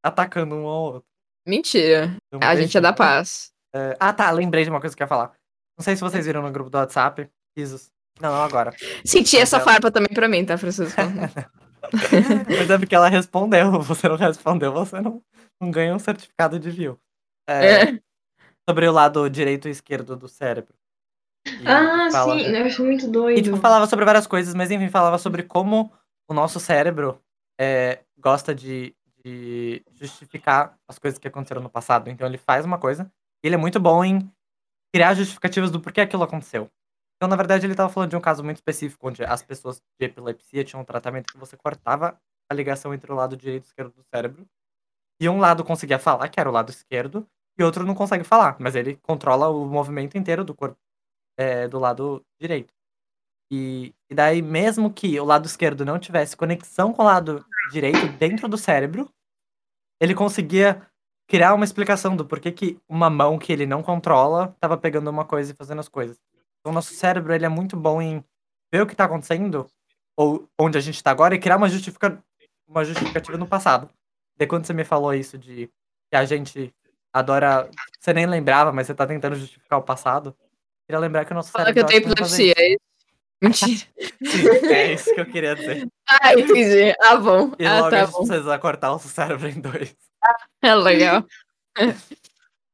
atacando 0.04 0.56
um 0.56 0.68
ao 0.68 0.84
outro. 0.84 1.10
Mentira. 1.48 2.16
A 2.42 2.56
gente 2.56 2.78
é 2.78 2.82
da 2.82 2.94
paz. 2.94 3.52
É, 3.74 3.96
Ah, 4.00 4.14
tá, 4.14 4.30
lembrei 4.32 4.64
de 4.64 4.70
uma 4.70 4.80
coisa 4.80 4.96
que 4.96 5.02
eu 5.02 5.06
ia 5.06 5.10
falar. 5.10 5.34
Não 5.78 5.84
sei 5.84 5.96
se 5.96 6.02
vocês 6.02 6.26
viram 6.26 6.42
no 6.42 6.52
grupo 6.52 6.70
do 6.70 6.78
WhatsApp. 6.78 7.30
Risos. 7.56 7.90
Não, 8.22 8.32
não 8.32 8.42
agora. 8.42 8.74
Senti 9.06 9.38
essa 9.38 9.60
farpa 9.60 9.92
também 9.92 10.10
pra 10.14 10.28
mim, 10.28 10.44
tá, 10.46 10.58
Francisco? 10.58 11.00
Mas 12.50 12.70
é 12.70 12.78
porque 12.78 12.96
ela 12.96 13.08
respondeu. 13.10 13.80
Você 13.82 14.10
não 14.10 14.16
respondeu, 14.16 14.74
você 14.74 15.00
não, 15.00 15.22
não 15.62 15.72
ganha 15.72 15.94
um 15.96 16.00
certificado 16.00 16.60
de 16.60 16.70
view. 16.72 17.00
É, 17.48 17.82
É. 17.84 18.00
Sobre 18.70 18.88
o 18.88 18.92
lado 18.92 19.30
direito 19.30 19.68
e 19.68 19.72
esquerdo 19.72 20.16
do 20.18 20.28
cérebro. 20.28 20.74
E 21.48 21.66
Ah, 21.68 22.10
fala- 22.12 22.38
sim, 22.38 22.46
eu 22.54 22.66
acho 22.66 22.84
muito 22.84 23.08
doido. 23.10 23.40
E, 23.40 23.42
tipo, 23.42 23.56
falava 23.58 23.88
sobre 23.88 24.04
várias 24.04 24.28
coisas, 24.28 24.54
mas 24.54 24.70
enfim, 24.72 24.90
falava 24.90 25.18
sobre 25.18 25.44
como 25.44 25.92
o 26.30 26.34
nosso 26.34 26.60
cérebro 26.60 27.22
é, 27.60 28.00
gosta 28.20 28.54
de, 28.54 28.94
de 29.24 29.82
justificar 29.94 30.76
as 30.90 31.00
coisas 31.00 31.18
que 31.18 31.28
aconteceram 31.28 31.62
no 31.62 31.70
passado. 31.70 32.10
Então 32.10 32.28
ele 32.28 32.38
faz 32.38 32.66
uma 32.66 32.78
coisa 32.78 33.10
e 33.44 33.48
ele 33.48 33.56
é 33.56 33.58
muito 33.58 33.80
bom 33.80 34.04
em 34.04 34.30
criar 34.94 35.14
justificativas 35.14 35.72
do 35.72 35.80
porquê 35.80 36.02
aquilo 36.02 36.24
aconteceu. 36.24 36.70
Então, 37.18 37.28
na 37.28 37.36
verdade, 37.36 37.66
ele 37.66 37.74
estava 37.74 37.92
falando 37.92 38.12
de 38.12 38.16
um 38.16 38.22
caso 38.22 38.44
muito 38.44 38.58
específico, 38.58 39.08
onde 39.08 39.24
as 39.24 39.42
pessoas 39.42 39.82
de 40.00 40.06
epilepsia 40.06 40.64
tinham 40.64 40.82
um 40.82 40.86
tratamento 40.86 41.34
que 41.34 41.38
você 41.38 41.58
cortava 41.58 42.20
a 42.50 42.54
ligação 42.54 42.94
entre 42.94 43.12
o 43.12 43.16
lado 43.16 43.36
direito 43.36 43.66
e 43.66 43.68
esquerdo 43.68 43.94
do 43.94 44.04
cérebro. 44.14 44.46
E 45.20 45.28
um 45.28 45.40
lado 45.40 45.64
conseguia 45.64 46.00
falar, 46.00 46.30
que 46.30 46.40
era 46.40 46.50
o 46.50 46.54
lado 46.54 46.70
esquerdo, 46.70 47.28
e 47.58 47.64
outro 47.64 47.86
não 47.86 47.96
consegue 47.96 48.24
falar, 48.24 48.56
mas 48.60 48.76
ele 48.76 48.98
controla 48.98 49.50
o 49.50 49.66
movimento 49.66 50.18
inteiro 50.18 50.44
do 50.46 50.54
corpo 50.54 50.78
é, 51.38 51.68
do 51.68 51.80
lado 51.80 52.24
direito. 52.40 52.74
E, 53.52 53.96
e 54.10 54.16
daí, 54.16 54.42
mesmo 54.42 54.94
que 54.94 55.20
o 55.20 55.26
lado 55.26 55.46
esquerdo 55.46 55.86
não 55.86 56.00
tivesse 56.00 56.38
conexão 56.38 56.94
com 56.94 57.02
o 57.02 57.06
lado 57.06 57.46
direito 57.72 58.08
dentro 58.18 58.48
do 58.48 58.58
cérebro, 58.58 59.10
ele 60.02 60.14
conseguia 60.14 60.86
criar 61.28 61.54
uma 61.54 61.66
explicação 61.66 62.16
do 62.16 62.26
porquê 62.26 62.52
que 62.52 62.80
uma 62.88 63.10
mão 63.10 63.40
que 63.40 63.52
ele 63.52 63.66
não 63.66 63.84
controla 63.84 64.54
estava 64.56 64.78
pegando 64.78 65.10
uma 65.10 65.26
coisa 65.26 65.52
e 65.52 65.56
fazendo 65.56 65.80
as 65.80 65.90
coisas. 65.90 66.18
Então, 66.68 66.74
o 66.74 66.76
nosso 66.76 66.94
cérebro 66.94 67.34
ele 67.34 67.46
é 67.46 67.50
muito 67.50 67.78
bom 67.78 68.02
em 68.02 68.22
ver 68.70 68.82
o 68.82 68.86
que 68.86 68.94
está 68.94 69.06
acontecendo, 69.06 69.66
ou 70.18 70.50
onde 70.60 70.78
a 70.78 70.82
gente 70.82 70.96
está 70.96 71.12
agora, 71.12 71.34
e 71.34 71.40
criar 71.40 71.56
uma, 71.56 71.70
justifica... 71.70 72.22
uma 72.68 72.84
justificativa 72.84 73.38
no 73.38 73.48
passado. 73.48 73.90
Daí, 74.38 74.46
quando 74.46 74.66
você 74.66 74.74
me 74.74 74.84
falou 74.84 75.14
isso 75.14 75.38
de 75.38 75.68
que 76.12 76.16
a 76.18 76.26
gente 76.26 76.74
adora. 77.14 77.70
Você 77.98 78.12
nem 78.12 78.26
lembrava, 78.26 78.74
mas 78.74 78.86
você 78.86 78.94
tá 78.94 79.08
tentando 79.08 79.38
justificar 79.38 79.80
o 79.80 79.84
passado. 79.84 80.36
Queria 80.86 81.00
lembrar 81.00 81.24
que 81.24 81.32
o 81.32 81.36
nosso 81.36 81.52
Fala 81.54 81.66
cérebro. 81.68 81.88
que 81.88 81.96
eu 81.96 82.02
tenho 82.02 82.12
epilepsia, 82.12 82.54
é 82.58 82.70
isso? 82.72 82.80
Mentira. 83.42 83.88
Sim, 84.26 84.68
é 84.74 84.94
isso 84.94 85.14
que 85.16 85.22
eu 85.22 85.26
queria 85.26 85.56
dizer. 85.56 85.88
Ah, 86.10 86.34
entendi. 86.34 86.94
Ah, 87.00 87.16
bom. 87.16 87.54
E 87.58 87.66
Ah, 87.66 87.76
logo 87.76 87.88
a 87.88 87.92
tá 87.92 88.00
gente 88.04 88.12
bom. 88.12 88.28
precisa 88.28 88.60
cortar 88.60 88.92
o 88.94 89.00
cérebro 89.00 89.48
em 89.48 89.62
dois. 89.62 89.96
É 90.62 90.76
legal. 90.76 91.24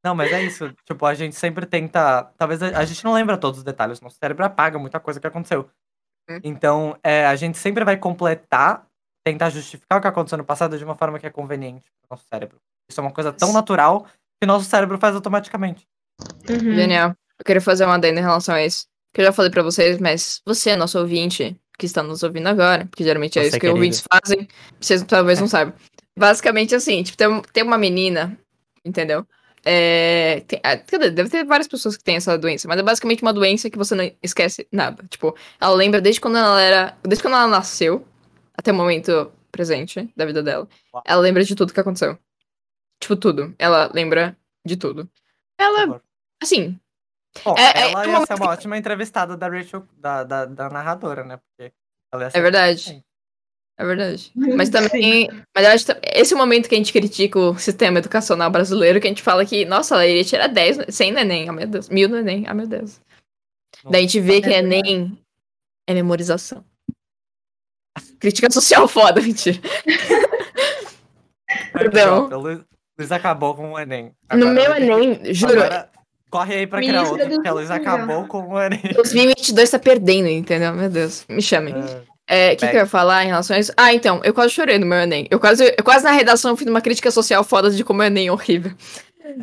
Não, 0.04 0.14
mas 0.14 0.32
é 0.32 0.43
isso. 0.43 0.74
Tipo, 0.86 1.06
a 1.06 1.14
gente 1.14 1.36
sempre 1.36 1.66
tenta. 1.66 2.24
Talvez 2.38 2.62
a, 2.62 2.78
a 2.80 2.86
gente 2.86 3.04
não 3.04 3.14
lembra 3.14 3.38
todos 3.38 3.60
os 3.60 3.64
detalhes. 3.64 4.01
Nosso 4.01 4.18
cérebro 4.18 4.43
apaga 4.43 4.78
muita 4.78 4.99
coisa 4.99 5.20
que 5.20 5.28
aconteceu. 5.28 5.70
Hum. 6.30 6.39
Então, 6.43 6.97
é, 7.04 7.26
a 7.26 7.36
gente 7.36 7.58
sempre 7.58 7.86
vai 7.86 7.97
completar, 7.97 8.86
tentar 9.26 9.49
justificar 9.49 9.99
o 9.99 10.01
que 10.01 10.08
aconteceu 10.08 10.38
no 10.38 10.43
passado 10.43 10.78
de 10.78 10.84
uma 10.84 10.95
forma 10.95 11.20
que 11.20 11.28
é 11.28 11.30
conveniente 11.30 11.86
pro 12.01 12.18
nosso 12.18 12.26
cérebro. 12.32 12.58
Isso 12.89 12.99
é 12.99 13.04
uma 13.04 13.12
coisa 13.12 13.32
tão 13.32 13.54
natural 13.54 14.06
que 14.41 14.45
nosso 14.45 14.66
cérebro 14.66 14.97
faz 14.97 15.16
automaticamente. 15.16 15.88
Uhum. 16.49 16.76
Genial. 16.76 17.16
Eu 17.39 17.45
queria 17.45 17.62
fazer 17.62 17.86
uma 17.86 17.95
adenda 17.95 18.20
em 18.20 18.24
relação 18.24 18.56
a 18.56 18.64
isso. 18.64 18.86
Que 19.14 19.22
eu 19.22 19.26
já 19.26 19.32
falei 19.32 19.51
pra 19.51 19.64
vocês, 19.64 19.99
mas 19.99 20.41
você, 20.45 20.76
nosso 20.76 20.99
ouvinte, 20.99 21.56
que 21.78 21.86
está 21.86 22.04
nos 22.04 22.24
ouvindo 22.24 22.47
agora, 22.47 22.86
porque 22.86 23.04
geralmente 23.04 23.39
é 23.39 23.43
Você, 23.43 23.47
isso 23.47 23.56
que 23.56 23.62
querido. 23.62 23.78
ouvintes 23.78 24.04
fazem, 24.12 24.47
vocês 24.80 25.04
talvez 25.04 25.39
não 25.39 25.47
saibam. 25.47 25.74
Basicamente 26.18 26.76
assim, 26.76 27.04
tipo, 27.04 27.18
tem, 27.18 27.41
tem 27.54 27.64
uma 27.64 27.78
menina, 27.78 28.38
entendeu? 28.86 29.26
É, 29.66 30.41
tem- 30.41 30.59
dizer, 30.86 31.11
deve 31.11 31.30
ter 31.30 31.45
várias 31.45 31.68
pessoas 31.68 31.95
que 31.95 32.03
têm 32.03 32.18
essa 32.18 32.38
doença, 32.38 32.68
mas 32.68 32.78
é 32.80 32.84
basicamente 32.84 33.22
uma 33.22 33.34
doença 33.34 33.70
que 33.70 33.78
você 33.78 33.95
não 33.95 34.11
esquece 34.22 34.68
nada. 34.72 35.03
Tipo, 35.09 35.36
ela 35.59 35.74
lembra 35.76 36.01
desde 36.01 36.20
quando 36.20 36.38
ela 36.38 36.61
era. 36.61 36.97
Desde 37.03 37.24
quando 37.24 37.36
ela 37.36 37.47
nasceu 37.47 38.05
até 38.57 38.72
o 38.72 38.76
momento 38.76 39.32
presente 39.51 40.11
da 40.16 40.26
vida 40.26 40.43
dela. 40.43 40.68
Ela 41.05 41.22
lembra 41.22 41.43
de 41.43 41.55
tudo 41.55 41.74
que 41.74 41.80
aconteceu. 41.80 42.18
Tipo, 42.99 43.16
tudo. 43.16 43.55
Ela 43.57 43.89
lembra 43.93 44.38
de 44.66 44.76
tudo. 44.78 45.09
Ela, 45.57 46.01
assim, 46.41 46.80
Bom, 47.43 47.55
É- 47.57 47.61
é 47.61 47.82
ela 47.91 48.05
uma- 48.05 48.20
ia 48.20 48.26
ser 48.28 48.34
uma 48.36 48.49
ótima 48.51 48.78
entrevistada 48.78 49.36
da 49.36 49.47
Rachel, 49.47 49.88
da, 49.97 50.24
da, 50.24 50.45
da 50.45 50.70
narradora, 50.70 51.24
né? 51.24 51.38
Porque 51.38 51.74
É 52.11 52.41
verdade. 52.41 52.80
Sim. 52.82 53.03
É 53.78 53.86
verdade. 53.86 54.32
Mas 54.36 54.67
Sim. 54.67 54.71
também. 54.74 55.30
Mas 55.55 55.65
eu 55.65 55.71
acho 55.71 55.86
que 55.86 55.93
esse 56.13 56.34
é 56.34 56.36
o 56.36 56.39
momento 56.39 56.69
que 56.69 56.76
a 56.76 56.78
gente 56.78 56.93
critica 56.93 57.39
o 57.39 57.57
sistema 57.57 57.99
educacional 57.99 58.49
brasileiro, 58.51 58.99
que 59.01 59.07
a 59.07 59.09
gente 59.09 59.21
fala 59.24 59.45
que, 59.45 59.65
nossa, 59.65 59.95
ela 59.95 60.05
iria 60.05 60.24
tirar 60.24 60.47
10, 60.47 60.93
100 60.93 61.11
no 61.11 61.19
Enem, 61.19 61.49
oh 61.49 61.53
meu 61.53 61.67
Deus, 61.67 61.89
mil 61.89 62.07
no 62.07 62.17
Enem, 62.17 62.45
ah 62.47 62.53
meu 62.53 62.67
Deus. 62.67 62.99
Daí 63.86 63.99
a 63.99 64.01
gente 64.07 64.19
vê 64.19 64.41
que 64.41 64.49
É 64.49 64.59
Enem 64.59 65.17
é 65.88 65.93
memorização. 65.93 66.63
Crítica 68.19 68.49
social 68.51 68.88
foda, 68.88 69.19
mentira. 69.21 69.59
Perdão. 71.74 72.30
Luiz, 72.30 73.11
acabou 73.11 73.55
com 73.55 73.71
o 73.74 73.80
Enem. 73.80 74.11
No 74.34 74.47
Agora 74.49 74.53
meu 74.53 74.65
ter 74.65 74.76
que- 74.76 74.84
Enem, 74.84 75.34
juro, 75.34 75.53
Agora, 75.53 75.89
corre 76.30 76.55
aí 76.55 76.67
pra 76.67 76.80
criar 76.80 77.03
outro, 77.03 77.28
porque 77.30 77.47
a 77.47 77.53
Luiz 77.53 77.71
acabou 77.71 78.28
com 78.28 78.47
o 78.53 78.61
Enem. 78.61 78.80
2022 78.93 79.69
tá 79.69 79.80
perdendo, 79.80 80.28
entendeu? 80.30 80.74
Meu 80.74 80.89
Deus, 80.89 81.26
me 81.28 81.41
chamem. 81.41 81.74
É, 81.76 82.01
o 82.30 82.49
que, 82.51 82.55
que 82.57 82.65
Bem. 82.67 82.76
eu 82.76 82.80
ia 82.82 82.86
falar 82.86 83.24
em 83.24 83.28
relação 83.28 83.55
a 83.55 83.59
isso? 83.59 83.74
Ah, 83.76 83.93
então, 83.93 84.21
eu 84.24 84.34
quase 84.34 84.53
chorei 84.53 84.78
no 84.78 84.86
meu 84.86 84.97
Enem. 84.99 85.28
Eu 85.30 85.39
quase, 85.39 85.74
eu 85.78 85.84
quase 85.84 86.03
na 86.05 86.11
redação 86.11 86.55
fiz 86.55 86.67
uma 86.67 86.82
crítica 86.82 87.11
social 87.11 87.43
foda 87.43 87.69
de 87.69 87.84
como 87.84 88.01
o 88.01 88.03
Enem 88.03 88.28
é 88.28 88.32
horrível. 88.32 88.71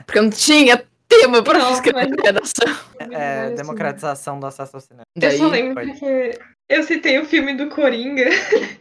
Porque 0.07 0.19
eu 0.19 0.23
não 0.23 0.31
tinha 0.31 0.83
tema 1.09 1.43
pra 1.43 1.59
Não, 1.59 1.73
escrever 1.75 2.09
mas- 2.09 2.17
na 2.17 2.23
redação. 2.23 2.77
É, 3.11 3.51
democratização 3.51 4.39
do 4.41 4.47
acesso 4.47 4.77
ao 4.77 4.81
cinema. 4.81 5.03
Eu 5.17 5.21
Daí, 5.21 5.37
só 5.39 5.49
lembro 5.49 5.75
foi. 5.75 5.87
porque 5.93 6.39
eu 6.69 6.83
citei 6.85 7.19
o 7.19 7.25
filme 7.27 7.55
do 7.55 7.69
Coringa. 7.69 8.29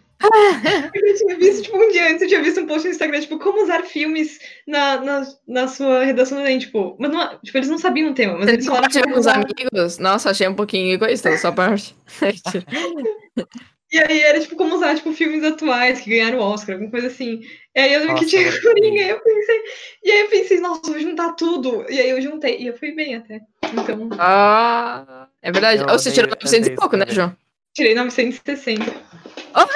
eu 0.93 1.15
tinha 1.15 1.37
visto, 1.37 1.63
tipo, 1.63 1.77
um 1.77 1.91
dia 1.91 2.07
antes, 2.09 2.21
eu 2.21 2.27
tinha 2.27 2.43
visto 2.43 2.59
um 2.61 2.67
post 2.67 2.85
no 2.87 2.91
Instagram, 2.91 3.21
tipo, 3.21 3.39
como 3.39 3.63
usar 3.63 3.83
filmes 3.83 4.37
na, 4.67 4.97
na, 5.01 5.27
na 5.47 5.67
sua 5.67 6.03
redação 6.03 6.37
do 6.37 6.43
Enem, 6.45 6.59
tipo, 6.59 6.95
mas 6.99 7.09
não, 7.11 7.39
tipo, 7.39 7.57
eles 7.57 7.69
não 7.69 7.77
sabiam 7.77 8.11
o 8.11 8.13
tema, 8.13 8.33
mas 8.33 8.45
você 8.45 8.51
eles 8.51 8.65
falaram 8.65 8.89
com 9.13 9.19
os 9.19 9.27
amigos? 9.27 9.97
Nossa, 9.97 10.29
achei 10.29 10.47
um 10.47 10.55
pouquinho 10.55 10.93
egoísta 10.93 11.29
da 11.31 11.37
sua 11.37 11.51
parte. 11.51 11.95
E 13.91 13.97
aí 13.97 14.21
era, 14.21 14.39
tipo, 14.39 14.55
como 14.55 14.75
usar, 14.75 14.95
tipo, 14.95 15.11
filmes 15.13 15.43
atuais 15.43 15.99
que 16.01 16.11
ganharam 16.11 16.37
o 16.37 16.41
Oscar, 16.41 16.75
alguma 16.75 16.91
coisa 16.91 17.07
assim. 17.07 17.41
E 17.75 17.79
aí 17.79 17.93
eu 17.93 18.01
lembro 18.01 18.15
que 18.15 18.25
tinha 18.25 18.43
Coringa, 18.61 19.01
e 19.01 19.09
eu 19.09 19.19
pensei, 19.19 19.59
e 20.03 20.11
aí 20.11 20.21
eu 20.21 20.29
pensei, 20.29 20.59
nossa, 20.59 20.81
vou 20.91 20.99
juntar 20.99 21.33
tudo. 21.33 21.85
E 21.89 21.99
aí 21.99 22.09
eu 22.09 22.21
juntei, 22.21 22.57
e 22.59 22.67
eu 22.67 22.77
fui 22.77 22.91
bem 22.91 23.15
até. 23.15 23.41
Então, 23.73 24.09
ah, 24.19 25.27
é 25.41 25.51
verdade. 25.51 25.81
Eu 25.81 25.87
Ou 25.87 25.97
você 25.97 26.11
tirou 26.11 26.29
900 26.29 26.67
e 26.69 26.75
pouco, 26.75 26.95
né, 26.95 27.05
escrever. 27.05 27.15
João? 27.15 27.35
tirei 27.79 27.95
960. 27.95 28.83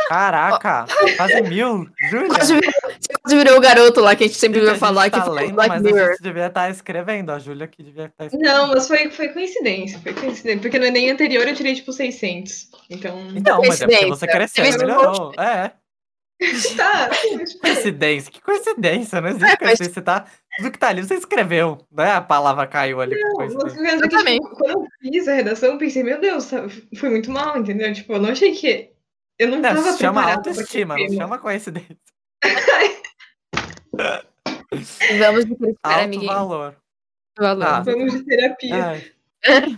Caraca, 0.07 0.85
quase 1.17 1.41
mil. 1.43 1.87
Júlia. 2.09 2.27
Quase 2.29 2.53
virou, 2.53 2.71
você 2.99 3.13
quase 3.21 3.35
virou 3.37 3.57
o 3.57 3.61
garoto 3.61 3.99
lá 4.01 4.15
que 4.15 4.23
a 4.23 4.27
gente 4.27 4.39
sempre 4.39 4.61
vai 4.61 4.75
falar 4.75 5.03
gente 5.03 5.13
que 5.13 5.19
tá 5.19 5.25
falou 5.25 5.39
lendo, 5.39 5.53
Black 5.55 5.69
mas 5.69 5.81
Mirror. 5.81 5.99
a 6.07 6.11
gente 6.11 6.21
devia 6.23 6.47
estar 6.47 6.69
escrevendo. 6.69 7.31
A 7.31 7.39
Júlia 7.39 7.67
que 7.67 7.81
devia 7.83 8.05
estar 8.05 8.25
escrevendo. 8.25 8.47
Não, 8.51 8.67
mas 8.67 8.87
foi, 8.87 9.09
foi 9.09 9.29
coincidência, 9.29 9.99
foi 9.99 10.13
coincidência. 10.13 10.59
Porque 10.61 10.77
no 10.79 10.85
Enem 10.85 11.09
anterior 11.11 11.47
eu 11.47 11.55
tirei, 11.55 11.73
tipo, 11.75 11.91
600. 11.91 12.69
Então, 12.89 13.27
Então, 13.35 13.61
mas 13.65 13.81
é 13.81 13.87
porque 13.87 14.05
você 14.07 14.27
cresceu, 14.27 14.63
Teve 14.65 14.77
melhorou. 14.77 15.33
É, 15.39 15.71
tá. 16.75 17.09
tipo, 17.09 17.59
coincidência. 17.61 18.31
Que 18.31 18.41
coincidência, 18.41 19.21
não 19.21 19.29
existe 19.29 19.45
É, 19.45 19.49
mas- 19.49 19.59
coincidência. 19.59 19.93
Você 19.93 20.01
tá, 20.01 20.25
tudo 20.57 20.71
que 20.71 20.77
tá 20.77 20.89
ali, 20.89 21.01
você 21.03 21.15
escreveu. 21.15 21.79
Não 21.91 22.03
é 22.03 22.11
a 22.11 22.21
palavra 22.21 22.67
caiu 22.67 22.99
ali. 23.01 23.15
com 23.19 23.27
Não, 23.29 23.33
mas 23.37 23.53
eu 23.53 23.59
que, 23.59 23.79
Exatamente. 23.81 24.43
tipo, 24.43 24.55
quando 24.57 24.71
eu 24.71 24.87
fiz 25.01 25.27
a 25.27 25.33
redação, 25.33 25.69
eu 25.71 25.77
pensei, 25.77 26.03
meu 26.03 26.19
Deus, 26.19 26.45
tá- 26.47 26.65
foi 26.97 27.09
muito 27.09 27.31
mal, 27.31 27.57
entendeu? 27.57 27.91
Tipo, 27.93 28.13
eu 28.13 28.19
não 28.21 28.29
achei 28.29 28.51
que. 28.53 28.92
Eu 29.43 29.49
não 29.49 29.57
Não, 29.57 29.61
tava 29.75 29.91
se 29.91 29.97
chama 29.99 30.33
autoestima, 30.33 30.97
não 30.97 31.09
chama 31.13 31.37
coincidência. 31.37 31.97
Vamos 35.19 35.45
de 35.45 35.55
crescer, 35.55 35.77
Alto 35.83 35.99
amiguinho. 36.03 36.31
valor. 36.31 36.75
Valor. 37.37 37.65
Tá. 37.65 37.79
Vamos 37.81 38.13
de 38.13 38.23
terapia. 38.23 38.85
Ai. 38.85 39.11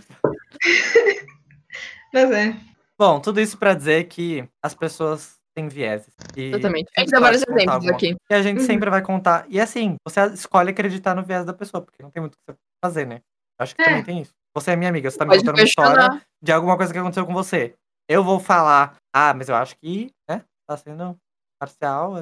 Mas 2.14 2.30
é. 2.30 2.56
Bom, 2.98 3.20
tudo 3.20 3.40
isso 3.40 3.58
pra 3.58 3.74
dizer 3.74 4.04
que 4.04 4.48
as 4.62 4.74
pessoas 4.74 5.36
têm 5.54 5.68
vieses. 5.68 6.14
E 6.36 6.44
Exatamente. 6.50 6.88
A 6.96 7.00
gente 7.00 7.10
dá 7.10 7.20
vários 7.20 7.42
exemplos 7.42 7.74
alguma 7.74 7.92
aqui. 7.92 8.16
E 8.30 8.34
a 8.34 8.42
gente 8.42 8.60
Uhum. 8.60 8.66
sempre 8.66 8.88
vai 8.88 9.02
contar. 9.02 9.44
E 9.48 9.60
assim, 9.60 9.96
você 10.06 10.20
escolhe 10.32 10.70
acreditar 10.70 11.14
no 11.14 11.24
viés 11.24 11.44
da 11.44 11.52
pessoa, 11.52 11.82
porque 11.82 12.02
não 12.02 12.10
tem 12.10 12.20
muito 12.20 12.34
o 12.34 12.36
que 12.36 12.52
você 12.52 12.56
fazer, 12.84 13.06
né? 13.06 13.20
Acho 13.60 13.74
que 13.74 13.82
É. 13.82 13.86
também 13.86 14.02
tem 14.04 14.22
isso. 14.22 14.32
Você 14.54 14.70
é 14.70 14.76
minha 14.76 14.88
amiga, 14.88 15.10
você 15.10 15.18
tá 15.18 15.24
me 15.24 15.30
Pode 15.32 15.40
contando 15.42 15.58
uma 15.58 15.64
história 15.64 16.22
de 16.42 16.52
alguma 16.52 16.76
coisa 16.76 16.92
que 16.92 16.98
aconteceu 16.98 17.26
com 17.26 17.34
você. 17.34 17.74
Eu 18.08 18.22
vou 18.22 18.38
falar, 18.38 18.96
ah, 19.12 19.34
mas 19.34 19.48
eu 19.48 19.56
acho 19.56 19.76
que, 19.78 20.10
né, 20.28 20.42
tá 20.66 20.76
sendo 20.76 21.16
parcial. 21.58 22.14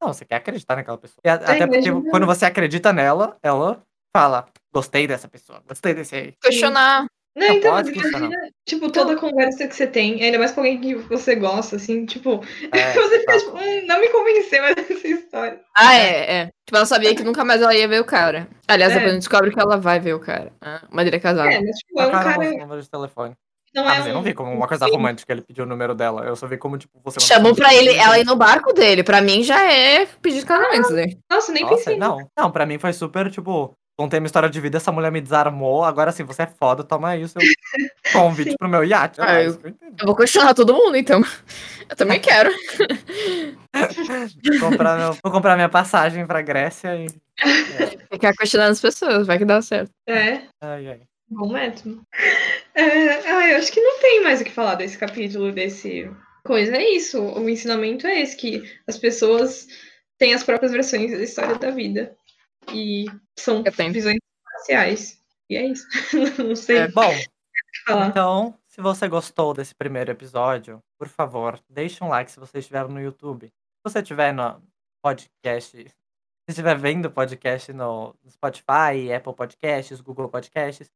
não 0.00 0.12
você 0.12 0.24
quer 0.24 0.36
acreditar 0.36 0.76
naquela 0.76 0.98
pessoa. 0.98 1.20
E 1.24 1.28
até 1.28 1.66
porque 1.66 1.90
quando 2.10 2.26
você 2.26 2.46
acredita 2.46 2.92
nela, 2.92 3.36
ela 3.42 3.82
fala, 4.16 4.46
gostei 4.72 5.06
dessa 5.06 5.28
pessoa, 5.28 5.62
gostei 5.66 5.92
desse 5.94 6.14
aí. 6.16 6.34
Questionar. 6.42 7.06
Não, 7.36 7.48
então, 7.48 7.74
pode 7.74 7.94
mas 7.94 8.08
imagina, 8.08 8.50
tipo, 8.64 8.90
toda 8.90 9.12
a 9.12 9.16
conversa 9.20 9.68
que 9.68 9.76
você 9.76 9.86
tem, 9.86 10.22
ainda 10.22 10.38
mais 10.38 10.52
com 10.52 10.60
alguém 10.60 10.80
que 10.80 10.94
você 10.94 11.34
gosta, 11.34 11.76
assim, 11.76 12.06
tipo, 12.06 12.42
É, 12.72 12.94
você 12.96 13.20
fica 13.20 13.32
tá. 13.32 13.38
tipo, 13.38 13.58
hum, 13.58 13.86
não 13.86 14.00
me 14.00 14.08
convenceu 14.08 14.64
essa 14.72 15.06
história. 15.06 15.60
Ah, 15.76 15.94
é, 15.94 16.32
é. 16.34 16.44
Tipo, 16.64 16.76
ela 16.78 16.86
sabia 16.86 17.14
que 17.14 17.22
nunca 17.22 17.44
mais 17.44 17.60
ela 17.60 17.74
ia 17.74 17.86
ver 17.86 18.00
o 18.00 18.06
cara. 18.06 18.48
Aliás, 18.66 18.90
É. 18.90 18.94
depois 18.94 19.10
a 19.10 19.14
gente 19.16 19.20
descobre 19.20 19.52
que 19.52 19.60
ela 19.60 19.76
vai 19.76 20.00
ver 20.00 20.14
o 20.14 20.18
cara. 20.20 20.50
Ah, 20.62 20.82
mas 20.90 21.06
ele 21.06 21.16
é 21.16 21.20
casado. 21.20 21.50
É, 21.50 21.60
mas 21.60 21.76
tipo, 21.76 22.00
é 22.00 22.06
um 22.06 22.10
cara. 22.10 22.50
número 22.52 22.80
de 22.80 22.88
telefone. 22.88 23.36
Não 23.74 23.86
Ah, 23.86 23.94
é 23.94 23.98
mas 23.98 24.06
eu 24.06 24.14
não 24.14 24.20
um. 24.20 24.24
vi 24.24 24.32
como 24.32 24.52
uma 24.52 24.66
coisa 24.66 24.86
romântica 24.86 25.32
ele 25.32 25.42
pediu 25.42 25.64
o 25.64 25.66
número 25.68 25.94
dela. 25.94 26.24
Eu 26.24 26.34
só 26.36 26.46
vi 26.46 26.56
como, 26.56 26.78
tipo, 26.78 26.98
você... 27.04 27.20
Chamou 27.20 27.54
pra 27.54 27.74
ele, 27.74 27.94
ela 27.94 28.18
ir 28.18 28.24
no 28.24 28.34
barco 28.36 28.72
dele. 28.72 29.02
Pra 29.02 29.20
mim 29.20 29.42
já 29.42 29.60
é 29.70 30.06
pedir 30.22 30.44
casamento, 30.46 30.90
né? 30.92 31.06
Nossa, 31.30 31.52
nem 31.52 31.62
Nossa, 31.62 31.76
pensei. 31.76 31.96
não. 31.98 32.18
Não, 32.36 32.50
pra 32.50 32.64
mim 32.66 32.78
foi 32.78 32.92
super, 32.92 33.30
tipo... 33.30 33.74
Contei 33.98 34.20
minha 34.20 34.26
história 34.26 34.50
de 34.50 34.60
vida, 34.60 34.76
essa 34.76 34.92
mulher 34.92 35.10
me 35.10 35.22
desarmou. 35.22 35.82
Agora 35.82 36.12
sim, 36.12 36.22
você 36.22 36.42
é 36.42 36.46
foda, 36.46 36.84
toma 36.84 37.08
aí 37.08 37.24
o 37.24 37.28
seu 37.28 37.40
convite 38.12 38.54
pro 38.58 38.68
meu 38.68 38.84
iate. 38.84 39.18
Ah, 39.22 39.40
É 39.40 39.46
eu- 39.46 39.52
eu. 39.52 39.74
Eu 40.00 40.04
vou 40.06 40.14
questionar 40.14 40.52
todo 40.52 40.74
mundo, 40.74 40.96
então. 40.98 41.22
Eu 41.88 41.94
também 41.96 42.20
quero. 42.20 42.50
Vou 44.60 44.70
comprar, 44.70 44.98
meu- 44.98 45.12
vou 45.22 45.32
comprar 45.32 45.54
minha 45.56 45.68
passagem 45.68 46.26
pra 46.26 46.42
Grécia 46.42 46.94
e... 46.96 47.06
Ficar 48.12 48.32
questionando 48.34 48.72
as 48.72 48.80
pessoas, 48.80 49.26
vai 49.26 49.38
que 49.38 49.44
dá 49.44 49.60
certo. 49.62 49.90
É, 50.08 50.42
Ai, 50.62 50.88
ai. 50.88 51.00
Bom 51.28 51.52
método. 51.52 52.02
É, 52.74 52.82
ah, 53.30 53.48
eu 53.50 53.56
acho 53.58 53.72
que 53.72 53.80
não 53.80 53.98
tem 54.00 54.22
mais 54.22 54.40
o 54.40 54.44
que 54.44 54.50
falar 54.50 54.74
desse 54.76 54.98
capítulo, 54.98 55.52
desse 55.52 56.10
coisa. 56.44 56.76
É 56.76 56.90
isso. 56.90 57.20
O 57.22 57.48
ensinamento 57.48 58.06
é 58.06 58.20
esse, 58.20 58.36
que 58.36 58.62
as 58.86 58.96
pessoas 58.98 59.66
têm 60.18 60.34
as 60.34 60.42
próprias 60.44 60.72
versões 60.72 61.10
da 61.10 61.22
história 61.22 61.56
da 61.56 61.70
vida. 61.70 62.16
E 62.72 63.06
são 63.38 63.62
Eu 63.64 63.72
tenho. 63.72 63.92
visões 63.92 64.18
parciais. 64.44 65.20
E 65.48 65.56
é 65.56 65.66
isso. 65.66 65.86
não 66.44 66.54
sei 66.56 66.78
É. 66.78 66.84
o 66.86 66.92
Bom. 66.92 67.12
Então, 68.08 68.58
se 68.68 68.80
você 68.80 69.06
gostou 69.06 69.54
desse 69.54 69.74
primeiro 69.74 70.10
episódio, 70.10 70.80
por 70.98 71.08
favor, 71.08 71.60
deixe 71.68 72.02
um 72.02 72.08
like 72.08 72.30
se 72.30 72.40
você 72.40 72.58
estiver 72.58 72.88
no 72.88 73.00
YouTube. 73.00 73.46
Se 73.46 73.52
você 73.92 74.00
estiver 74.00 74.32
no 74.32 74.60
podcast, 75.02 75.70
se 75.78 75.94
estiver 76.48 76.76
vendo 76.76 77.06
o 77.06 77.10
podcast 77.10 77.72
no 77.72 78.14
Spotify, 78.28 79.12
Apple 79.14 79.34
Podcasts, 79.34 80.00
Google 80.00 80.28
Podcasts, 80.28 80.90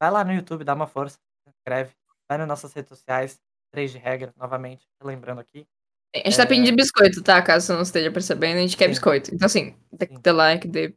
vai 0.00 0.10
lá 0.10 0.24
no 0.24 0.32
YouTube, 0.32 0.64
dá 0.64 0.74
uma 0.74 0.86
força, 0.86 1.18
se 1.44 1.50
inscreve, 1.50 1.90
vai 2.28 2.38
nas 2.38 2.48
nossas 2.48 2.72
redes 2.72 2.88
sociais, 2.88 3.38
3 3.72 3.92
de 3.92 3.98
regra, 3.98 4.32
novamente, 4.36 4.86
lembrando 5.02 5.40
aqui. 5.40 5.66
A 6.14 6.18
gente 6.18 6.36
tá 6.36 6.42
É. 6.42 6.46
pedindo 6.46 6.74
biscoito, 6.74 7.22
tá? 7.22 7.40
Caso 7.42 7.66
você 7.66 7.72
não 7.74 7.82
esteja 7.82 8.10
percebendo, 8.10 8.56
a 8.58 8.60
gente 8.60 8.76
quer 8.76 8.84
Sim. 8.86 8.90
biscoito. 8.90 9.32
Então, 9.34 9.46
assim, 9.46 9.76
dê, 9.92 10.06
dê 10.06 10.32
like, 10.32 10.66
dê, 10.66 10.92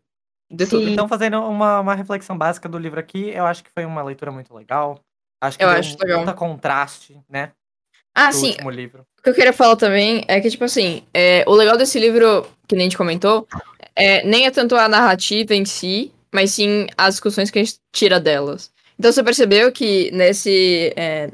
dê 0.50 0.66
tudo. 0.66 0.90
Então, 0.90 1.08
fazendo 1.08 1.40
uma, 1.44 1.82
uma 1.82 1.94
reflexão 1.94 2.36
básica 2.38 2.68
do 2.68 2.80
livro 2.80 3.00
aqui, 3.00 3.30
eu 3.30 3.46
acho 3.46 3.64
que 3.64 3.70
foi 3.72 3.86
uma 3.86 4.02
leitura 4.02 4.32
muito 4.32 4.54
legal. 4.56 5.00
Acho 5.40 5.58
que 5.58 5.64
Eu 5.64 5.70
acho 5.70 5.96
um 5.96 6.00
legal. 6.00 6.36
contraste, 6.36 7.22
né, 7.30 7.52
Ah, 8.16 8.32
sim. 8.32 8.56
O 8.64 9.24
que 9.24 9.30
eu 9.30 9.34
queria 9.34 9.54
falar 9.54 9.76
também 9.76 10.24
é 10.28 10.40
que, 10.40 10.50
tipo 10.50 10.64
assim, 10.64 11.04
é, 11.14 11.44
o 11.48 11.54
legal 11.54 11.78
desse 11.78 12.00
livro, 12.00 12.48
que 12.68 12.76
nem 12.76 12.86
a 12.86 12.90
gente 12.90 12.98
comentou, 12.98 13.48
é, 13.96 14.26
nem 14.26 14.46
é 14.46 14.52
tanto 14.52 14.76
a 14.76 14.88
narrativa 14.88 15.54
em 15.54 15.66
si, 15.66 16.14
mas 16.34 16.52
sim 16.52 16.88
as 16.98 17.16
discussões 17.16 17.52
que 17.52 17.60
a 17.60 17.64
gente 17.64 17.78
tira 17.92 18.20
delas. 18.20 18.72
Então 19.04 19.12
você 19.12 19.22
percebeu 19.22 19.70
que 19.70 20.10
nesse, 20.12 20.94
é, 20.96 21.30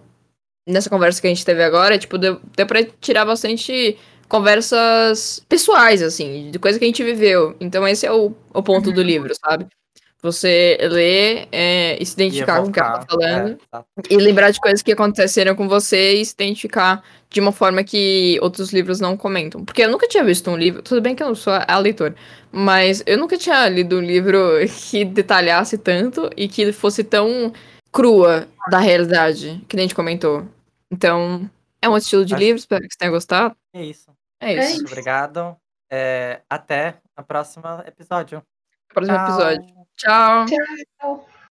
nessa 0.68 0.90
conversa 0.90 1.22
que 1.22 1.28
a 1.28 1.30
gente 1.30 1.46
teve 1.46 1.64
agora, 1.64 2.00
tipo, 2.00 2.18
deu, 2.18 2.42
deu 2.58 2.66
pra 2.66 2.84
tirar 3.00 3.26
bastante 3.26 3.96
conversas 4.28 5.46
pessoais, 5.48 6.02
assim, 6.02 6.50
de 6.50 6.58
coisa 6.58 6.80
que 6.80 6.86
a 6.86 6.88
gente 6.88 7.04
viveu. 7.04 7.56
Então 7.62 7.88
esse 7.88 8.08
é 8.08 8.12
o, 8.12 8.34
o 8.52 8.64
ponto 8.64 8.92
do 8.92 9.04
livro, 9.04 9.32
sabe? 9.36 9.68
Você 10.22 10.78
ler 10.82 11.48
é, 11.52 11.98
e 12.02 12.06
se 12.06 12.12
E 12.22 12.26
identificar 12.26 12.62
com 12.62 12.68
o 12.68 12.72
que 12.74 12.80
ela 12.80 12.90
tá 12.92 12.98
evocar, 12.98 13.08
falando. 13.08 13.48
é, 13.52 13.52
exato. 13.52 13.88
E 14.10 14.18
lembrar 14.18 14.52
de 14.52 14.60
coisas 14.60 14.82
que 14.82 14.92
aconteceram 14.92 15.56
com 15.56 15.68
você 15.70 16.16
e 16.16 16.26
se 16.26 16.34
identificar 16.34 17.02
de 17.30 17.40
uma 17.40 17.52
forma 17.54 17.84
que 17.86 18.38
outros 18.42 18.74
livros 18.74 19.00
não 19.00 19.16
comentam. 19.16 19.64
Porque 19.64 19.82
eu 19.84 19.90
nunca 19.90 20.08
tinha 20.10 20.24
visto 20.24 20.50
um 20.52 20.58
livro, 20.58 20.82
tudo 20.82 21.00
bem 21.02 21.16
que 21.16 21.24
eu 21.24 21.28
não 21.28 21.36
sou 21.36 21.54
a 21.66 21.78
leitora, 21.78 22.14
mas 22.52 23.02
eu 23.06 23.18
nunca 23.18 23.38
tinha 23.38 23.70
lido 23.70 23.98
um 23.98 24.02
livro 24.02 24.40
que 24.90 25.06
detalhasse 25.06 25.78
tanto 25.78 26.30
e 26.36 26.50
que 26.50 26.72
fosse 26.74 27.02
tão 27.04 27.54
crua 27.92 28.46
da 28.70 28.80
realidade, 28.80 29.64
que 29.70 29.76
nem 29.78 29.84
a 29.86 29.88
gente 29.88 29.96
comentou. 29.96 30.46
Então, 30.92 31.50
é 31.82 31.88
um 31.88 31.96
estilo 31.96 32.26
de 32.26 32.34
Acho- 32.34 32.44
livro, 32.44 32.60
espero 32.60 32.82
que 32.82 32.92
você 32.94 32.98
tenha 33.00 33.12
gostado. 33.12 33.56
É 33.74 33.84
isso. 33.86 34.12
É 34.42 34.54
É 34.54 34.58
isso. 34.60 34.68
isso. 34.72 34.76
Muito 34.82 34.92
obrigado. 34.92 35.56
É, 35.90 36.42
até 36.50 36.96
o 37.18 37.24
próximo 37.24 37.64
episódio. 37.88 38.44
Próximo 38.94 39.16
Tchau. 39.18 39.28
episódio. 39.28 39.79
Tchau. 40.00 40.46
Tchau. 41.00 41.26